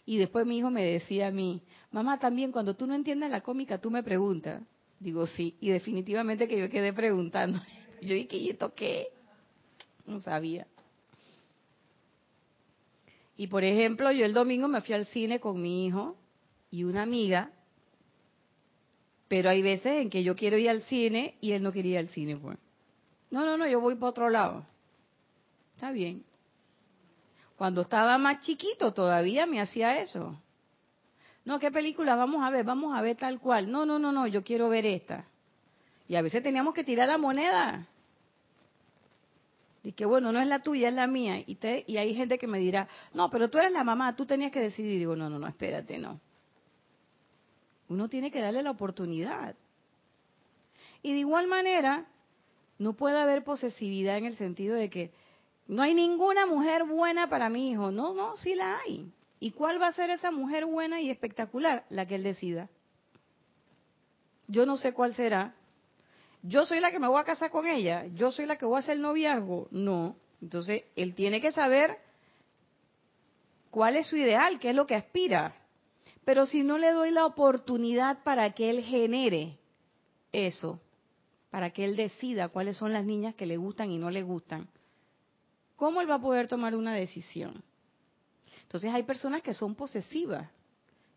Y 0.05 0.19
después 0.19 0.45
mi 0.45 0.59
hijo 0.59 0.69
me 0.69 0.83
decía 0.83 1.29
a 1.29 1.31
mí, 1.31 1.63
mamá, 1.89 2.19
también 2.19 2.51
cuando 2.51 2.75
tú 2.75 2.85
no 2.85 2.93
entiendas 2.93 3.31
la 3.31 3.41
cómica, 3.41 3.81
tú 3.81 3.89
me 3.89 4.03
preguntas. 4.03 4.61
Digo, 5.03 5.27
sí, 5.27 5.57
y 5.59 5.69
definitivamente 5.69 6.47
que 6.47 6.57
yo 6.57 6.69
quedé 6.69 6.93
preguntando. 6.93 7.59
Yo 8.01 8.15
dije, 8.15 8.37
¿y 8.37 8.49
esto 8.49 8.73
qué? 8.73 9.07
No 10.05 10.19
sabía. 10.19 10.67
Y 13.37 13.47
por 13.47 13.63
ejemplo, 13.63 14.11
yo 14.11 14.25
el 14.25 14.33
domingo 14.33 14.67
me 14.67 14.81
fui 14.81 14.93
al 14.93 15.05
cine 15.05 15.39
con 15.39 15.61
mi 15.61 15.85
hijo 15.85 16.17
y 16.69 16.83
una 16.83 17.03
amiga, 17.03 17.51
pero 19.29 19.49
hay 19.49 19.61
veces 19.61 20.01
en 20.01 20.09
que 20.09 20.21
yo 20.23 20.35
quiero 20.35 20.57
ir 20.57 20.69
al 20.69 20.81
cine 20.83 21.37
y 21.39 21.53
él 21.53 21.63
no 21.63 21.71
quería 21.71 21.93
ir 21.93 21.97
al 21.99 22.09
cine, 22.09 22.35
pues. 22.35 22.57
No, 23.31 23.45
no, 23.45 23.57
no, 23.57 23.67
yo 23.67 23.79
voy 23.79 23.95
para 23.95 24.09
otro 24.09 24.29
lado. 24.29 24.65
Está 25.75 25.91
bien. 25.91 26.25
Cuando 27.55 27.81
estaba 27.81 28.17
más 28.17 28.41
chiquito 28.41 28.93
todavía 28.93 29.45
me 29.45 29.61
hacía 29.61 30.01
eso. 30.01 30.42
No, 31.45 31.59
¿qué 31.59 31.71
película 31.71 32.15
vamos 32.15 32.43
a 32.43 32.49
ver? 32.49 32.63
Vamos 32.63 32.97
a 32.97 33.01
ver 33.01 33.17
tal 33.17 33.39
cual. 33.39 33.69
No, 33.69 33.85
no, 33.85 33.99
no, 33.99 34.11
no, 34.11 34.27
yo 34.27 34.43
quiero 34.43 34.69
ver 34.69 34.85
esta. 34.85 35.25
Y 36.07 36.15
a 36.15 36.21
veces 36.21 36.41
teníamos 36.41 36.73
que 36.73 36.83
tirar 36.83 37.07
la 37.07 37.17
moneda. 37.17 37.87
Y 39.83 39.91
que 39.91 40.05
bueno, 40.05 40.31
no 40.31 40.39
es 40.39 40.47
la 40.47 40.61
tuya, 40.61 40.87
es 40.87 40.93
la 40.95 41.07
mía. 41.07 41.43
Y, 41.45 41.55
te, 41.55 41.83
y 41.85 41.97
hay 41.97 42.15
gente 42.15 42.37
que 42.37 42.47
me 42.47 42.59
dirá, 42.59 42.87
no, 43.13 43.29
pero 43.29 43.49
tú 43.49 43.57
eres 43.57 43.73
la 43.73 43.83
mamá, 43.83 44.15
tú 44.15 44.25
tenías 44.25 44.51
que 44.51 44.61
decidir. 44.61 44.93
Y 44.93 44.99
digo, 44.99 45.15
no, 45.15 45.29
no, 45.29 45.37
no, 45.37 45.47
espérate, 45.47 45.97
no. 45.97 46.21
Uno 47.89 48.07
tiene 48.07 48.31
que 48.31 48.39
darle 48.39 48.63
la 48.63 48.71
oportunidad. 48.71 49.55
Y 51.01 51.11
de 51.11 51.19
igual 51.19 51.47
manera, 51.47 52.05
no 52.77 52.93
puede 52.93 53.19
haber 53.19 53.43
posesividad 53.43 54.17
en 54.17 54.25
el 54.25 54.37
sentido 54.37 54.75
de 54.75 54.89
que 54.89 55.11
no 55.67 55.83
hay 55.83 55.93
ninguna 55.93 56.45
mujer 56.45 56.85
buena 56.85 57.29
para 57.29 57.49
mi 57.49 57.71
hijo. 57.71 57.91
No, 57.91 58.13
no, 58.13 58.37
sí 58.37 58.55
la 58.55 58.79
hay. 58.79 59.11
¿Y 59.43 59.51
cuál 59.51 59.81
va 59.81 59.87
a 59.87 59.91
ser 59.91 60.09
esa 60.09 60.31
mujer 60.31 60.65
buena 60.65 61.01
y 61.01 61.09
espectacular? 61.09 61.83
La 61.89 62.05
que 62.05 62.15
él 62.15 62.23
decida. 62.23 62.69
Yo 64.47 64.65
no 64.65 64.77
sé 64.77 64.93
cuál 64.93 65.15
será. 65.15 65.53
Yo 66.43 66.65
soy 66.65 66.79
la 66.79 66.91
que 66.91 66.99
me 66.99 67.09
voy 67.09 67.19
a 67.19 67.25
casar 67.25 67.49
con 67.49 67.67
ella. 67.67 68.05
Yo 68.13 68.31
soy 68.31 68.45
la 68.45 68.55
que 68.55 68.65
voy 68.65 68.77
a 68.77 68.79
hacer 68.79 68.97
noviazgo. 68.97 69.67
No. 69.69 70.15
Entonces, 70.41 70.83
él 70.95 71.13
tiene 71.13 71.41
que 71.41 71.51
saber 71.51 71.97
cuál 73.69 73.97
es 73.97 74.07
su 74.07 74.15
ideal, 74.15 74.61
qué 74.61 74.69
es 74.69 74.75
lo 74.77 74.87
que 74.87 74.95
aspira. 74.95 75.53
Pero 76.23 76.45
si 76.45 76.63
no 76.63 76.77
le 76.77 76.93
doy 76.93 77.11
la 77.11 77.25
oportunidad 77.25 78.23
para 78.23 78.49
que 78.53 78.69
él 78.69 78.81
genere 78.81 79.57
eso, 80.31 80.79
para 81.51 81.71
que 81.71 81.83
él 81.83 81.97
decida 81.97 82.47
cuáles 82.47 82.77
son 82.77 82.93
las 82.93 83.03
niñas 83.03 83.35
que 83.35 83.45
le 83.45 83.57
gustan 83.57 83.91
y 83.91 83.97
no 83.97 84.09
le 84.09 84.23
gustan, 84.23 84.69
¿cómo 85.75 85.99
él 85.99 86.09
va 86.09 86.15
a 86.15 86.21
poder 86.21 86.47
tomar 86.47 86.77
una 86.77 86.93
decisión? 86.93 87.61
Entonces 88.73 88.91
hay 88.91 89.03
personas 89.03 89.43
que 89.43 89.53
son 89.53 89.75
posesivas, 89.75 90.49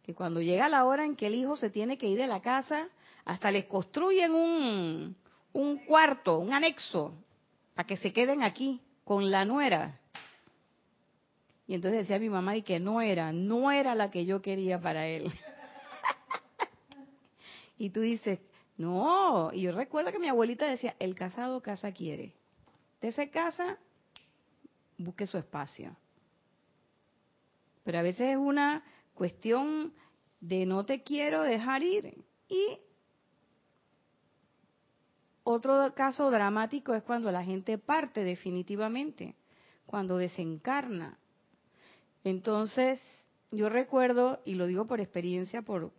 que 0.02 0.14
cuando 0.14 0.42
llega 0.42 0.68
la 0.68 0.84
hora 0.84 1.06
en 1.06 1.16
que 1.16 1.28
el 1.28 1.34
hijo 1.34 1.56
se 1.56 1.70
tiene 1.70 1.96
que 1.96 2.06
ir 2.06 2.18
de 2.18 2.26
la 2.26 2.42
casa, 2.42 2.86
hasta 3.24 3.50
les 3.50 3.64
construyen 3.64 4.34
un, 4.34 5.16
un 5.54 5.78
cuarto, 5.86 6.38
un 6.38 6.52
anexo, 6.52 7.14
para 7.74 7.86
que 7.86 7.96
se 7.96 8.12
queden 8.12 8.42
aquí 8.42 8.82
con 9.04 9.30
la 9.30 9.46
nuera. 9.46 9.98
Y 11.66 11.72
entonces 11.72 12.00
decía 12.00 12.18
mi 12.18 12.28
mamá 12.28 12.56
y 12.56 12.62
que 12.62 12.78
no 12.78 13.00
era, 13.00 13.32
no 13.32 13.72
era 13.72 13.94
la 13.94 14.10
que 14.10 14.26
yo 14.26 14.42
quería 14.42 14.78
para 14.78 15.06
él. 15.06 15.32
y 17.78 17.88
tú 17.88 18.02
dices, 18.02 18.38
no, 18.76 19.50
y 19.54 19.62
yo 19.62 19.72
recuerdo 19.72 20.12
que 20.12 20.18
mi 20.18 20.28
abuelita 20.28 20.66
decía, 20.66 20.94
el 20.98 21.14
casado 21.14 21.62
casa 21.62 21.90
quiere. 21.90 22.34
De 23.00 23.08
esa 23.08 23.26
casa, 23.30 23.78
busque 24.98 25.26
su 25.26 25.38
espacio. 25.38 25.96
Pero 27.86 28.00
a 28.00 28.02
veces 28.02 28.32
es 28.32 28.36
una 28.36 28.82
cuestión 29.14 29.94
de 30.40 30.66
no 30.66 30.84
te 30.84 31.04
quiero 31.04 31.42
dejar 31.42 31.84
ir. 31.84 32.24
Y 32.48 32.80
otro 35.44 35.94
caso 35.94 36.32
dramático 36.32 36.94
es 36.94 37.04
cuando 37.04 37.30
la 37.30 37.44
gente 37.44 37.78
parte 37.78 38.24
definitivamente, 38.24 39.36
cuando 39.86 40.16
desencarna. 40.16 41.16
Entonces, 42.24 43.00
yo 43.52 43.68
recuerdo, 43.68 44.40
y 44.44 44.56
lo 44.56 44.66
digo 44.66 44.88
por 44.88 45.00
experiencia, 45.00 45.62
por, 45.62 45.92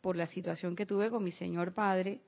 por 0.00 0.16
la 0.16 0.26
situación 0.26 0.74
que 0.76 0.86
tuve 0.86 1.10
con 1.10 1.22
mi 1.22 1.32
señor 1.32 1.74
padre, 1.74 2.22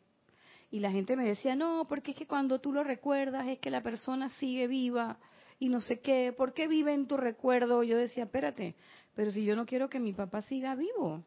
y 0.70 0.81
la 0.81 0.90
gente 0.90 1.16
me 1.16 1.24
decía, 1.24 1.57
no, 1.57 1.87
porque 1.88 2.11
es 2.11 2.18
que 2.18 2.26
cuando 2.26 2.61
tú 2.61 2.74
lo 2.74 2.85
recuerdas 2.85 3.46
es 3.46 3.61
que 3.61 3.70
la 3.70 3.83
persona 3.83 4.28
sigue 4.28 4.66
viva 4.66 5.18
y 5.59 5.68
no 5.68 5.81
sé 5.81 6.01
qué, 6.01 6.33
¿por 6.33 6.53
qué 6.53 6.68
vive 6.68 6.92
en 6.92 7.07
tu 7.07 7.16
recuerdo? 7.16 7.83
Yo 7.83 7.97
decía, 7.97 8.25
espérate, 8.25 8.77
pero 9.14 9.31
si 9.33 9.44
yo 9.44 9.57
no 9.57 9.66
quiero 9.66 9.88
que 9.88 9.99
mi 9.99 10.12
papá 10.12 10.42
siga 10.42 10.75
vivo. 10.75 11.25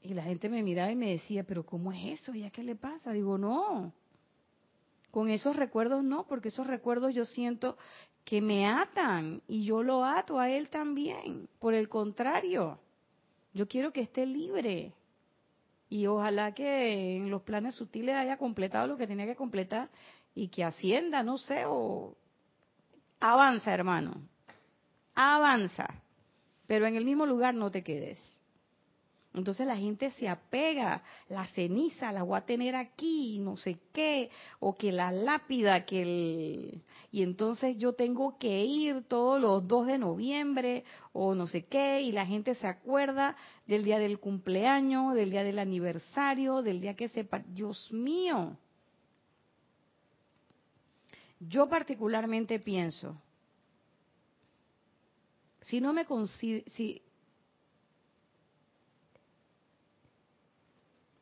Y 0.00 0.14
la 0.14 0.22
gente 0.22 0.48
me 0.48 0.62
miraba 0.62 0.90
y 0.90 0.96
me 0.96 1.10
decía, 1.10 1.44
pero 1.44 1.66
¿cómo 1.66 1.92
es 1.92 2.20
eso? 2.20 2.32
¿Ya 2.32 2.50
qué 2.50 2.62
le 2.62 2.76
pasa? 2.76 3.12
Digo, 3.12 3.38
no, 3.38 3.92
con 5.10 5.30
esos 5.30 5.56
recuerdos 5.56 6.04
no, 6.04 6.26
porque 6.26 6.48
esos 6.48 6.66
recuerdos 6.66 7.14
yo 7.14 7.24
siento 7.24 7.76
que 8.24 8.40
me 8.40 8.66
atan 8.66 9.42
y 9.48 9.64
yo 9.64 9.82
lo 9.82 10.04
ato 10.04 10.38
a 10.38 10.50
él 10.50 10.68
también. 10.68 11.48
Por 11.58 11.74
el 11.74 11.88
contrario, 11.88 12.78
yo 13.52 13.68
quiero 13.68 13.92
que 13.92 14.00
esté 14.00 14.26
libre. 14.26 14.92
Y 15.88 16.06
ojalá 16.06 16.52
que 16.52 17.16
en 17.16 17.30
los 17.30 17.42
planes 17.42 17.74
sutiles 17.74 18.16
haya 18.16 18.36
completado 18.36 18.88
lo 18.88 18.96
que 18.96 19.06
tenía 19.06 19.26
que 19.26 19.36
completar 19.36 19.88
y 20.36 20.48
que 20.48 20.62
ascienda, 20.62 21.22
no 21.22 21.38
sé, 21.38 21.64
o 21.66 22.14
avanza, 23.18 23.72
hermano. 23.72 24.20
Avanza. 25.14 25.88
Pero 26.66 26.86
en 26.86 26.94
el 26.94 27.06
mismo 27.06 27.24
lugar 27.24 27.54
no 27.54 27.70
te 27.70 27.82
quedes. 27.82 28.20
Entonces 29.32 29.66
la 29.66 29.76
gente 29.76 30.10
se 30.12 30.28
apega, 30.28 31.02
la 31.28 31.46
ceniza 31.48 32.12
la 32.12 32.22
voy 32.22 32.38
a 32.38 32.44
tener 32.44 32.74
aquí, 32.74 33.38
no 33.40 33.56
sé 33.56 33.78
qué, 33.92 34.30
o 34.60 34.76
que 34.76 34.92
la 34.92 35.10
lápida, 35.10 35.86
que 35.86 36.02
el... 36.02 36.82
Y 37.12 37.22
entonces 37.22 37.78
yo 37.78 37.94
tengo 37.94 38.36
que 38.38 38.64
ir 38.64 39.04
todos 39.08 39.40
los 39.40 39.66
2 39.66 39.86
de 39.86 39.98
noviembre, 39.98 40.84
o 41.12 41.34
no 41.34 41.46
sé 41.46 41.64
qué, 41.64 42.02
y 42.02 42.12
la 42.12 42.26
gente 42.26 42.54
se 42.54 42.66
acuerda 42.66 43.36
del 43.66 43.84
día 43.84 43.98
del 43.98 44.20
cumpleaños, 44.20 45.14
del 45.14 45.30
día 45.30 45.44
del 45.44 45.58
aniversario, 45.58 46.60
del 46.60 46.80
día 46.80 46.94
que 46.94 47.08
se... 47.08 47.26
Dios 47.48 47.90
mío. 47.90 48.58
Yo 51.40 51.68
particularmente 51.68 52.58
pienso, 52.58 53.20
si 55.62 55.80
no 55.80 55.92
me 55.92 56.06
si, 56.38 57.02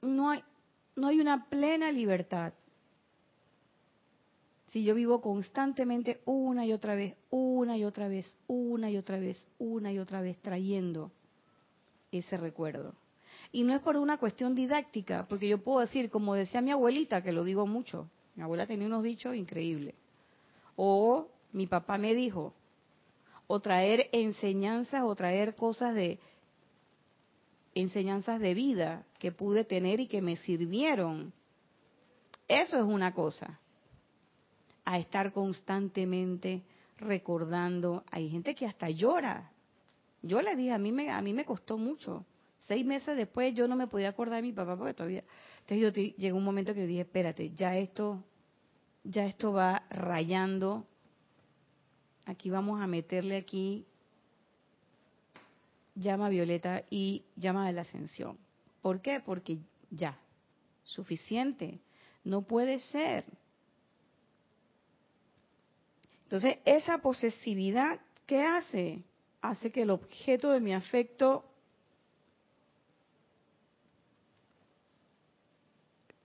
no 0.03 0.31
hay, 0.31 0.42
no 0.96 1.09
hay 1.09 1.20
una 1.20 1.48
plena 1.48 1.90
libertad. 1.90 2.53
Si 4.68 4.85
yo 4.85 4.94
vivo 4.94 5.20
constantemente 5.20 6.20
una 6.24 6.66
y 6.66 6.72
otra 6.72 6.94
vez, 6.94 7.16
una 7.31 7.77
y 7.77 7.85
otra 7.85 8.09
vez, 8.09 8.27
una 8.46 8.90
y 8.90 8.96
otra 8.96 9.18
vez, 9.18 9.46
una 9.59 9.92
y 9.92 9.98
otra 9.98 10.20
vez 10.20 10.37
trayendo 10.42 11.11
ese 12.11 12.37
recuerdo. 12.37 12.94
Y 13.53 13.62
no 13.62 13.72
es 13.74 13.81
por 13.81 13.96
una 13.96 14.18
cuestión 14.18 14.55
didáctica, 14.55 15.27
porque 15.29 15.48
yo 15.48 15.62
puedo 15.62 15.81
decir, 15.81 16.11
como 16.11 16.35
decía 16.35 16.61
mi 16.61 16.72
abuelita, 16.72 17.22
que 17.22 17.33
lo 17.33 17.44
digo 17.44 17.66
mucho, 17.66 18.11
mi 18.35 18.42
abuela 18.42 18.66
tenía 18.66 18.88
unos 18.88 19.05
dichos 19.05 19.37
increíbles, 19.37 19.94
o 20.77 21.29
mi 21.53 21.67
papá 21.67 21.99
me 21.99 22.15
dijo, 22.15 22.55
o 23.47 23.61
traer 23.61 24.09
enseñanzas 24.13 25.03
o 25.05 25.15
traer 25.15 25.55
cosas 25.55 25.95
de, 25.95 26.19
enseñanzas 27.75 28.41
de 28.41 28.55
vida 28.55 29.05
que 29.19 29.33
pude 29.33 29.65
tener 29.65 30.01
y 30.01 30.07
que 30.07 30.23
me 30.23 30.37
sirvieron. 30.37 31.33
Eso 32.49 32.79
es 32.79 32.85
una 32.85 33.13
cosa. 33.13 33.61
A 34.85 34.99
estar 34.99 35.33
constantemente 35.33 36.63
recordando. 36.99 38.05
Hay 38.11 38.29
gente 38.29 38.55
que 38.55 38.67
hasta 38.67 38.91
llora. 38.91 39.51
Yo 40.23 40.41
le 40.41 40.57
dije, 40.57 40.73
a 40.73 40.79
mí 40.79 40.93
me, 40.93 41.11
a 41.11 41.21
mí 41.21 41.33
me 41.33 41.45
costó 41.45 41.79
mucho. 41.79 42.25
Seis 42.59 42.85
meses 42.85 43.17
después 43.17 43.55
yo 43.55 43.69
no 43.69 43.77
me 43.77 43.87
podía 43.87 44.11
acordar 44.11 44.37
de 44.37 44.49
mi 44.49 44.53
papá 44.53 44.77
porque 44.77 44.95
todavía... 44.95 45.25
Entonces 45.67 45.81
yo 45.81 46.17
llegó 46.19 46.39
un 46.39 46.45
momento 46.45 46.75
que 46.75 46.81
yo 46.81 46.87
dije, 46.87 47.01
espérate, 47.03 47.51
ya 47.51 47.77
esto, 47.77 48.23
ya 49.05 49.27
esto 49.27 49.53
va 49.53 49.85
rayando. 49.90 50.87
Aquí 52.27 52.51
vamos 52.51 52.81
a 52.81 52.87
meterle 52.87 53.37
aquí 53.37 53.87
llama 55.95 56.29
violeta 56.29 56.83
y 56.90 57.25
llama 57.37 57.67
de 57.67 57.75
la 57.75 57.83
ascensión. 57.83 58.38
¿Por 58.83 59.01
qué? 59.01 59.21
Porque 59.21 59.59
ya, 59.90 60.19
suficiente, 60.83 61.81
no 62.25 62.43
puede 62.43 62.81
ser. 62.81 63.25
Entonces, 66.25 66.59
esa 66.64 66.99
posesividad, 66.99 68.01
¿qué 68.27 68.43
hace? 68.43 69.05
Hace 69.40 69.71
que 69.71 69.83
el 69.83 69.90
objeto 69.90 70.51
de 70.51 70.61
mi 70.61 70.75
afecto 70.75 71.45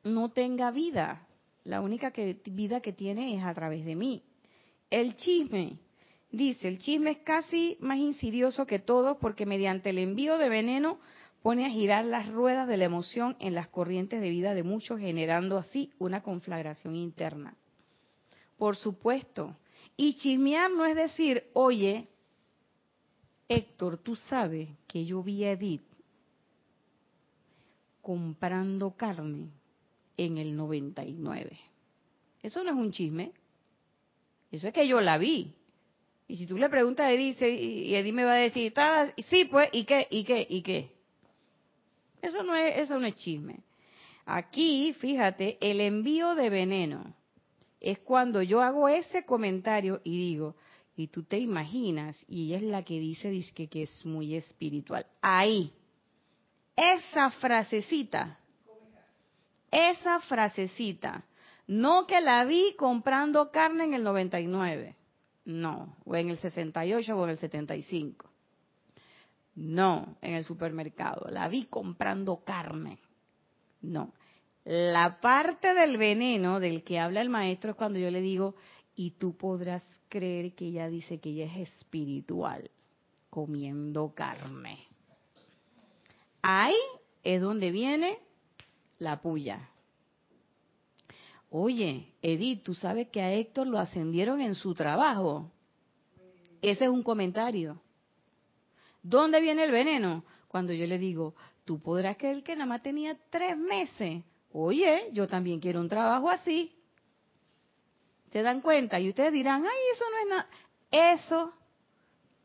no 0.03 0.31
tenga 0.31 0.71
vida. 0.71 1.27
La 1.69 1.81
única 1.81 2.11
vida 2.45 2.81
que 2.81 2.93
tiene 2.93 3.35
es 3.35 3.43
a 3.43 3.53
través 3.53 3.85
de 3.85 3.95
mí. 3.95 4.23
El 4.89 5.15
chisme 5.15 5.77
Dice, 6.31 6.67
el 6.67 6.77
chisme 6.77 7.11
es 7.11 7.17
casi 7.19 7.75
más 7.79 7.97
insidioso 7.97 8.67
que 8.67 8.77
todo 8.77 9.17
porque 9.17 9.47
mediante 9.47 9.89
el 9.89 9.97
envío 9.97 10.37
de 10.37 10.47
veneno 10.47 10.99
pone 11.41 11.65
a 11.65 11.71
girar 11.71 12.05
las 12.05 12.31
ruedas 12.31 12.67
de 12.67 12.77
la 12.77 12.85
emoción 12.85 13.35
en 13.39 13.55
las 13.55 13.67
corrientes 13.69 14.21
de 14.21 14.29
vida 14.29 14.53
de 14.53 14.61
muchos, 14.61 14.99
generando 14.99 15.57
así 15.57 15.91
una 15.97 16.21
conflagración 16.21 16.95
interna. 16.95 17.55
Por 18.57 18.75
supuesto. 18.75 19.55
Y 19.97 20.15
chismear 20.15 20.69
no 20.69 20.85
es 20.85 20.95
decir, 20.95 21.45
oye, 21.53 22.07
Héctor, 23.47 23.97
tú 23.97 24.15
sabes 24.15 24.69
que 24.87 25.05
yo 25.05 25.23
vi 25.23 25.45
a 25.45 25.53
Edith 25.53 25.83
comprando 28.01 28.91
carne 28.91 29.49
en 30.25 30.37
el 30.37 30.55
99. 30.55 31.59
Eso 32.43 32.63
no 32.63 32.71
es 32.71 32.75
un 32.75 32.91
chisme. 32.91 33.31
Eso 34.51 34.67
es 34.67 34.73
que 34.73 34.87
yo 34.87 34.99
la 34.99 35.17
vi. 35.17 35.53
Y 36.27 36.35
si 36.35 36.45
tú 36.45 36.57
le 36.57 36.69
preguntas 36.69 37.05
a 37.05 37.11
Edith, 37.11 37.41
y 37.41 37.95
Edith 37.95 38.13
me 38.13 38.23
va 38.23 38.33
a 38.33 38.35
decir, 38.35 38.73
sí, 39.29 39.45
pues, 39.49 39.69
¿y 39.71 39.85
qué? 39.85 40.07
¿Y 40.09 40.23
qué? 40.23 40.45
¿Y 40.47 40.61
qué? 40.61 40.91
Eso 42.21 42.43
no 42.43 42.55
es, 42.55 42.77
eso 42.77 42.99
no 42.99 43.07
es 43.07 43.15
chisme. 43.15 43.61
Aquí, 44.25 44.93
fíjate, 44.99 45.57
el 45.59 45.81
envío 45.81 46.35
de 46.35 46.49
veneno 46.49 47.15
es 47.79 47.99
cuando 47.99 48.41
yo 48.43 48.61
hago 48.61 48.87
ese 48.89 49.23
comentario 49.25 50.01
y 50.03 50.17
digo, 50.17 50.55
y 50.95 51.07
tú 51.07 51.23
te 51.23 51.39
imaginas, 51.39 52.17
y 52.27 52.53
es 52.53 52.61
la 52.61 52.83
que 52.83 52.99
dice, 52.99 53.29
dice 53.29 53.53
que, 53.53 53.67
que 53.67 53.83
es 53.83 54.05
muy 54.05 54.35
espiritual. 54.35 55.05
Ahí, 55.21 55.71
esa 56.75 57.31
frasecita, 57.31 58.37
esa 59.71 60.19
frasecita, 60.21 61.23
no 61.67 62.07
que 62.07 62.21
la 62.21 62.45
vi 62.45 62.75
comprando 62.77 63.51
carne 63.51 63.83
en 63.83 63.93
el 63.93 64.03
99 64.03 64.95
no. 65.49 65.97
O 66.05 66.15
en 66.15 66.29
el 66.29 66.37
68 66.37 67.17
o 67.17 67.23
en 67.23 67.29
el 67.31 67.37
75. 67.37 68.29
No, 69.55 70.17
en 70.21 70.35
el 70.35 70.43
supermercado. 70.43 71.29
La 71.31 71.47
vi 71.47 71.65
comprando 71.65 72.43
carne. 72.43 72.99
No. 73.81 74.13
La 74.63 75.19
parte 75.19 75.73
del 75.73 75.97
veneno 75.97 76.59
del 76.59 76.83
que 76.83 76.99
habla 76.99 77.21
el 77.21 77.29
maestro 77.29 77.71
es 77.71 77.77
cuando 77.77 77.97
yo 77.97 78.11
le 78.11 78.21
digo, 78.21 78.55
y 78.95 79.11
tú 79.11 79.35
podrás 79.35 79.83
creer 80.07 80.53
que 80.53 80.67
ella 80.67 80.87
dice 80.87 81.19
que 81.19 81.29
ella 81.29 81.45
es 81.45 81.69
espiritual, 81.69 82.69
comiendo 83.29 84.13
carne. 84.13 84.85
Ahí 86.41 86.75
es 87.23 87.41
donde 87.41 87.71
viene 87.71 88.19
la 88.99 89.21
puya. 89.21 89.69
Oye, 91.49 92.13
Edith, 92.21 92.63
¿tú 92.63 92.75
sabes 92.75 93.09
que 93.09 93.21
a 93.21 93.33
Héctor 93.33 93.67
lo 93.67 93.79
ascendieron 93.79 94.39
en 94.39 94.53
su 94.53 94.75
trabajo? 94.75 95.51
Ese 96.61 96.85
es 96.85 96.89
un 96.89 97.01
comentario. 97.01 97.81
¿Dónde 99.01 99.41
viene 99.41 99.63
el 99.63 99.71
veneno? 99.71 100.23
Cuando 100.47 100.73
yo 100.73 100.85
le 100.85 100.99
digo, 100.99 101.33
tú 101.65 101.79
podrás 101.79 102.17
creer 102.17 102.43
que 102.43 102.55
nada 102.55 102.67
más 102.67 102.83
tenía 102.83 103.17
tres 103.29 103.57
meses. 103.57 104.23
Oye, 104.51 105.09
yo 105.13 105.27
también 105.27 105.59
quiero 105.59 105.79
un 105.79 105.89
trabajo 105.89 106.29
así. 106.29 106.75
¿Se 108.31 108.41
dan 108.43 108.61
cuenta? 108.61 108.99
Y 108.99 109.09
ustedes 109.09 109.33
dirán, 109.33 109.63
ay, 109.63 109.79
eso 109.93 110.05
no 110.11 110.17
es 110.17 110.27
nada. 110.29 110.49
Eso, 110.91 111.53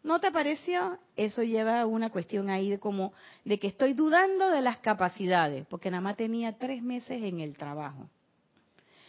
¿no 0.04 0.20
te 0.20 0.30
pareció? 0.30 0.98
Eso 1.16 1.42
lleva 1.42 1.80
a 1.80 1.86
una 1.86 2.10
cuestión 2.10 2.50
ahí 2.50 2.70
de 2.70 2.78
como, 2.78 3.14
de 3.44 3.58
que 3.58 3.66
estoy 3.66 3.94
dudando 3.94 4.50
de 4.50 4.60
las 4.60 4.78
capacidades, 4.78 5.66
porque 5.66 5.90
nada 5.90 6.02
más 6.02 6.16
tenía 6.16 6.56
tres 6.58 6.82
meses 6.82 7.22
en 7.22 7.40
el 7.40 7.56
trabajo. 7.56 8.08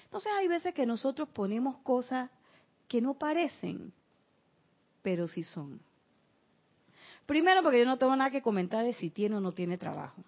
Entonces 0.05 0.31
hay 0.37 0.47
veces 0.47 0.73
que 0.73 0.85
nosotros 0.85 1.27
ponemos 1.29 1.77
cosas 1.79 2.31
que 2.87 3.01
no 3.01 3.13
parecen, 3.13 3.91
pero 5.01 5.27
sí 5.27 5.43
son. 5.43 5.81
Primero 7.25 7.61
porque 7.61 7.79
yo 7.79 7.85
no 7.85 7.97
tengo 7.97 8.15
nada 8.15 8.31
que 8.31 8.41
comentar 8.41 8.85
de 8.85 8.93
si 8.93 9.09
tiene 9.09 9.35
o 9.35 9.41
no 9.41 9.51
tiene 9.51 9.77
trabajo. 9.77 10.23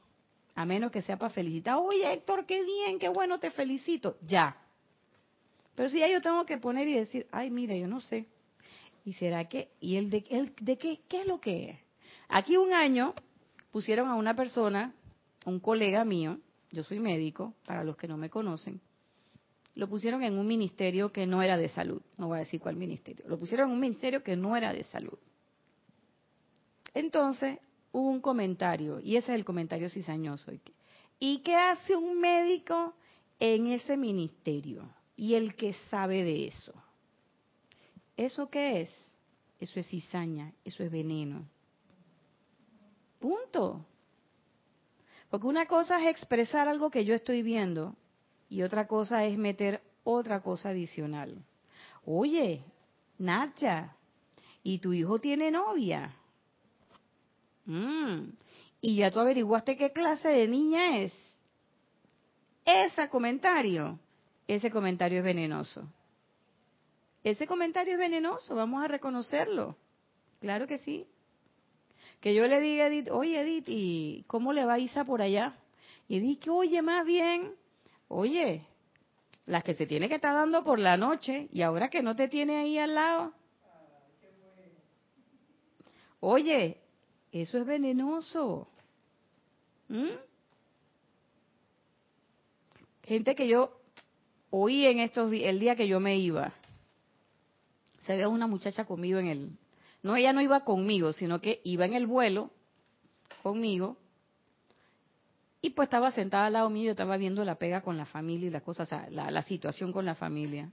A 0.56 0.66
menos 0.66 0.92
que 0.92 1.02
sea 1.02 1.18
para 1.18 1.30
felicitar. 1.30 1.78
Oye, 1.78 2.12
Héctor, 2.12 2.46
qué 2.46 2.64
bien, 2.64 3.00
qué 3.00 3.08
bueno, 3.08 3.40
te 3.40 3.52
felicito. 3.52 4.18
Ya. 4.26 4.58
Pero 5.76 5.90
si 5.90 6.00
ya 6.00 6.10
yo 6.10 6.22
tengo 6.22 6.46
que 6.46 6.58
poner 6.58 6.88
y 6.88 6.96
decir, 6.96 7.28
ay, 7.32 7.52
mira, 7.52 7.76
yo 7.76 7.88
no 7.88 8.02
sé. 8.02 8.26
¿Y 9.08 9.14
será 9.14 9.48
que, 9.48 9.70
y 9.80 9.96
él 9.96 10.10
de, 10.10 10.26
él, 10.30 10.54
de 10.60 10.78
qué, 10.78 11.00
qué 11.08 11.22
es 11.22 11.28
lo 11.28 11.40
que 11.40 11.70
es? 11.70 11.80
Aquí 12.28 12.58
un 12.58 12.74
año 12.74 13.14
pusieron 13.72 14.10
a 14.10 14.16
una 14.16 14.36
persona, 14.36 14.94
un 15.46 15.62
colega 15.62 16.04
mío, 16.04 16.40
yo 16.72 16.84
soy 16.84 17.00
médico, 17.00 17.54
para 17.66 17.86
los 17.86 17.96
que 17.96 18.10
no 18.10 18.18
me 18.18 18.30
conocen, 18.30 18.82
lo 19.76 19.88
pusieron 19.88 20.24
en 20.24 20.38
un 20.38 20.46
ministerio 20.46 21.14
que 21.14 21.26
no 21.26 21.42
era 21.42 21.56
de 21.56 21.70
salud. 21.70 22.02
No 22.18 22.28
voy 22.28 22.36
a 22.36 22.40
decir 22.40 22.60
cuál 22.60 22.76
ministerio. 22.76 23.24
Lo 23.30 23.40
pusieron 23.40 23.70
en 23.70 23.76
un 23.76 23.80
ministerio 23.80 24.22
que 24.24 24.36
no 24.36 24.58
era 24.58 24.74
de 24.74 24.84
salud. 24.84 25.18
Entonces 26.94 27.60
hubo 27.94 28.10
un 28.10 28.20
comentario, 28.20 29.00
y 29.00 29.16
ese 29.16 29.32
es 29.32 29.40
el 29.40 29.46
comentario 29.46 29.90
cizañoso. 29.90 30.52
¿Y 31.18 31.40
qué 31.44 31.56
hace 31.56 31.96
un 31.96 32.20
médico 32.20 32.94
en 33.40 33.68
ese 33.68 33.96
ministerio? 33.96 34.94
Y 35.16 35.36
el 35.36 35.56
que 35.56 35.72
sabe 35.90 36.26
de 36.26 36.48
eso. 36.48 36.74
¿Eso 38.18 38.50
qué 38.50 38.82
es? 38.82 38.90
Eso 39.60 39.80
es 39.80 39.88
cizaña, 39.88 40.52
eso 40.66 40.84
es 40.84 40.92
veneno. 40.92 41.48
Punto. 43.20 43.86
Porque 45.30 45.48
una 45.48 45.68
cosa 45.68 46.02
es 46.02 46.10
expresar 46.10 46.68
algo 46.68 46.90
que 46.90 47.06
yo 47.06 47.14
estoy 47.14 47.44
viendo 47.44 47.96
y 48.50 48.64
otra 48.64 48.88
cosa 48.88 49.24
es 49.26 49.38
meter 49.38 49.82
otra 50.04 50.42
cosa 50.42 50.70
adicional. 50.70 51.44
Oye, 52.06 52.64
Nacha, 53.18 53.96
¿y 54.64 54.80
tu 54.80 54.94
hijo 54.94 55.20
tiene 55.20 55.52
novia? 55.52 56.16
Mm, 57.66 58.30
¿Y 58.82 58.96
ya 58.96 59.12
tú 59.12 59.20
averiguaste 59.20 59.76
qué 59.76 59.92
clase 59.92 60.30
de 60.30 60.48
niña 60.48 61.00
es? 61.00 61.14
Ese 62.64 63.10
comentario, 63.10 64.00
ese 64.48 64.72
comentario 64.72 65.20
es 65.20 65.24
venenoso. 65.24 65.88
Ese 67.28 67.46
comentario 67.46 67.92
es 67.92 68.00
venenoso, 68.00 68.56
vamos 68.56 68.82
a 68.82 68.88
reconocerlo. 68.88 69.76
Claro 70.40 70.66
que 70.66 70.78
sí. 70.78 71.06
Que 72.22 72.34
yo 72.34 72.48
le 72.48 72.62
diga 72.62 72.86
a 72.86 72.88
Edith, 72.88 73.10
oye 73.12 73.42
Edith, 73.42 73.66
¿y 73.68 74.24
cómo 74.28 74.54
le 74.54 74.64
va 74.64 74.80
Isa 74.80 75.04
por 75.04 75.22
allá? 75.22 75.54
Y 76.08 76.20
Edith, 76.20 76.44
que 76.44 76.50
oye, 76.50 76.82
más 76.82 77.06
bien, 77.06 77.54
oye, 78.08 78.66
las 79.46 79.62
que 79.66 79.74
se 79.74 79.86
tiene 79.86 80.08
que 80.08 80.16
estar 80.16 80.34
dando 80.34 80.64
por 80.64 80.80
la 80.80 80.96
noche 80.96 81.50
y 81.52 81.64
ahora 81.64 81.90
que 81.90 82.02
no 82.02 82.16
te 82.16 82.30
tiene 82.30 82.60
ahí 82.60 82.78
al 82.78 82.96
lado. 82.96 83.34
Oye, 86.22 86.78
eso 87.34 87.58
es 87.58 87.66
venenoso. 87.66 88.70
¿Mm? 89.90 90.16
Gente 93.04 93.36
que 93.36 93.50
yo 93.50 93.82
oí 94.50 94.86
en 94.86 95.02
estos 95.02 95.30
el 95.34 95.60
día 95.60 95.76
que 95.76 95.90
yo 95.90 96.00
me 96.00 96.16
iba, 96.16 96.54
se 98.08 98.18
ve 98.18 98.26
una 98.26 98.48
muchacha 98.48 98.86
conmigo 98.86 99.20
en 99.20 99.28
el, 99.28 99.52
no, 100.02 100.16
ella 100.16 100.34
no 100.34 100.42
iba 100.42 100.64
conmigo, 100.64 101.14
sino 101.14 101.42
que 101.42 101.62
iba 101.64 101.86
en 101.86 101.94
el 101.94 102.08
vuelo 102.08 102.50
conmigo 103.44 103.98
y 105.62 105.72
pues 105.72 105.88
estaba 105.88 106.12
sentada 106.12 106.46
al 106.46 106.54
lado 106.54 106.70
mío, 106.70 106.86
yo 106.86 106.92
estaba 106.92 107.18
viendo 107.18 107.44
la 107.44 107.56
pega 107.56 107.82
con 107.82 107.98
la 107.98 108.06
familia 108.06 108.48
y 108.48 108.52
las 108.52 108.64
cosas, 108.64 108.88
o 108.88 108.90
sea, 108.90 109.10
la, 109.10 109.32
la 109.32 109.44
situación 109.44 109.92
con 109.92 110.06
la 110.06 110.16
familia. 110.16 110.72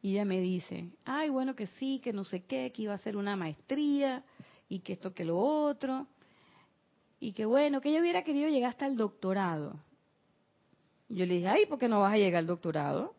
Y 0.00 0.12
ella 0.12 0.24
me 0.24 0.40
dice, 0.40 0.90
ay, 1.04 1.30
bueno, 1.30 1.56
que 1.56 1.66
sí, 1.66 2.00
que 2.02 2.12
no 2.12 2.24
sé 2.24 2.44
qué, 2.44 2.70
que 2.72 2.82
iba 2.82 2.92
a 2.92 2.96
hacer 2.96 3.16
una 3.16 3.34
maestría 3.34 4.22
y 4.68 4.78
que 4.78 4.92
esto, 4.92 5.12
que 5.12 5.24
lo 5.24 5.36
otro. 5.38 6.06
Y 7.18 7.32
que 7.32 7.44
bueno, 7.44 7.80
que 7.80 7.88
ella 7.88 8.00
hubiera 8.00 8.22
querido 8.22 8.48
llegar 8.48 8.70
hasta 8.70 8.86
el 8.86 8.96
doctorado. 8.96 9.74
Yo 11.08 11.26
le 11.26 11.34
dije, 11.34 11.48
ay, 11.48 11.66
¿por 11.66 11.78
qué 11.78 11.88
no 11.88 12.00
vas 12.00 12.12
a 12.14 12.18
llegar 12.18 12.38
al 12.38 12.46
doctorado? 12.46 13.15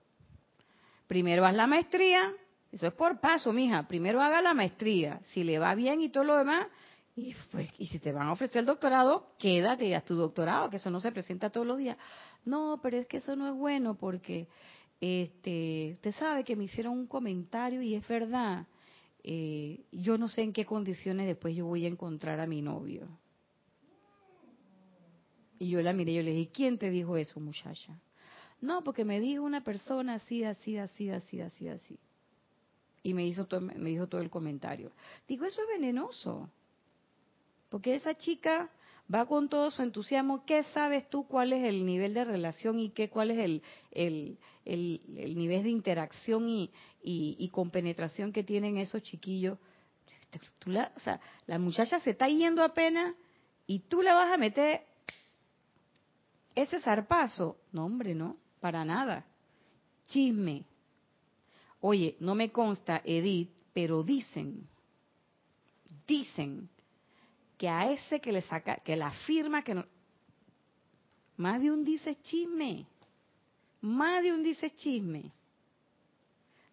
Primero 1.08 1.46
haz 1.46 1.56
la 1.56 1.68
maestría, 1.68 2.34
eso 2.72 2.88
es 2.88 2.94
por 2.94 3.20
paso, 3.20 3.54
mija. 3.54 3.88
Primero 3.88 4.22
haga 4.22 4.42
la 4.42 4.54
maestría. 4.54 5.22
Si 5.34 5.44
le 5.44 5.58
va 5.58 5.74
bien 5.74 6.02
y 6.02 6.10
todo 6.10 6.26
lo 6.26 6.38
demás, 6.38 6.68
y, 7.16 7.34
pues, 7.52 7.70
y 7.80 7.88
si 7.88 8.00
te 8.00 8.12
van 8.12 8.28
a 8.28 8.34
ofrecer 8.34 8.60
el 8.60 8.66
doctorado, 8.66 9.32
quédate 9.40 9.96
haz 9.96 10.06
tu 10.06 10.16
doctorado, 10.16 10.70
que 10.70 10.78
eso 10.78 10.92
no 10.92 11.00
se 11.00 11.12
presenta 11.12 11.50
todos 11.50 11.66
los 11.66 11.78
días. 11.78 11.98
No, 12.46 12.80
pero 12.84 12.98
es 12.98 13.08
que 13.08 13.18
eso 13.18 13.36
no 13.36 13.48
es 13.48 13.54
bueno 13.56 13.96
porque, 13.96 14.48
este, 15.02 15.92
usted 15.94 16.12
sabe 16.12 16.44
que 16.44 16.56
me 16.56 16.66
hicieron 16.66 16.94
un 16.94 17.08
comentario 17.08 17.82
y 17.82 17.96
es 17.96 18.08
verdad. 18.08 18.68
Eh, 19.24 19.86
yo 19.92 20.18
no 20.18 20.28
sé 20.28 20.42
en 20.42 20.54
qué 20.54 20.66
condiciones 20.66 21.26
después 21.26 21.56
yo 21.56 21.66
voy 21.66 21.86
a 21.86 21.90
encontrar 21.90 22.40
a 22.40 22.48
mi 22.48 22.62
novio. 22.62 23.08
Y 25.60 25.70
yo 25.70 25.82
la 25.82 25.94
miré 25.94 26.12
y 26.12 26.16
yo 26.18 26.24
le 26.24 26.32
dije, 26.32 26.52
¿quién 26.52 26.78
te 26.78 26.92
dijo 26.92 27.18
eso, 27.18 27.40
muchacha? 27.40 28.00
No, 28.60 28.84
porque 28.84 29.06
me 29.06 29.20
dijo 29.20 29.44
una 29.44 29.64
persona 29.64 30.16
así, 30.16 30.44
así, 30.44 30.78
así, 30.78 31.10
así, 31.10 31.42
así, 31.42 31.68
así. 31.68 32.00
Y 33.04 33.14
me, 33.14 33.26
hizo 33.26 33.46
todo, 33.46 33.62
me 33.62 33.90
dijo 33.90 34.08
todo 34.08 34.22
el 34.22 34.30
comentario. 34.30 34.92
Digo, 35.28 35.46
eso 35.46 35.62
es 35.62 35.68
venenoso. 35.68 36.50
Porque 37.70 37.96
esa 37.96 38.16
chica 38.16 38.70
va 39.14 39.26
con 39.26 39.48
todo 39.48 39.70
su 39.70 39.84
entusiasmo. 39.84 40.44
¿Qué 40.46 40.64
sabes 40.64 41.08
tú 41.10 41.28
cuál 41.28 41.54
es 41.54 41.64
el 41.64 41.86
nivel 41.86 42.14
de 42.16 42.26
relación 42.26 42.80
y 42.80 42.90
qué 42.90 43.10
cuál 43.10 43.32
es 43.32 43.38
el, 43.38 43.62
el, 43.92 44.40
el, 44.66 45.36
nivel 45.36 45.64
de 45.64 45.70
interacción 45.70 46.50
y, 46.50 46.72
y, 47.04 47.36
y, 47.40 47.50
compenetración 47.50 48.34
que 48.34 48.44
tienen 48.44 48.78
esos 48.78 49.04
chiquillos? 49.04 49.60
la, 50.66 50.92
o 50.96 51.00
sea, 51.00 51.22
la 51.46 51.60
muchacha 51.60 52.00
se 52.00 52.12
está 52.12 52.28
yendo 52.28 52.64
apenas 52.64 53.16
y 53.68 53.80
tú 53.80 54.02
le 54.02 54.12
vas 54.12 54.34
a 54.34 54.38
meter 54.38 54.82
ese 56.56 56.80
zarpazo. 56.82 57.58
No, 57.72 57.86
hombre, 57.86 58.16
no 58.16 58.47
para 58.60 58.84
nada. 58.86 59.26
Chisme. 60.08 60.66
Oye, 61.82 62.16
no 62.20 62.36
me 62.36 62.52
consta, 62.52 63.02
Edith, 63.06 63.52
pero 63.74 64.04
dicen, 64.04 64.68
dicen 66.08 66.70
que 67.58 67.70
a 67.70 67.92
ese 67.92 68.20
que 68.20 68.32
le 68.32 68.42
saca, 68.42 68.78
que 68.78 68.96
la 68.96 69.12
firma 69.12 69.64
que 69.64 69.76
no, 69.76 69.86
más 71.38 71.62
de 71.62 71.72
un 71.72 71.84
dice 71.84 72.16
chisme, 72.22 72.88
más 73.82 74.24
de 74.24 74.34
un 74.34 74.44
dice 74.44 74.74
chisme. 74.74 75.32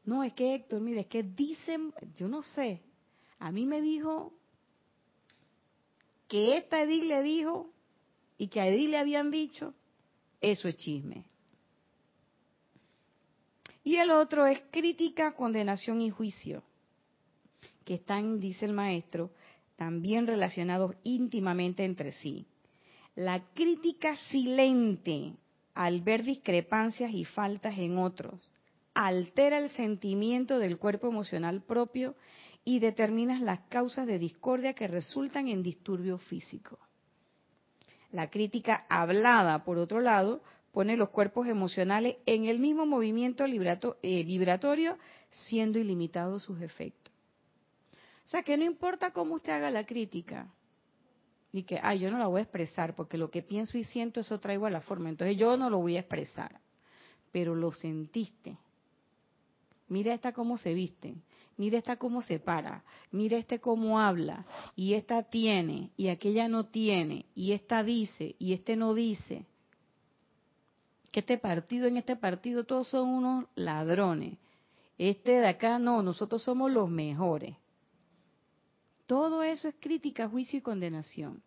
No, 0.05 0.23
es 0.23 0.33
que 0.35 0.55
Héctor, 0.55 0.81
mire, 0.81 1.01
es 1.01 1.07
que 1.07 1.23
dicen, 1.23 1.93
yo 2.17 2.29
no 2.29 2.43
sé, 2.43 2.83
a 3.39 3.51
mí 3.51 3.67
me 3.67 3.81
dijo 3.81 4.33
que 6.29 6.57
esta 6.57 6.83
Edith 6.83 7.05
le 7.05 7.23
dijo 7.23 7.71
y 8.39 8.49
que 8.49 8.61
a 8.61 8.69
Edith 8.69 8.91
le 8.91 8.99
habían 8.99 9.31
dicho, 9.31 9.75
eso 10.41 10.69
es 10.69 10.77
chisme. 10.77 11.25
Y 13.85 13.97
el 13.97 14.11
otro 14.11 14.47
es 14.47 14.61
crítica, 14.71 15.33
condenación 15.33 16.01
y 16.01 16.11
juicio, 16.11 16.63
que 17.85 17.95
están, 17.95 18.41
dice 18.41 18.65
el 18.65 18.73
maestro, 18.73 19.31
también 19.77 20.27
relacionados 20.27 20.97
íntimamente 21.03 21.85
entre 21.85 22.13
sí. 22.13 22.47
La 23.15 23.45
crítica 23.55 24.17
silente 24.31 25.35
al 25.75 26.01
ver 26.01 26.25
discrepancias 26.25 27.13
y 27.13 27.25
faltas 27.25 27.79
en 27.79 27.99
otros 27.99 28.41
altera 28.95 29.59
el 29.59 29.71
sentimiento 29.71 30.59
del 30.59 30.79
cuerpo 30.79 31.09
emocional 31.09 31.63
propio 31.63 32.15
y 32.65 32.79
determina 32.79 33.39
las 33.41 33.61
causas 33.69 34.07
de 34.07 34.19
discordia 34.19 34.73
que 34.73 34.89
resultan 34.89 35.49
en 35.49 35.63
disturbios 35.63 36.23
físicos. 36.23 36.79
La 38.13 38.31
crítica 38.31 38.87
hablada, 38.89 39.65
por 39.65 39.79
otro 39.79 40.01
lado, 40.01 40.43
pone 40.75 40.97
los 40.97 41.11
cuerpos 41.11 41.47
emocionales 41.47 42.17
en 42.27 42.47
el 42.47 42.59
mismo 42.59 42.85
movimiento 42.85 43.45
eh, 43.45 44.25
vibratorio, 44.25 44.99
siendo 45.31 45.79
ilimitados 45.79 46.43
sus 46.43 46.61
efectos. 46.61 47.15
O 48.25 48.29
sea, 48.29 48.43
que 48.43 48.57
no 48.57 48.65
importa 48.65 49.13
cómo 49.13 49.37
usted 49.37 49.53
haga 49.53 49.71
la 49.71 49.87
crítica, 49.87 50.53
ni 51.53 51.63
que, 51.63 51.79
ay, 51.81 52.01
yo 52.01 52.11
no 52.11 52.19
la 52.19 52.27
voy 52.27 52.41
a 52.41 52.43
expresar, 52.43 52.97
porque 52.97 53.17
lo 53.17 53.31
que 53.31 53.41
pienso 53.41 53.79
y 53.79 53.85
siento, 53.85 54.19
eso 54.19 54.41
traigo 54.41 54.67
a 54.67 54.71
la 54.71 54.81
forma, 54.81 55.09
entonces 55.09 55.37
yo 55.37 55.57
no 55.57 55.71
lo 55.71 55.79
voy 55.79 55.97
a 55.97 56.01
expresar, 56.01 56.61
pero 57.31 57.55
lo 57.55 57.71
sentiste. 57.71 58.59
Mira 59.87 60.13
esta 60.13 60.33
cómo 60.33 60.59
se 60.59 60.75
viste, 60.75 61.15
mira 61.57 61.79
esta 61.79 61.99
cómo 61.99 62.21
se 62.21 62.41
para, 62.41 62.83
mira 63.13 63.37
este 63.37 63.61
cómo 63.61 64.01
habla, 64.01 64.45
y 64.75 64.95
esta 64.95 65.23
tiene, 65.23 65.93
y 65.97 66.09
aquella 66.09 66.49
no 66.49 66.67
tiene, 66.67 67.27
y 67.37 67.53
esta 67.53 67.85
dice, 67.85 68.35
y 68.41 68.55
este 68.55 68.75
no 68.75 68.93
dice 68.93 69.47
que 71.15 71.21
este 71.21 71.39
partido, 71.39 71.87
en 71.87 71.97
este 71.97 72.17
partido 72.17 72.65
todos 72.65 72.89
son 72.89 73.09
unos 73.09 73.45
ladrones. 73.55 74.37
Este 74.99 75.31
de 75.31 75.47
acá 75.47 75.79
no, 75.79 76.03
nosotros 76.03 76.43
somos 76.43 76.73
los 76.73 76.91
mejores. 76.91 77.57
Todo 79.07 79.45
eso 79.45 79.69
es 79.69 79.77
crítica, 79.79 80.29
juicio 80.29 80.59
y 80.59 80.63
condenación. 80.63 81.41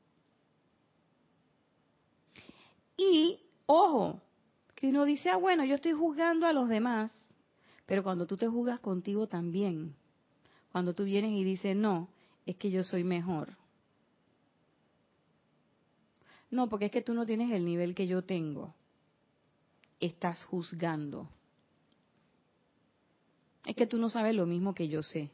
Y, 2.95 3.41
ojo, 3.65 4.22
que 4.74 4.88
uno 4.88 5.03
dice, 5.03 5.32
ah, 5.32 5.36
bueno, 5.36 5.65
yo 5.65 5.76
estoy 5.76 5.91
juzgando 5.91 6.47
a 6.47 6.53
los 6.53 6.70
demás, 6.70 7.11
pero 7.86 8.03
cuando 8.03 8.26
tú 8.26 8.38
te 8.38 8.47
juzgas 8.47 8.80
contigo 8.80 9.28
también, 9.28 9.93
cuando 10.72 10.95
tú 10.95 11.03
vienes 11.03 11.34
y 11.34 11.43
dices, 11.43 11.76
no, 11.76 12.07
es 12.45 12.55
que 12.55 12.72
yo 12.72 12.86
soy 12.86 13.03
mejor. 13.03 13.57
No, 16.51 16.70
porque 16.70 16.86
es 16.86 16.91
que 16.91 17.01
tú 17.01 17.13
no 17.13 17.26
tienes 17.26 17.51
el 17.51 17.65
nivel 17.65 17.95
que 17.95 18.07
yo 18.07 18.22
tengo. 18.22 18.74
Estás 20.00 20.43
juzgando. 20.45 21.30
Es 23.66 23.76
que 23.76 23.88
tú 23.88 23.98
no 23.98 24.10
sabes 24.10 24.34
lo 24.34 24.45
mismo 24.45 24.74
que 24.74 24.88
yo 24.88 25.04
sé. 25.04 25.30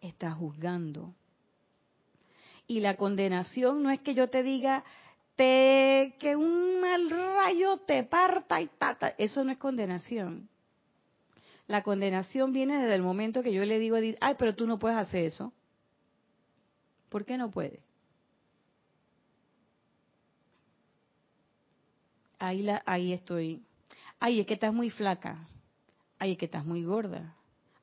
Estás 0.00 0.36
juzgando. 0.36 1.14
Y 2.66 2.80
la 2.80 2.96
condenación 2.96 3.82
no 3.82 3.90
es 3.90 4.00
que 4.00 4.14
yo 4.14 4.28
te 4.28 4.42
diga 4.42 4.84
te, 5.36 6.16
que 6.18 6.34
un 6.34 6.80
mal 6.80 7.10
rayo 7.10 7.78
te 7.78 8.02
parta 8.02 8.60
y 8.60 8.66
tata. 8.66 9.14
Eso 9.18 9.44
no 9.44 9.52
es 9.52 9.58
condenación. 9.58 10.48
La 11.68 11.82
condenación 11.82 12.52
viene 12.52 12.78
desde 12.78 12.96
el 12.96 13.02
momento 13.02 13.42
que 13.42 13.52
yo 13.52 13.64
le 13.64 13.78
digo, 13.78 13.96
ay, 14.20 14.34
pero 14.36 14.56
tú 14.56 14.66
no 14.66 14.78
puedes 14.78 14.98
hacer 14.98 15.24
eso. 15.24 15.52
¿Por 17.08 17.24
qué 17.24 17.38
no 17.38 17.52
puede? 17.52 17.83
Ahí, 22.46 22.66
ahí 22.84 23.12
estoy. 23.12 23.62
Ay, 24.20 24.40
es 24.40 24.46
que 24.46 24.54
estás 24.54 24.72
muy 24.72 24.90
flaca. 24.90 25.48
Ay, 26.18 26.32
es 26.32 26.38
que 26.38 26.44
estás 26.44 26.64
muy 26.64 26.84
gorda. 26.84 27.34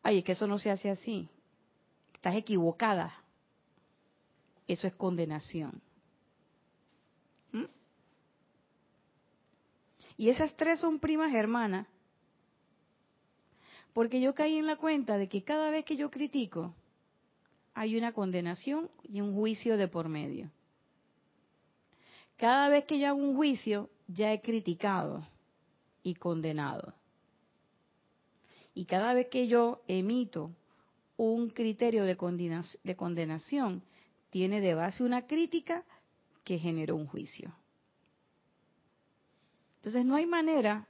Ay, 0.03 0.19
es 0.19 0.23
que 0.23 0.33
eso 0.33 0.47
no 0.47 0.57
se 0.57 0.69
hace 0.69 0.89
así. 0.89 1.29
Estás 2.13 2.35
equivocada. 2.35 3.15
Eso 4.67 4.87
es 4.87 4.93
condenación. 4.93 5.81
¿Mm? 7.51 7.65
Y 10.17 10.29
esas 10.29 10.55
tres 10.55 10.79
son 10.79 10.99
primas 10.99 11.33
hermanas. 11.33 11.87
Porque 13.93 14.21
yo 14.21 14.33
caí 14.33 14.57
en 14.57 14.67
la 14.67 14.77
cuenta 14.77 15.17
de 15.17 15.27
que 15.27 15.43
cada 15.43 15.69
vez 15.69 15.83
que 15.83 15.97
yo 15.97 16.09
critico, 16.09 16.73
hay 17.73 17.97
una 17.97 18.13
condenación 18.13 18.89
y 19.03 19.21
un 19.21 19.33
juicio 19.33 19.77
de 19.77 19.87
por 19.87 20.07
medio. 20.07 20.49
Cada 22.37 22.69
vez 22.69 22.85
que 22.85 22.99
yo 22.99 23.09
hago 23.09 23.19
un 23.19 23.35
juicio, 23.35 23.89
ya 24.13 24.33
he 24.33 24.41
criticado 24.41 25.27
y 26.03 26.15
condenado. 26.15 26.93
Y 28.73 28.85
cada 28.85 29.13
vez 29.13 29.27
que 29.27 29.47
yo 29.47 29.81
emito 29.87 30.51
un 31.17 31.49
criterio 31.49 32.03
de 32.03 32.17
condenación, 32.95 33.83
tiene 34.31 34.61
de 34.61 34.73
base 34.73 35.03
una 35.03 35.27
crítica 35.27 35.83
que 36.43 36.57
generó 36.57 36.95
un 36.95 37.05
juicio. 37.05 37.53
Entonces 39.77 40.05
no 40.05 40.15
hay 40.15 40.25
manera 40.25 40.87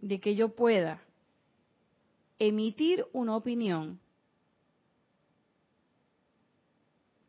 de 0.00 0.20
que 0.20 0.34
yo 0.34 0.54
pueda 0.54 1.02
emitir 2.38 3.04
una 3.12 3.36
opinión 3.36 4.00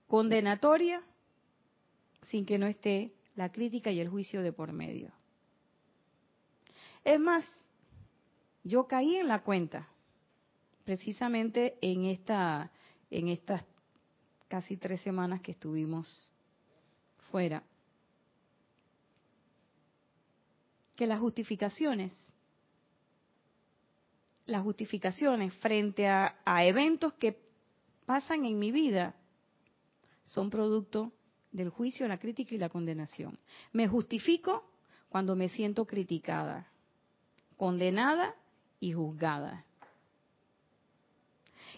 condenatoria 0.07 1.03
sin 2.29 2.45
que 2.45 2.57
no 2.57 2.67
esté 2.67 3.13
la 3.35 3.51
crítica 3.51 3.91
y 3.91 3.99
el 3.99 4.09
juicio 4.09 4.41
de 4.41 4.53
por 4.53 4.71
medio. 4.71 5.18
Es 7.03 7.19
más, 7.19 7.45
yo 8.63 8.87
caí 8.87 9.15
en 9.15 9.27
la 9.27 9.41
cuenta 9.43 9.87
precisamente 10.83 11.77
en 11.81 12.05
esta 12.05 12.71
en 13.11 13.29
estas 13.29 13.63
casi 14.47 14.77
tres 14.77 15.01
semanas 15.01 15.41
que 15.41 15.51
estuvimos 15.51 16.29
fuera, 17.31 17.63
que 20.95 21.05
las 21.05 21.19
justificaciones, 21.19 22.13
las 24.45 24.63
justificaciones 24.63 25.53
frente 25.55 26.07
a, 26.07 26.35
eventos 26.65 27.13
que 27.13 27.39
pasan 28.05 28.45
en 28.45 28.57
mi 28.57 28.71
vida 28.71 29.15
son 30.23 30.49
producto 30.49 31.13
del 31.51 31.69
juicio, 31.69 32.07
la 32.07 32.19
crítica 32.19 32.53
y 32.55 32.57
la 32.57 32.69
condenación. 32.69 33.39
Me 33.71 33.87
justifico 33.87 34.63
cuando 35.09 35.35
me 35.35 35.49
siento 35.49 35.85
criticada, 35.85 36.67
condenada 37.59 38.35
y 38.79 38.93
juzgada. 38.93 39.65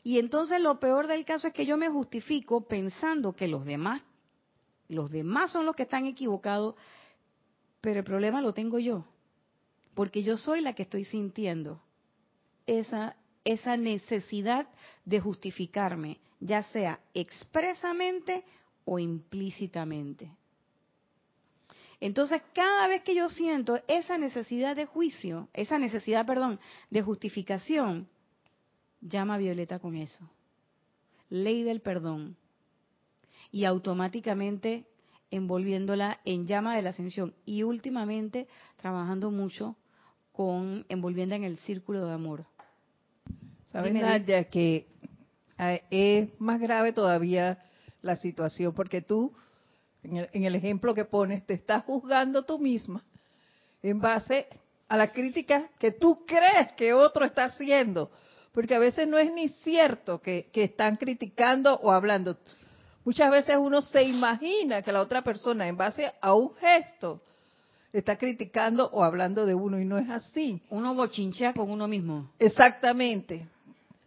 Y 0.03 0.19
entonces 0.19 0.61
lo 0.61 0.79
peor 0.79 1.07
del 1.07 1.25
caso 1.25 1.47
es 1.47 1.53
que 1.53 1.65
yo 1.65 1.75
me 1.75 1.89
justifico 1.89 2.67
pensando 2.67 3.35
que 3.35 3.47
los 3.47 3.65
demás, 3.65 4.03
los 4.89 5.09
demás 5.09 5.51
son 5.51 5.65
los 5.65 5.75
que 5.75 5.83
están 5.83 6.05
equivocados, 6.05 6.75
pero 7.81 8.01
el 8.01 8.05
problema 8.05 8.41
lo 8.41 8.53
tengo 8.53 8.77
yo, 8.77 9.05
porque 9.95 10.21
yo 10.21 10.37
soy 10.37 10.61
la 10.61 10.75
que 10.75 10.83
estoy 10.83 11.03
sintiendo 11.03 11.81
esa, 12.67 13.15
esa 13.43 13.75
necesidad 13.75 14.67
de 15.03 15.19
justificarme, 15.19 16.19
ya 16.39 16.61
sea 16.61 16.99
expresamente 17.15 18.43
o 18.85 18.99
implícitamente. 18.99 20.31
Entonces, 22.01 22.41
cada 22.53 22.87
vez 22.87 23.03
que 23.03 23.15
yo 23.15 23.29
siento 23.29 23.79
esa 23.87 24.17
necesidad 24.17 24.75
de 24.75 24.87
juicio, 24.87 25.47
esa 25.53 25.77
necesidad, 25.77 26.25
perdón, 26.25 26.59
de 26.89 27.03
justificación, 27.03 28.09
llama 29.01 29.35
a 29.35 29.37
Violeta 29.37 29.77
con 29.77 29.95
eso. 29.95 30.27
Ley 31.29 31.61
del 31.61 31.79
perdón. 31.79 32.35
Y 33.51 33.65
automáticamente 33.65 34.85
envolviéndola 35.29 36.19
en 36.25 36.47
llama 36.47 36.75
de 36.75 36.81
la 36.81 36.89
ascensión. 36.89 37.35
Y 37.45 37.61
últimamente 37.63 38.47
trabajando 38.77 39.29
mucho 39.29 39.75
con 40.31 40.85
envolviendo 40.89 41.35
en 41.35 41.43
el 41.43 41.57
círculo 41.57 42.05
de 42.07 42.13
amor. 42.13 42.45
¿Sabes, 43.71 43.93
Nadia, 43.93 44.45
que 44.45 44.87
eh, 45.59 45.83
es 45.91 46.41
más 46.41 46.59
grave 46.59 46.93
todavía 46.93 47.63
la 48.01 48.15
situación? 48.15 48.73
Porque 48.73 49.01
tú, 49.01 49.33
en 50.03 50.17
el, 50.17 50.29
en 50.33 50.43
el 50.43 50.55
ejemplo 50.55 50.93
que 50.93 51.05
pones, 51.05 51.45
te 51.45 51.53
estás 51.53 51.83
juzgando 51.85 52.43
tú 52.43 52.59
misma 52.59 53.03
en 53.81 53.99
base 53.99 54.47
a 54.87 54.97
la 54.97 55.11
crítica 55.11 55.69
que 55.79 55.91
tú 55.91 56.25
crees 56.25 56.73
que 56.73 56.93
otro 56.93 57.25
está 57.25 57.45
haciendo 57.45 58.11
porque 58.51 58.75
a 58.75 58.79
veces 58.79 59.07
no 59.07 59.17
es 59.17 59.33
ni 59.33 59.47
cierto 59.47 60.21
que, 60.21 60.49
están 60.53 60.97
criticando 60.97 61.75
o 61.75 61.91
hablando. 61.91 62.37
Muchas 63.03 63.31
veces 63.31 63.57
uno 63.59 63.81
se 63.81 64.03
imagina 64.03 64.81
que 64.81 64.91
la 64.91 65.01
otra 65.01 65.23
persona, 65.23 65.67
en 65.67 65.77
base 65.77 66.11
a 66.21 66.33
un 66.33 66.53
gesto, 66.55 67.21
está 67.93 68.17
criticando 68.17 68.89
o 68.91 69.03
hablando 69.03 69.45
de 69.45 69.55
uno 69.55 69.79
y 69.79 69.85
no 69.85 69.97
es 69.97 70.09
así. 70.09 70.61
Uno 70.69 70.93
bochinchea 70.95 71.53
con 71.53 71.71
uno 71.71 71.87
mismo. 71.87 72.29
Exactamente. 72.39 73.47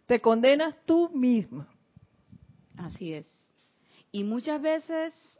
Te 0.05 0.21
condenas 0.21 0.75
tú 0.85 1.09
misma. 1.09 1.67
Así 2.77 3.13
es. 3.13 3.27
Y 4.11 4.23
muchas 4.23 4.61
veces 4.61 5.39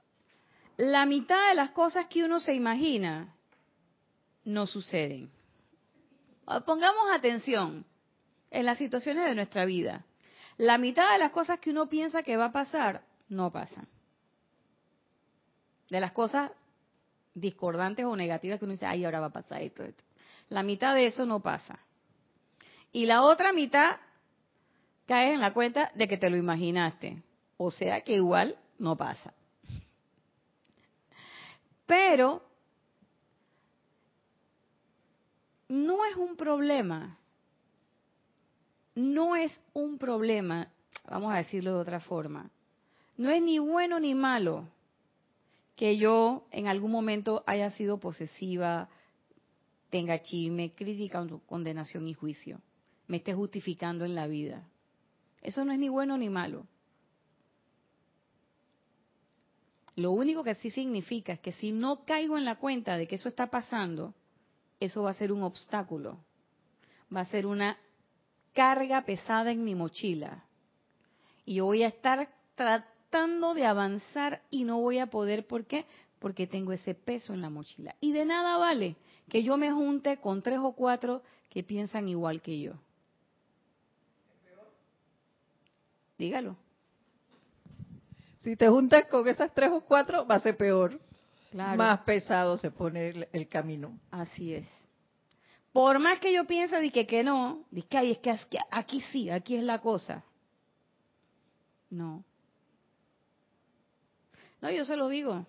la 0.77 1.05
mitad 1.05 1.49
de 1.49 1.55
las 1.55 1.71
cosas 1.71 2.07
que 2.07 2.23
uno 2.23 2.39
se 2.39 2.53
imagina 2.53 3.33
no 4.43 4.65
suceden. 4.65 5.31
Pongamos 6.65 7.11
atención 7.13 7.85
en 8.51 8.65
las 8.65 8.77
situaciones 8.77 9.25
de 9.25 9.35
nuestra 9.35 9.65
vida. 9.65 10.05
La 10.57 10.77
mitad 10.77 11.11
de 11.13 11.19
las 11.19 11.31
cosas 11.31 11.59
que 11.59 11.71
uno 11.71 11.87
piensa 11.87 12.23
que 12.23 12.37
va 12.37 12.45
a 12.45 12.51
pasar, 12.51 13.03
no 13.29 13.51
pasan. 13.51 13.87
De 15.89 15.99
las 15.99 16.11
cosas 16.11 16.51
discordantes 17.33 18.05
o 18.05 18.15
negativas 18.15 18.59
que 18.59 18.65
uno 18.65 18.73
dice, 18.73 18.85
ay, 18.85 19.05
ahora 19.05 19.19
va 19.19 19.27
a 19.27 19.33
pasar 19.33 19.61
esto, 19.61 19.83
esto. 19.83 20.03
La 20.49 20.63
mitad 20.63 20.93
de 20.93 21.07
eso 21.07 21.25
no 21.25 21.41
pasa. 21.41 21.79
Y 22.91 23.05
la 23.05 23.23
otra 23.23 23.51
mitad 23.51 23.97
cae 25.05 25.33
en 25.33 25.41
la 25.41 25.53
cuenta 25.53 25.91
de 25.95 26.07
que 26.07 26.17
te 26.17 26.29
lo 26.29 26.37
imaginaste. 26.37 27.23
O 27.57 27.71
sea 27.71 28.01
que 28.01 28.13
igual 28.15 28.57
no 28.77 28.95
pasa. 28.95 29.33
Pero 31.85 32.43
no 35.67 36.05
es 36.05 36.15
un 36.15 36.35
problema 36.35 37.17
no 38.95 39.35
es 39.35 39.51
un 39.73 39.97
problema, 39.97 40.71
vamos 41.09 41.33
a 41.33 41.37
decirlo 41.37 41.75
de 41.75 41.81
otra 41.81 41.99
forma, 41.99 42.49
no 43.17 43.29
es 43.29 43.41
ni 43.41 43.59
bueno 43.59 43.99
ni 43.99 44.15
malo 44.15 44.69
que 45.75 45.97
yo 45.97 46.47
en 46.51 46.67
algún 46.67 46.91
momento 46.91 47.43
haya 47.45 47.69
sido 47.71 47.99
posesiva, 47.99 48.89
tenga 49.89 50.21
chisme, 50.23 50.73
crítica, 50.73 51.25
condenación 51.45 52.07
y 52.07 52.13
juicio, 52.13 52.61
me 53.07 53.17
esté 53.17 53.33
justificando 53.33 54.05
en 54.05 54.15
la 54.15 54.27
vida. 54.27 54.65
Eso 55.41 55.63
no 55.65 55.73
es 55.73 55.79
ni 55.79 55.89
bueno 55.89 56.17
ni 56.17 56.29
malo. 56.29 56.65
Lo 59.95 60.11
único 60.11 60.43
que 60.43 60.55
sí 60.55 60.69
significa 60.71 61.33
es 61.33 61.39
que 61.39 61.53
si 61.53 61.71
no 61.71 62.03
caigo 62.05 62.37
en 62.37 62.45
la 62.45 62.57
cuenta 62.57 62.97
de 62.97 63.07
que 63.07 63.15
eso 63.15 63.29
está 63.29 63.47
pasando, 63.47 64.13
eso 64.79 65.03
va 65.03 65.11
a 65.11 65.15
ser 65.15 65.31
un 65.31 65.43
obstáculo, 65.43 66.19
va 67.15 67.21
a 67.21 67.25
ser 67.25 67.45
una 67.45 67.77
carga 68.53 69.05
pesada 69.05 69.51
en 69.51 69.63
mi 69.63 69.73
mochila. 69.75 70.43
Y 71.45 71.55
yo 71.55 71.65
voy 71.65 71.83
a 71.83 71.87
estar 71.87 72.29
tratando 72.55 73.53
de 73.53 73.65
avanzar 73.65 74.41
y 74.49 74.63
no 74.63 74.81
voy 74.81 74.99
a 74.99 75.07
poder. 75.07 75.47
¿Por 75.47 75.65
qué? 75.65 75.85
Porque 76.19 76.47
tengo 76.47 76.73
ese 76.73 76.95
peso 76.95 77.33
en 77.33 77.41
la 77.41 77.49
mochila. 77.49 77.95
Y 78.01 78.11
de 78.11 78.25
nada 78.25 78.57
vale 78.57 78.95
que 79.29 79.43
yo 79.43 79.57
me 79.57 79.71
junte 79.71 80.17
con 80.17 80.41
tres 80.41 80.59
o 80.59 80.73
cuatro 80.73 81.21
que 81.49 81.63
piensan 81.63 82.09
igual 82.09 82.41
que 82.41 82.59
yo. 82.59 82.73
dígalo. 86.17 86.55
Si 88.45 88.55
te 88.55 88.69
juntas 88.69 89.05
con 89.07 89.27
esas 89.27 89.51
tres 89.55 89.71
o 89.71 89.81
cuatro, 89.81 90.23
va 90.27 90.35
a 90.35 90.39
ser 90.39 90.55
peor. 90.55 91.01
Más 91.51 92.01
pesado 92.01 92.57
se 92.57 92.69
pone 92.69 93.27
el, 93.31 93.47
camino. 93.47 93.99
Así 94.11 94.53
es. 94.53 94.67
Por 95.73 95.97
más 95.97 96.19
que 96.19 96.31
yo 96.31 96.45
piense 96.45 96.79
de 96.79 96.91
que, 96.91 97.07
que 97.07 97.23
no, 97.23 97.65
de 97.71 97.81
que, 97.81 98.11
es 98.11 98.45
que 98.45 98.59
aquí 98.69 99.01
sí, 99.11 99.31
aquí 99.31 99.55
es 99.55 99.63
la 99.63 99.81
cosa. 99.81 100.23
No. 101.89 102.23
No, 104.61 104.69
yo 104.69 104.85
se 104.85 104.95
lo 104.95 105.09
digo. 105.09 105.47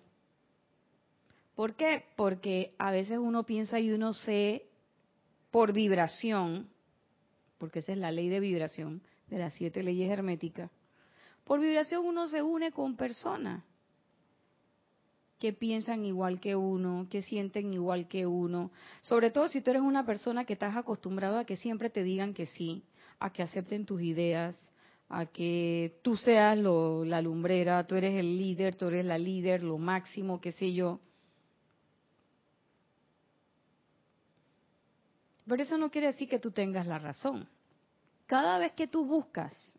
¿Por 1.53 1.75
qué? 1.75 2.03
Porque 2.15 2.73
a 2.79 2.89
veces 2.89 3.19
uno 3.19 3.43
piensa 3.43 3.79
y 3.79 3.91
uno 3.91 4.13
se, 4.13 4.65
por 5.51 5.71
vibración, 5.71 6.67
porque 7.59 7.79
esa 7.79 7.91
es 7.91 7.99
la 7.99 8.11
ley 8.11 8.27
de 8.27 8.39
vibración 8.39 9.03
de 9.27 9.37
las 9.37 9.53
siete 9.53 9.83
leyes 9.83 10.09
herméticas, 10.09 10.71
por 11.47 11.61
vibración 11.61 12.05
uno 12.05 12.27
se 12.27 12.43
une 12.43 12.73
con 12.73 12.97
personas 12.97 13.63
que 15.39 15.53
piensan 15.53 16.03
igual 16.03 16.41
que 16.41 16.57
uno, 16.57 17.07
que 17.09 17.21
sienten 17.21 17.73
igual 17.73 18.09
que 18.09 18.25
uno. 18.25 18.71
Sobre 19.01 19.31
todo 19.31 19.47
si 19.47 19.61
tú 19.61 19.69
eres 19.69 19.83
una 19.83 20.05
persona 20.05 20.43
que 20.43 20.53
estás 20.53 20.75
acostumbrado 20.75 21.37
a 21.37 21.45
que 21.45 21.55
siempre 21.55 21.89
te 21.89 22.03
digan 22.03 22.33
que 22.33 22.47
sí, 22.47 22.83
a 23.19 23.31
que 23.31 23.43
acepten 23.43 23.85
tus 23.85 24.01
ideas, 24.01 24.57
a 25.07 25.25
que 25.27 25.99
tú 26.01 26.17
seas 26.17 26.57
la 26.57 27.21
lumbrera, 27.21 27.87
tú 27.87 27.95
eres 27.95 28.15
el 28.15 28.37
líder, 28.37 28.75
tú 28.75 28.87
eres 28.87 29.05
la 29.05 29.17
líder, 29.17 29.63
lo 29.63 29.77
máximo, 29.77 30.41
qué 30.41 30.51
sé 30.51 30.73
yo. 30.73 30.99
Pero 35.47 35.63
eso 35.63 35.77
no 35.77 35.89
quiere 35.91 36.07
decir 36.07 36.27
que 36.27 36.39
tú 36.39 36.51
tengas 36.51 36.85
la 36.85 36.99
razón. 36.99 37.47
Cada 38.25 38.57
vez 38.57 38.73
que 38.73 38.87
tú 38.87 39.05
buscas 39.05 39.77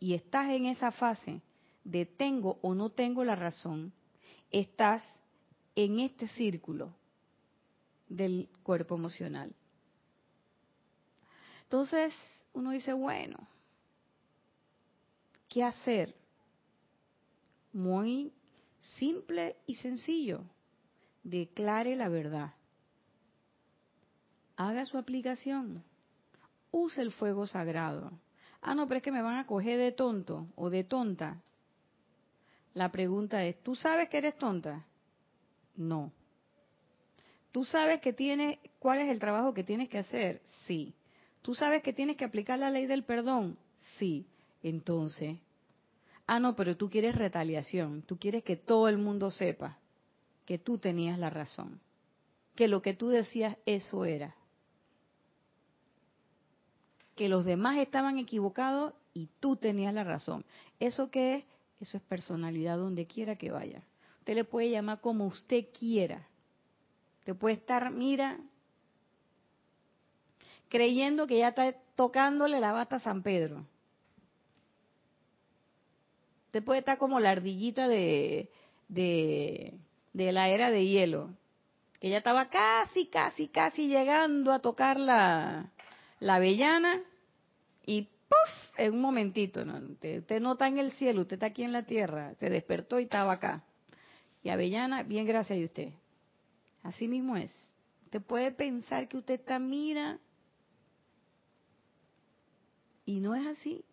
y 0.00 0.14
estás 0.14 0.48
en 0.48 0.64
esa 0.66 0.90
fase 0.90 1.42
de 1.84 2.06
tengo 2.06 2.58
o 2.62 2.74
no 2.74 2.90
tengo 2.90 3.22
la 3.22 3.36
razón, 3.36 3.92
estás 4.50 5.02
en 5.76 6.00
este 6.00 6.26
círculo 6.28 6.94
del 8.08 8.48
cuerpo 8.62 8.96
emocional. 8.96 9.54
Entonces 11.64 12.12
uno 12.54 12.70
dice, 12.70 12.92
bueno, 12.94 13.38
¿qué 15.48 15.62
hacer? 15.62 16.16
Muy 17.72 18.32
simple 18.78 19.56
y 19.66 19.76
sencillo. 19.76 20.42
Declare 21.22 21.94
la 21.94 22.08
verdad. 22.08 22.54
Haga 24.56 24.84
su 24.86 24.98
aplicación. 24.98 25.84
Use 26.72 27.00
el 27.00 27.12
fuego 27.12 27.46
sagrado. 27.46 28.12
Ah, 28.62 28.74
no, 28.74 28.86
pero 28.86 28.98
es 28.98 29.02
que 29.02 29.12
me 29.12 29.22
van 29.22 29.38
a 29.38 29.46
coger 29.46 29.78
de 29.78 29.92
tonto 29.92 30.48
o 30.56 30.70
de 30.70 30.84
tonta. 30.84 31.40
La 32.74 32.92
pregunta 32.92 33.44
es, 33.44 33.62
¿tú 33.62 33.74
sabes 33.74 34.08
que 34.08 34.18
eres 34.18 34.36
tonta? 34.36 34.86
No. 35.76 36.12
¿Tú 37.52 37.64
sabes 37.64 38.00
que 38.00 38.12
tienes, 38.12 38.58
cuál 38.78 39.00
es 39.00 39.10
el 39.10 39.18
trabajo 39.18 39.54
que 39.54 39.64
tienes 39.64 39.88
que 39.88 39.98
hacer? 39.98 40.40
Sí. 40.66 40.94
¿Tú 41.42 41.54
sabes 41.54 41.82
que 41.82 41.92
tienes 41.92 42.16
que 42.16 42.24
aplicar 42.24 42.58
la 42.58 42.70
ley 42.70 42.86
del 42.86 43.02
perdón? 43.02 43.56
Sí. 43.98 44.26
Entonces, 44.62 45.38
ah, 46.26 46.38
no, 46.38 46.54
pero 46.54 46.76
tú 46.76 46.88
quieres 46.88 47.14
retaliación. 47.14 48.02
Tú 48.02 48.18
quieres 48.18 48.44
que 48.44 48.56
todo 48.56 48.88
el 48.88 48.98
mundo 48.98 49.30
sepa 49.30 49.78
que 50.44 50.58
tú 50.58 50.78
tenías 50.78 51.18
la 51.18 51.30
razón. 51.30 51.80
Que 52.54 52.68
lo 52.68 52.82
que 52.82 52.94
tú 52.94 53.08
decías, 53.08 53.56
eso 53.66 54.04
era. 54.04 54.36
Que 57.20 57.28
los 57.28 57.44
demás 57.44 57.76
estaban 57.76 58.16
equivocados 58.16 58.94
y 59.12 59.28
tú 59.40 59.54
tenías 59.54 59.92
la 59.92 60.04
razón. 60.04 60.42
¿Eso 60.78 61.10
qué 61.10 61.34
es? 61.34 61.44
Eso 61.78 61.98
es 61.98 62.02
personalidad 62.04 62.78
donde 62.78 63.06
quiera 63.06 63.36
que 63.36 63.50
vaya. 63.50 63.82
Usted 64.20 64.36
le 64.36 64.44
puede 64.44 64.70
llamar 64.70 65.02
como 65.02 65.26
usted 65.26 65.66
quiera. 65.78 66.26
Te 67.26 67.34
puede 67.34 67.56
estar, 67.56 67.90
mira, 67.90 68.40
creyendo 70.70 71.26
que 71.26 71.36
ya 71.36 71.48
está 71.48 71.74
tocándole 71.94 72.58
la 72.58 72.72
bata 72.72 72.96
a 72.96 73.00
San 73.00 73.22
Pedro. 73.22 73.66
Te 76.52 76.62
puede 76.62 76.78
estar 76.78 76.96
como 76.96 77.20
la 77.20 77.32
ardillita 77.32 77.86
de, 77.86 78.48
de, 78.88 79.74
de 80.14 80.32
la 80.32 80.48
era 80.48 80.70
de 80.70 80.86
hielo, 80.86 81.34
que 82.00 82.08
ya 82.08 82.16
estaba 82.16 82.48
casi, 82.48 83.08
casi, 83.08 83.48
casi 83.48 83.88
llegando 83.88 84.52
a 84.54 84.60
tocar 84.60 84.98
la, 84.98 85.70
la 86.18 86.36
avellana 86.36 87.02
y 87.86 88.02
¡puf! 88.02 88.78
En 88.78 88.94
un 88.94 89.00
momentito, 89.00 89.64
¿no? 89.64 89.78
Usted, 89.78 90.40
no 90.40 90.52
está 90.52 90.68
en 90.68 90.78
el 90.78 90.92
cielo, 90.92 91.22
usted 91.22 91.34
está 91.34 91.46
aquí 91.46 91.62
en 91.62 91.72
la 91.72 91.84
tierra, 91.84 92.34
se 92.36 92.48
despertó 92.48 92.98
y 92.98 93.04
estaba 93.04 93.32
acá. 93.32 93.64
Y 94.42 94.48
Avellana, 94.48 95.02
bien 95.02 95.26
gracias 95.26 95.58
a 95.58 95.64
usted. 95.64 95.90
Así 96.82 97.08
mismo 97.08 97.36
es. 97.36 97.52
Usted 98.04 98.22
puede 98.22 98.52
pensar 98.52 99.06
que 99.08 99.18
usted 99.18 99.34
está, 99.34 99.58
mira, 99.58 100.18
y 103.04 103.20
no 103.20 103.34
es 103.34 103.46
así. 103.46 103.84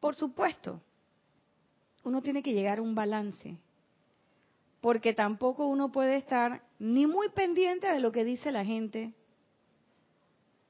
Por 0.00 0.14
supuesto, 0.14 0.80
uno 2.04 2.22
tiene 2.22 2.42
que 2.42 2.52
llegar 2.52 2.78
a 2.78 2.82
un 2.82 2.94
balance, 2.94 3.56
porque 4.80 5.12
tampoco 5.12 5.66
uno 5.66 5.92
puede 5.92 6.16
estar 6.16 6.62
ni 6.78 7.06
muy 7.06 7.28
pendiente 7.28 7.86
de 7.86 8.00
lo 8.00 8.10
que 8.10 8.24
dice 8.24 8.50
la 8.50 8.64
gente, 8.64 9.12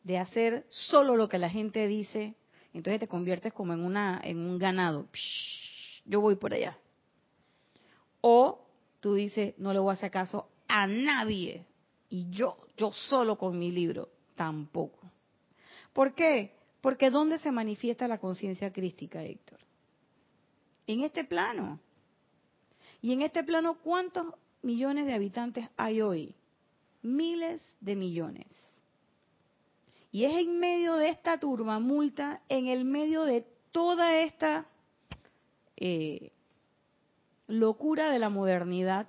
de 0.05 0.19
hacer 0.19 0.67
solo 0.71 1.17
lo 1.17 1.29
que 1.29 1.39
la 1.39 1.49
gente 1.49 1.87
dice, 1.87 2.35
entonces 2.73 3.01
te 3.01 3.09
conviertes 3.09 3.53
como 3.53 3.73
en 3.73 3.81
una 3.81 4.21
en 4.23 4.39
un 4.39 4.59
ganado. 4.59 5.09
yo 6.05 6.21
voy 6.21 6.37
por 6.37 6.53
allá. 6.53 6.79
O 8.21 8.67
tú 9.01 9.15
dices, 9.15 9.55
no 9.59 9.73
le 9.73 9.79
voy 9.79 9.91
a 9.91 9.95
hacer 9.95 10.11
caso 10.11 10.49
a 10.69 10.87
nadie 10.87 11.67
y 12.09 12.31
yo 12.31 12.57
yo 12.77 12.93
solo 12.93 13.37
con 13.37 13.59
mi 13.59 13.71
libro, 13.71 14.09
tampoco. 14.35 14.99
¿Por 15.93 16.15
qué? 16.15 16.57
Porque 16.81 17.11
¿dónde 17.11 17.39
se 17.39 17.53
manifiesta 17.53 18.09
la 18.09 18.19
conciencia 18.19 18.73
crística, 18.73 19.23
Héctor? 19.23 19.61
En 20.87 21.03
este 21.03 21.25
plano. 21.25 21.79
Y 23.01 23.13
en 23.13 23.23
este 23.23 23.45
plano, 23.45 23.79
¿cuántos 23.83 24.27
millones 24.63 25.07
de 25.07 25.15
habitantes 25.15 25.69
hay 25.77 26.01
hoy? 26.01 26.35
Miles 27.03 27.63
de 27.81 27.95
millones. 27.95 28.47
Y 30.13 30.27
es 30.27 30.35
en 30.35 30.61
medio 30.61 30.97
de 30.97 31.09
esta 31.09 31.39
turba 31.39 31.79
multa, 31.79 32.43
en 32.51 32.67
el 32.67 32.85
medio 32.85 33.25
de 33.25 33.47
toda 33.73 34.19
esta 34.19 34.67
eh, 35.77 36.33
locura 37.47 38.11
de 38.11 38.19
la 38.19 38.29
modernidad, 38.29 39.09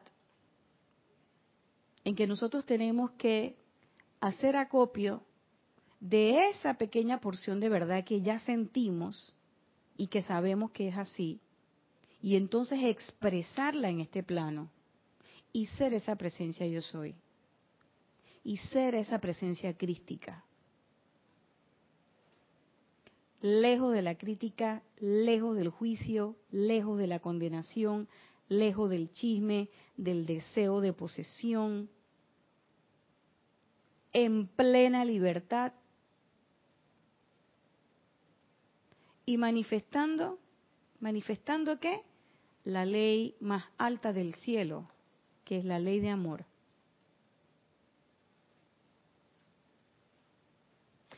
en 2.05 2.15
que 2.15 2.25
nosotros 2.25 2.65
tenemos 2.65 3.11
que 3.11 3.57
hacer 4.21 4.55
acopio 4.55 5.23
de 5.99 6.49
esa 6.49 6.75
pequeña 6.75 7.19
porción 7.19 7.59
de 7.59 7.67
verdad 7.67 8.05
que 8.05 8.21
ya 8.21 8.39
sentimos 8.39 9.35
y 9.97 10.07
que 10.07 10.21
sabemos 10.21 10.71
que 10.71 10.87
es 10.87 10.97
así, 10.97 11.41
y 12.21 12.37
entonces 12.37 12.79
expresarla 12.81 13.89
en 13.89 13.99
este 13.99 14.23
plano 14.23 14.71
y 15.51 15.65
ser 15.67 15.93
esa 15.93 16.15
presencia 16.15 16.65
yo 16.65 16.81
soy, 16.81 17.13
y 18.41 18.55
ser 18.55 18.95
esa 18.95 19.19
presencia 19.19 19.77
crística 19.77 20.45
lejos 23.43 23.91
de 23.91 24.01
la 24.01 24.15
crítica, 24.15 24.81
lejos 25.01 25.57
del 25.57 25.67
juicio, 25.67 26.37
lejos 26.49 26.97
de 26.97 27.07
la 27.07 27.19
condenación, 27.19 28.07
lejos 28.47 28.89
del 28.89 29.11
chisme, 29.11 29.67
del 29.97 30.25
deseo 30.25 30.79
de 30.79 30.93
posesión, 30.93 31.89
en 34.13 34.47
plena 34.47 35.03
libertad 35.03 35.73
y 39.25 39.37
manifestando, 39.37 40.39
manifestando 41.01 41.81
qué? 41.81 42.01
La 42.63 42.85
ley 42.85 43.35
más 43.41 43.65
alta 43.77 44.13
del 44.13 44.35
cielo, 44.35 44.87
que 45.43 45.57
es 45.57 45.65
la 45.65 45.79
ley 45.79 45.99
de 45.99 46.11
amor. 46.11 46.45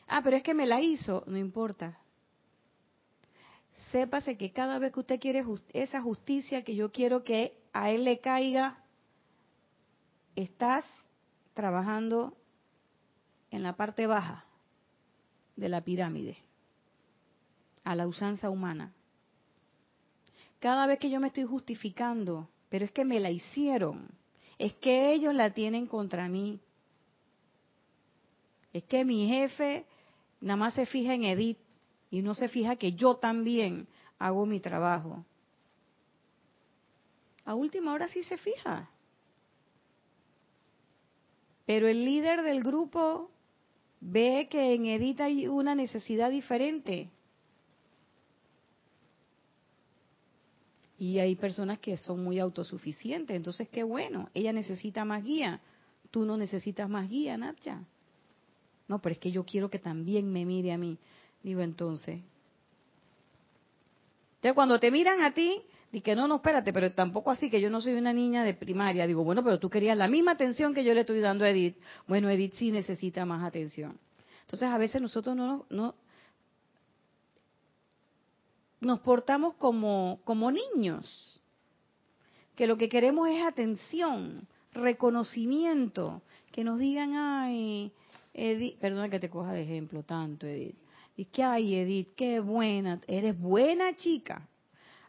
Ah, 0.07 0.21
pero 0.23 0.37
es 0.37 0.41
que 0.41 0.55
me 0.55 0.65
la 0.65 0.81
hizo, 0.81 1.23
no 1.27 1.37
importa 1.37 1.99
sépase 3.91 4.37
que 4.37 4.51
cada 4.51 4.79
vez 4.79 4.91
que 4.93 4.99
usted 4.99 5.19
quiere 5.19 5.43
esa 5.73 6.01
justicia 6.01 6.63
que 6.63 6.75
yo 6.75 6.91
quiero 6.91 7.23
que 7.23 7.57
a 7.73 7.91
él 7.91 8.03
le 8.05 8.19
caiga, 8.19 8.83
estás 10.35 10.85
trabajando 11.53 12.35
en 13.51 13.63
la 13.63 13.75
parte 13.75 14.07
baja 14.07 14.45
de 15.55 15.69
la 15.69 15.81
pirámide, 15.81 16.37
a 17.83 17.95
la 17.95 18.07
usanza 18.07 18.49
humana. 18.49 18.93
Cada 20.59 20.87
vez 20.87 20.99
que 20.99 21.09
yo 21.09 21.19
me 21.19 21.27
estoy 21.27 21.43
justificando, 21.43 22.49
pero 22.69 22.85
es 22.85 22.91
que 22.91 23.05
me 23.05 23.19
la 23.19 23.31
hicieron, 23.31 24.09
es 24.57 24.73
que 24.75 25.11
ellos 25.13 25.33
la 25.33 25.53
tienen 25.53 25.85
contra 25.85 26.27
mí, 26.27 26.59
es 28.73 28.83
que 28.83 29.05
mi 29.05 29.27
jefe 29.27 29.85
nada 30.41 30.57
más 30.57 30.73
se 30.73 30.85
fija 30.85 31.13
en 31.13 31.23
Edith, 31.23 31.57
y 32.09 32.21
no 32.21 32.33
se 32.33 32.47
fija 32.47 32.75
que 32.75 32.93
yo 32.93 33.15
también 33.15 33.87
hago 34.19 34.45
mi 34.45 34.59
trabajo. 34.59 35.25
A 37.45 37.53
última 37.53 37.93
hora 37.93 38.07
sí 38.07 38.23
se 38.23 38.37
fija. 38.37 38.89
Pero 41.65 41.87
el 41.87 42.05
líder 42.05 42.43
del 42.43 42.63
grupo 42.63 43.31
ve 43.99 44.47
que 44.49 44.73
en 44.73 44.85
Edith 44.85 45.21
hay 45.21 45.47
una 45.47 45.75
necesidad 45.75 46.29
diferente. 46.29 47.09
Y 50.97 51.19
hay 51.19 51.35
personas 51.35 51.79
que 51.79 51.97
son 51.97 52.23
muy 52.23 52.39
autosuficientes, 52.39 53.35
entonces 53.35 53.67
qué 53.67 53.83
bueno, 53.83 54.29
ella 54.33 54.53
necesita 54.53 55.03
más 55.03 55.23
guía, 55.23 55.59
tú 56.09 56.25
no 56.25 56.37
necesitas 56.37 56.89
más 56.89 57.09
guía, 57.09 57.37
Nacha. 57.37 57.83
No, 58.87 58.99
pero 58.99 59.13
es 59.13 59.19
que 59.19 59.31
yo 59.31 59.43
quiero 59.43 59.69
que 59.69 59.79
también 59.79 60.31
me 60.31 60.45
mire 60.45 60.71
a 60.71 60.77
mí. 60.77 60.97
Digo, 61.45 61.61
entonces. 61.61 62.21
Entonces, 64.37 64.53
cuando 64.55 64.79
te 64.79 64.89
miran 64.89 65.21
a 65.21 65.31
ti, 65.31 65.61
di 65.91 66.01
que 66.01 66.15
no, 66.15 66.27
no, 66.27 66.37
espérate, 66.37 66.73
pero 66.73 66.91
tampoco 66.93 67.29
así, 67.29 67.51
que 67.51 67.61
yo 67.61 67.69
no 67.69 67.81
soy 67.81 67.93
una 67.93 68.13
niña 68.13 68.43
de 68.43 68.55
primaria. 68.55 69.05
Digo, 69.05 69.23
bueno, 69.23 69.43
pero 69.43 69.59
tú 69.59 69.69
querías 69.69 69.95
la 69.95 70.07
misma 70.07 70.31
atención 70.31 70.73
que 70.73 70.83
yo 70.83 70.95
le 70.95 71.01
estoy 71.01 71.19
dando 71.19 71.45
a 71.45 71.51
Edith. 71.51 71.77
Bueno, 72.07 72.31
Edith 72.31 72.53
sí 72.55 72.71
necesita 72.71 73.27
más 73.27 73.43
atención. 73.43 73.99
Entonces, 74.41 74.67
a 74.67 74.77
veces 74.79 74.99
nosotros 74.99 75.35
no, 75.35 75.67
no 75.69 75.93
nos 78.81 78.99
portamos 79.01 79.55
como, 79.57 80.19
como 80.23 80.49
niños, 80.49 81.39
que 82.55 82.65
lo 82.65 82.75
que 82.75 82.89
queremos 82.89 83.29
es 83.29 83.43
atención, 83.43 84.47
reconocimiento, 84.73 86.23
que 86.51 86.63
nos 86.63 86.79
digan, 86.79 87.13
ay, 87.13 87.91
Edith, 88.33 88.79
perdona 88.79 89.09
que 89.09 89.19
te 89.19 89.29
coja 89.29 89.53
de 89.53 89.61
ejemplo 89.61 90.01
tanto, 90.01 90.47
Edith. 90.47 90.84
Y 91.15 91.25
que, 91.25 91.43
ay, 91.43 91.75
Edith, 91.75 92.15
qué 92.15 92.39
buena, 92.39 92.99
eres 93.07 93.39
buena 93.39 93.95
chica. 93.95 94.47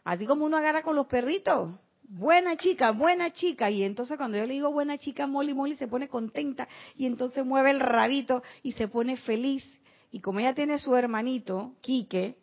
Así 0.03 0.25
como 0.25 0.45
uno 0.45 0.57
agarra 0.57 0.83
con 0.83 0.95
los 0.95 1.07
perritos. 1.07 1.71
Buena 2.03 2.55
chica, 2.55 2.91
buena 2.91 3.33
chica. 3.33 3.69
Y 3.69 3.83
entonces 3.83 4.17
cuando 4.17 4.37
yo 4.37 4.45
le 4.45 4.53
digo 4.53 4.71
buena 4.71 4.97
chica, 4.97 5.27
Molly, 5.27 5.53
Molly 5.53 5.75
se 5.75 5.89
pone 5.89 6.07
contenta 6.07 6.67
y 6.95 7.05
entonces 7.05 7.45
mueve 7.45 7.71
el 7.71 7.81
rabito 7.81 8.41
y 8.63 8.71
se 8.71 8.87
pone 8.87 9.17
feliz. 9.17 9.65
Y 10.09 10.21
como 10.21 10.39
ella 10.39 10.53
tiene 10.53 10.77
su 10.79 10.95
hermanito, 10.95 11.73
Quique, 11.81 12.37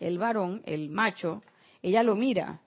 el 0.00 0.18
varón, 0.18 0.62
el 0.66 0.90
macho, 0.90 1.42
ella 1.80 2.02
lo 2.02 2.16
mira. 2.16 2.60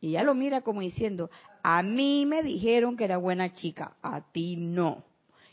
Y 0.00 0.08
ella 0.08 0.22
lo 0.22 0.34
mira 0.34 0.62
como 0.62 0.80
diciendo, 0.80 1.30
a 1.62 1.82
mí 1.82 2.24
me 2.26 2.42
dijeron 2.42 2.96
que 2.96 3.04
era 3.04 3.18
buena 3.18 3.52
chica, 3.52 3.96
a 4.00 4.22
ti 4.32 4.56
no. 4.56 5.04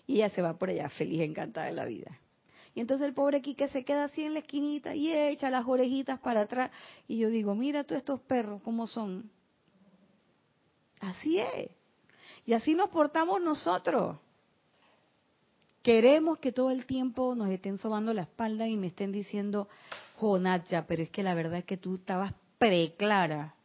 Y 0.07 0.15
ella 0.15 0.29
se 0.29 0.41
va 0.41 0.57
por 0.57 0.69
allá 0.69 0.89
feliz, 0.89 1.21
encantada 1.21 1.67
de 1.67 1.73
la 1.73 1.85
vida. 1.85 2.17
Y 2.75 2.81
entonces 2.81 3.07
el 3.07 3.13
pobre 3.13 3.41
Quique 3.41 3.67
se 3.67 3.83
queda 3.83 4.05
así 4.05 4.23
en 4.23 4.33
la 4.33 4.39
esquinita 4.39 4.95
y 4.95 5.11
echa 5.11 5.49
las 5.49 5.65
orejitas 5.67 6.19
para 6.19 6.41
atrás. 6.41 6.71
Y 7.07 7.17
yo 7.17 7.29
digo, 7.29 7.55
mira 7.55 7.83
tú 7.83 7.95
estos 7.95 8.19
perros, 8.21 8.61
¿cómo 8.63 8.87
son? 8.87 9.29
Así 10.99 11.39
es. 11.39 11.69
Y 12.45 12.53
así 12.53 12.75
nos 12.75 12.89
portamos 12.89 13.41
nosotros. 13.41 14.17
Queremos 15.81 16.39
que 16.39 16.51
todo 16.51 16.71
el 16.71 16.85
tiempo 16.85 17.35
nos 17.35 17.49
estén 17.49 17.77
sobando 17.77 18.13
la 18.13 18.23
espalda 18.23 18.67
y 18.67 18.75
me 18.75 18.87
estén 18.87 19.11
diciendo, 19.11 19.69
Jonacha, 20.19 20.85
pero 20.87 21.01
es 21.01 21.09
que 21.09 21.23
la 21.23 21.33
verdad 21.33 21.59
es 21.59 21.65
que 21.65 21.77
tú 21.77 21.95
estabas 21.95 22.33
preclara. 22.57 23.55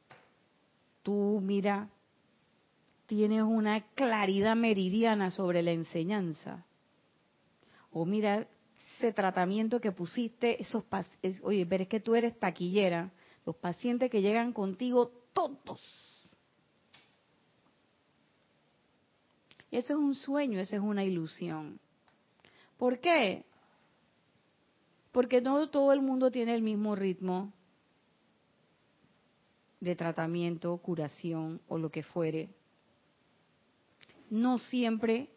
Tú, 1.03 1.41
mira, 1.43 1.89
tienes 3.07 3.43
una 3.43 3.81
claridad 3.95 4.57
meridiana 4.57 5.31
sobre 5.31 5.63
la 5.63 5.73
enseñanza. 5.73 6.65
O 7.93 8.05
mira, 8.07 8.47
ese 9.05 9.13
tratamiento 9.15 9.81
que 9.81 9.93
pusiste, 9.93 10.61
esos 10.63 10.85
oye, 11.43 11.67
pero 11.67 11.83
es 11.83 11.89
que 11.89 12.01
tú 12.01 12.15
eres 12.15 12.39
taquillera, 12.39 13.13
los 13.45 13.57
pacientes 13.57 14.11
que 14.11 14.23
llegan 14.23 14.53
contigo, 14.53 15.13
todos. 15.33 15.81
Eso 19.71 19.93
es 19.93 19.99
un 19.99 20.15
sueño, 20.15 20.61
eso 20.61 20.77
es 20.77 20.83
una 20.83 21.05
ilusión. 21.05 21.79
¿Por 22.79 22.99
qué? 23.01 23.45
Porque 25.13 25.41
no 25.41 25.69
todo 25.69 25.93
el 25.93 26.01
mundo 26.01 26.31
tiene 26.31 26.55
el 26.55 26.63
mismo 26.63 26.95
ritmo 26.95 27.53
de 29.81 29.97
tratamiento, 29.97 30.77
curación 30.79 31.61
o 31.69 31.79
lo 31.79 31.91
que 31.91 32.03
fuere 32.03 32.49
no 34.31 34.59
siempre 34.59 35.29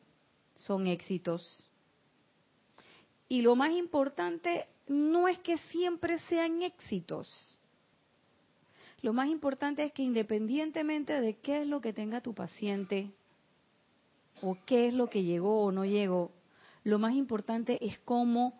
son 0.55 0.87
éxitos. 0.87 1.69
Y 3.29 3.41
lo 3.41 3.55
más 3.55 3.71
importante 3.71 4.67
no 4.87 5.27
es 5.27 5.39
que 5.39 5.57
siempre 5.57 6.19
sean 6.19 6.61
éxitos. 6.61 7.55
Lo 9.01 9.13
más 9.13 9.27
importante 9.27 9.83
es 9.83 9.91
que 9.93 10.03
independientemente 10.03 11.19
de 11.19 11.35
qué 11.37 11.61
es 11.61 11.67
lo 11.67 11.81
que 11.81 11.93
tenga 11.93 12.21
tu 12.21 12.33
paciente 12.33 13.11
o 14.41 14.57
qué 14.65 14.87
es 14.87 14.93
lo 14.93 15.09
que 15.09 15.23
llegó 15.23 15.63
o 15.63 15.71
no 15.71 15.85
llegó, 15.85 16.31
lo 16.83 16.99
más 16.99 17.13
importante 17.13 17.83
es 17.85 17.99
cómo 17.99 18.59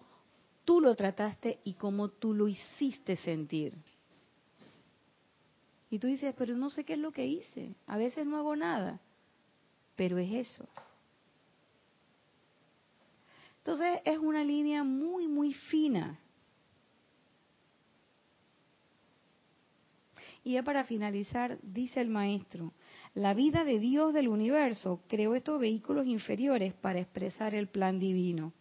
tú 0.66 0.82
lo 0.82 0.96
trataste 0.96 1.60
y 1.64 1.74
cómo 1.74 2.10
tú 2.10 2.34
lo 2.34 2.48
hiciste 2.48 3.16
sentir. 3.18 3.74
Y 5.90 6.00
tú 6.00 6.08
dices, 6.08 6.36
pero 6.38 6.56
no 6.56 6.70
sé 6.70 6.84
qué 6.84 6.94
es 6.94 7.00
lo 7.00 7.12
que 7.12 7.26
hice. 7.26 7.74
A 7.88 7.98
veces 7.98 8.26
no 8.26 8.38
hago 8.38 8.56
nada 8.56 9.00
pero 9.98 10.20
es 10.20 10.32
eso. 10.32 10.66
Entonces 13.68 14.00
es 14.06 14.18
una 14.20 14.46
línea 14.46 14.86
muy, 14.86 15.28
muy 15.28 15.52
fina. 15.52 16.18
Y 20.42 20.54
ya 20.54 20.64
para 20.64 20.86
finalizar, 20.86 21.60
dice 21.62 22.00
el 22.00 22.08
maestro, 22.08 22.72
la 23.14 23.34
vida 23.34 23.66
de 23.66 23.78
Dios 23.78 24.14
del 24.14 24.30
universo 24.30 25.02
creó 25.10 25.36
estos 25.36 25.60
vehículos 25.60 26.08
inferiores 26.08 26.76
para 26.76 27.02
expresar 27.02 27.56
el 27.56 27.68
plan 27.68 28.00
divino. 28.00 28.54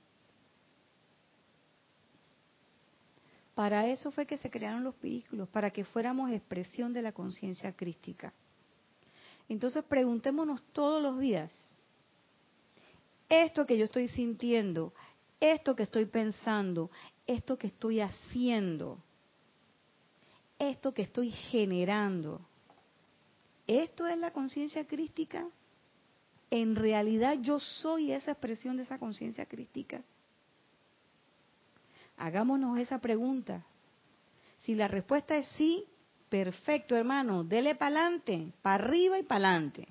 Para 3.54 3.86
eso 3.86 4.10
fue 4.10 4.26
que 4.26 4.38
se 4.38 4.50
crearon 4.50 4.82
los 4.82 5.00
vehículos, 5.00 5.48
para 5.50 5.70
que 5.70 5.84
fuéramos 5.84 6.32
expresión 6.32 6.92
de 6.92 7.02
la 7.02 7.12
conciencia 7.12 7.70
crística. 7.70 8.32
Entonces 9.48 9.84
preguntémonos 9.84 10.60
todos 10.72 11.00
los 11.00 11.20
días, 11.20 11.76
esto 13.28 13.66
que 13.66 13.76
yo 13.76 13.84
estoy 13.84 14.08
sintiendo, 14.08 14.92
esto 15.40 15.74
que 15.74 15.82
estoy 15.84 16.06
pensando, 16.06 16.90
esto 17.26 17.56
que 17.58 17.68
estoy 17.68 18.00
haciendo, 18.00 19.02
esto 20.58 20.94
que 20.94 21.02
estoy 21.02 21.30
generando, 21.30 22.40
¿esto 23.66 24.06
es 24.06 24.16
la 24.18 24.32
conciencia 24.32 24.86
crística? 24.86 25.46
¿En 26.50 26.76
realidad 26.76 27.38
yo 27.40 27.58
soy 27.58 28.12
esa 28.12 28.32
expresión 28.32 28.76
de 28.76 28.84
esa 28.84 28.98
conciencia 28.98 29.46
crística? 29.46 30.02
Hagámonos 32.16 32.78
esa 32.78 32.98
pregunta. 32.98 33.66
Si 34.58 34.74
la 34.74 34.88
respuesta 34.88 35.36
es 35.36 35.46
sí, 35.48 35.86
Perfecto, 36.28 36.96
hermano, 36.96 37.44
dele 37.44 37.76
para 37.76 38.00
adelante, 38.00 38.52
para 38.60 38.84
arriba 38.84 39.18
y 39.18 39.22
para 39.22 39.48
adelante. 39.50 39.88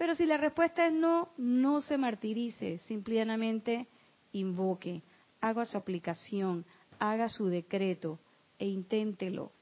Pero 0.00 0.14
si 0.14 0.24
la 0.24 0.38
respuesta 0.38 0.86
es 0.86 0.94
no, 0.94 1.28
no 1.36 1.82
se 1.82 1.98
martirice, 1.98 2.78
simplemente 2.78 3.86
invoque, 4.32 5.02
haga 5.42 5.66
su 5.66 5.76
aplicación, 5.76 6.64
haga 6.98 7.28
su 7.28 7.48
decreto 7.48 8.18
e 8.58 8.66
inténtelo. 8.66 9.52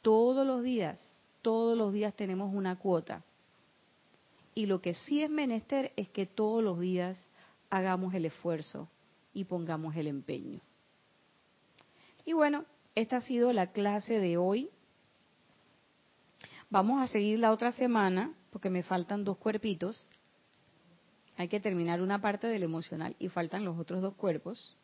Todos 0.00 0.46
los 0.46 0.62
días, 0.62 1.12
todos 1.42 1.76
los 1.76 1.92
días 1.92 2.14
tenemos 2.14 2.54
una 2.54 2.78
cuota. 2.78 3.24
Y 4.54 4.66
lo 4.66 4.80
que 4.80 4.94
sí 4.94 5.24
es 5.24 5.28
menester 5.28 5.92
es 5.96 6.08
que 6.10 6.26
todos 6.26 6.62
los 6.62 6.78
días 6.78 7.18
hagamos 7.70 8.14
el 8.14 8.26
esfuerzo 8.26 8.88
y 9.32 9.42
pongamos 9.42 9.96
el 9.96 10.06
empeño. 10.06 10.60
Y 12.24 12.32
bueno, 12.32 12.64
esta 12.94 13.16
ha 13.16 13.22
sido 13.22 13.52
la 13.52 13.72
clase 13.72 14.20
de 14.20 14.36
hoy. 14.36 14.70
Vamos 16.70 17.02
a 17.02 17.08
seguir 17.08 17.40
la 17.40 17.50
otra 17.50 17.72
semana 17.72 18.32
porque 18.54 18.70
me 18.70 18.84
faltan 18.84 19.24
dos 19.24 19.36
cuerpitos. 19.38 20.08
Hay 21.36 21.48
que 21.48 21.58
terminar 21.58 22.00
una 22.00 22.20
parte 22.20 22.46
del 22.46 22.62
emocional 22.62 23.16
y 23.18 23.28
faltan 23.28 23.64
los 23.64 23.76
otros 23.76 24.00
dos 24.00 24.14
cuerpos. 24.14 24.76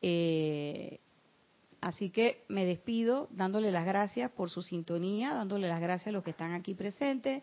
Eh, 0.00 1.00
así 1.82 2.08
que 2.08 2.42
me 2.48 2.64
despido 2.64 3.28
dándole 3.30 3.70
las 3.70 3.84
gracias 3.84 4.30
por 4.30 4.48
su 4.48 4.62
sintonía, 4.62 5.34
dándole 5.34 5.68
las 5.68 5.82
gracias 5.82 6.06
a 6.06 6.12
los 6.12 6.24
que 6.24 6.30
están 6.30 6.54
aquí 6.54 6.72
presentes 6.72 7.42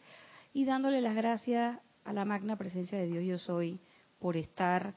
y 0.51 0.65
dándole 0.65 0.99
las 0.99 1.15
gracias 1.15 1.79
a 2.03 2.11
la 2.11 2.25
magna 2.25 2.55
presencia 2.55 2.97
de 2.97 3.05
Dios 3.05 3.23
yo 3.23 3.37
soy 3.37 3.79
por 4.17 4.35
estar 4.35 4.95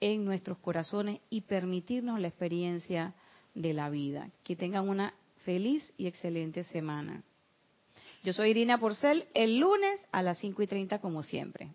en 0.00 0.24
nuestros 0.24 0.58
corazones 0.58 1.20
y 1.30 1.42
permitirnos 1.42 2.18
la 2.18 2.26
experiencia 2.26 3.14
de 3.54 3.72
la 3.72 3.88
vida. 3.88 4.32
Que 4.42 4.56
tengan 4.56 4.88
una 4.88 5.14
feliz 5.44 5.94
y 5.96 6.08
excelente 6.08 6.64
semana. 6.64 7.22
Yo 8.26 8.32
soy 8.32 8.50
Irina 8.50 8.76
Porcel, 8.76 9.28
el 9.34 9.58
lunes 9.58 10.04
a 10.10 10.20
las 10.20 10.38
5 10.38 10.60
y 10.60 10.66
30 10.66 10.98
como 10.98 11.22
siempre. 11.22 11.70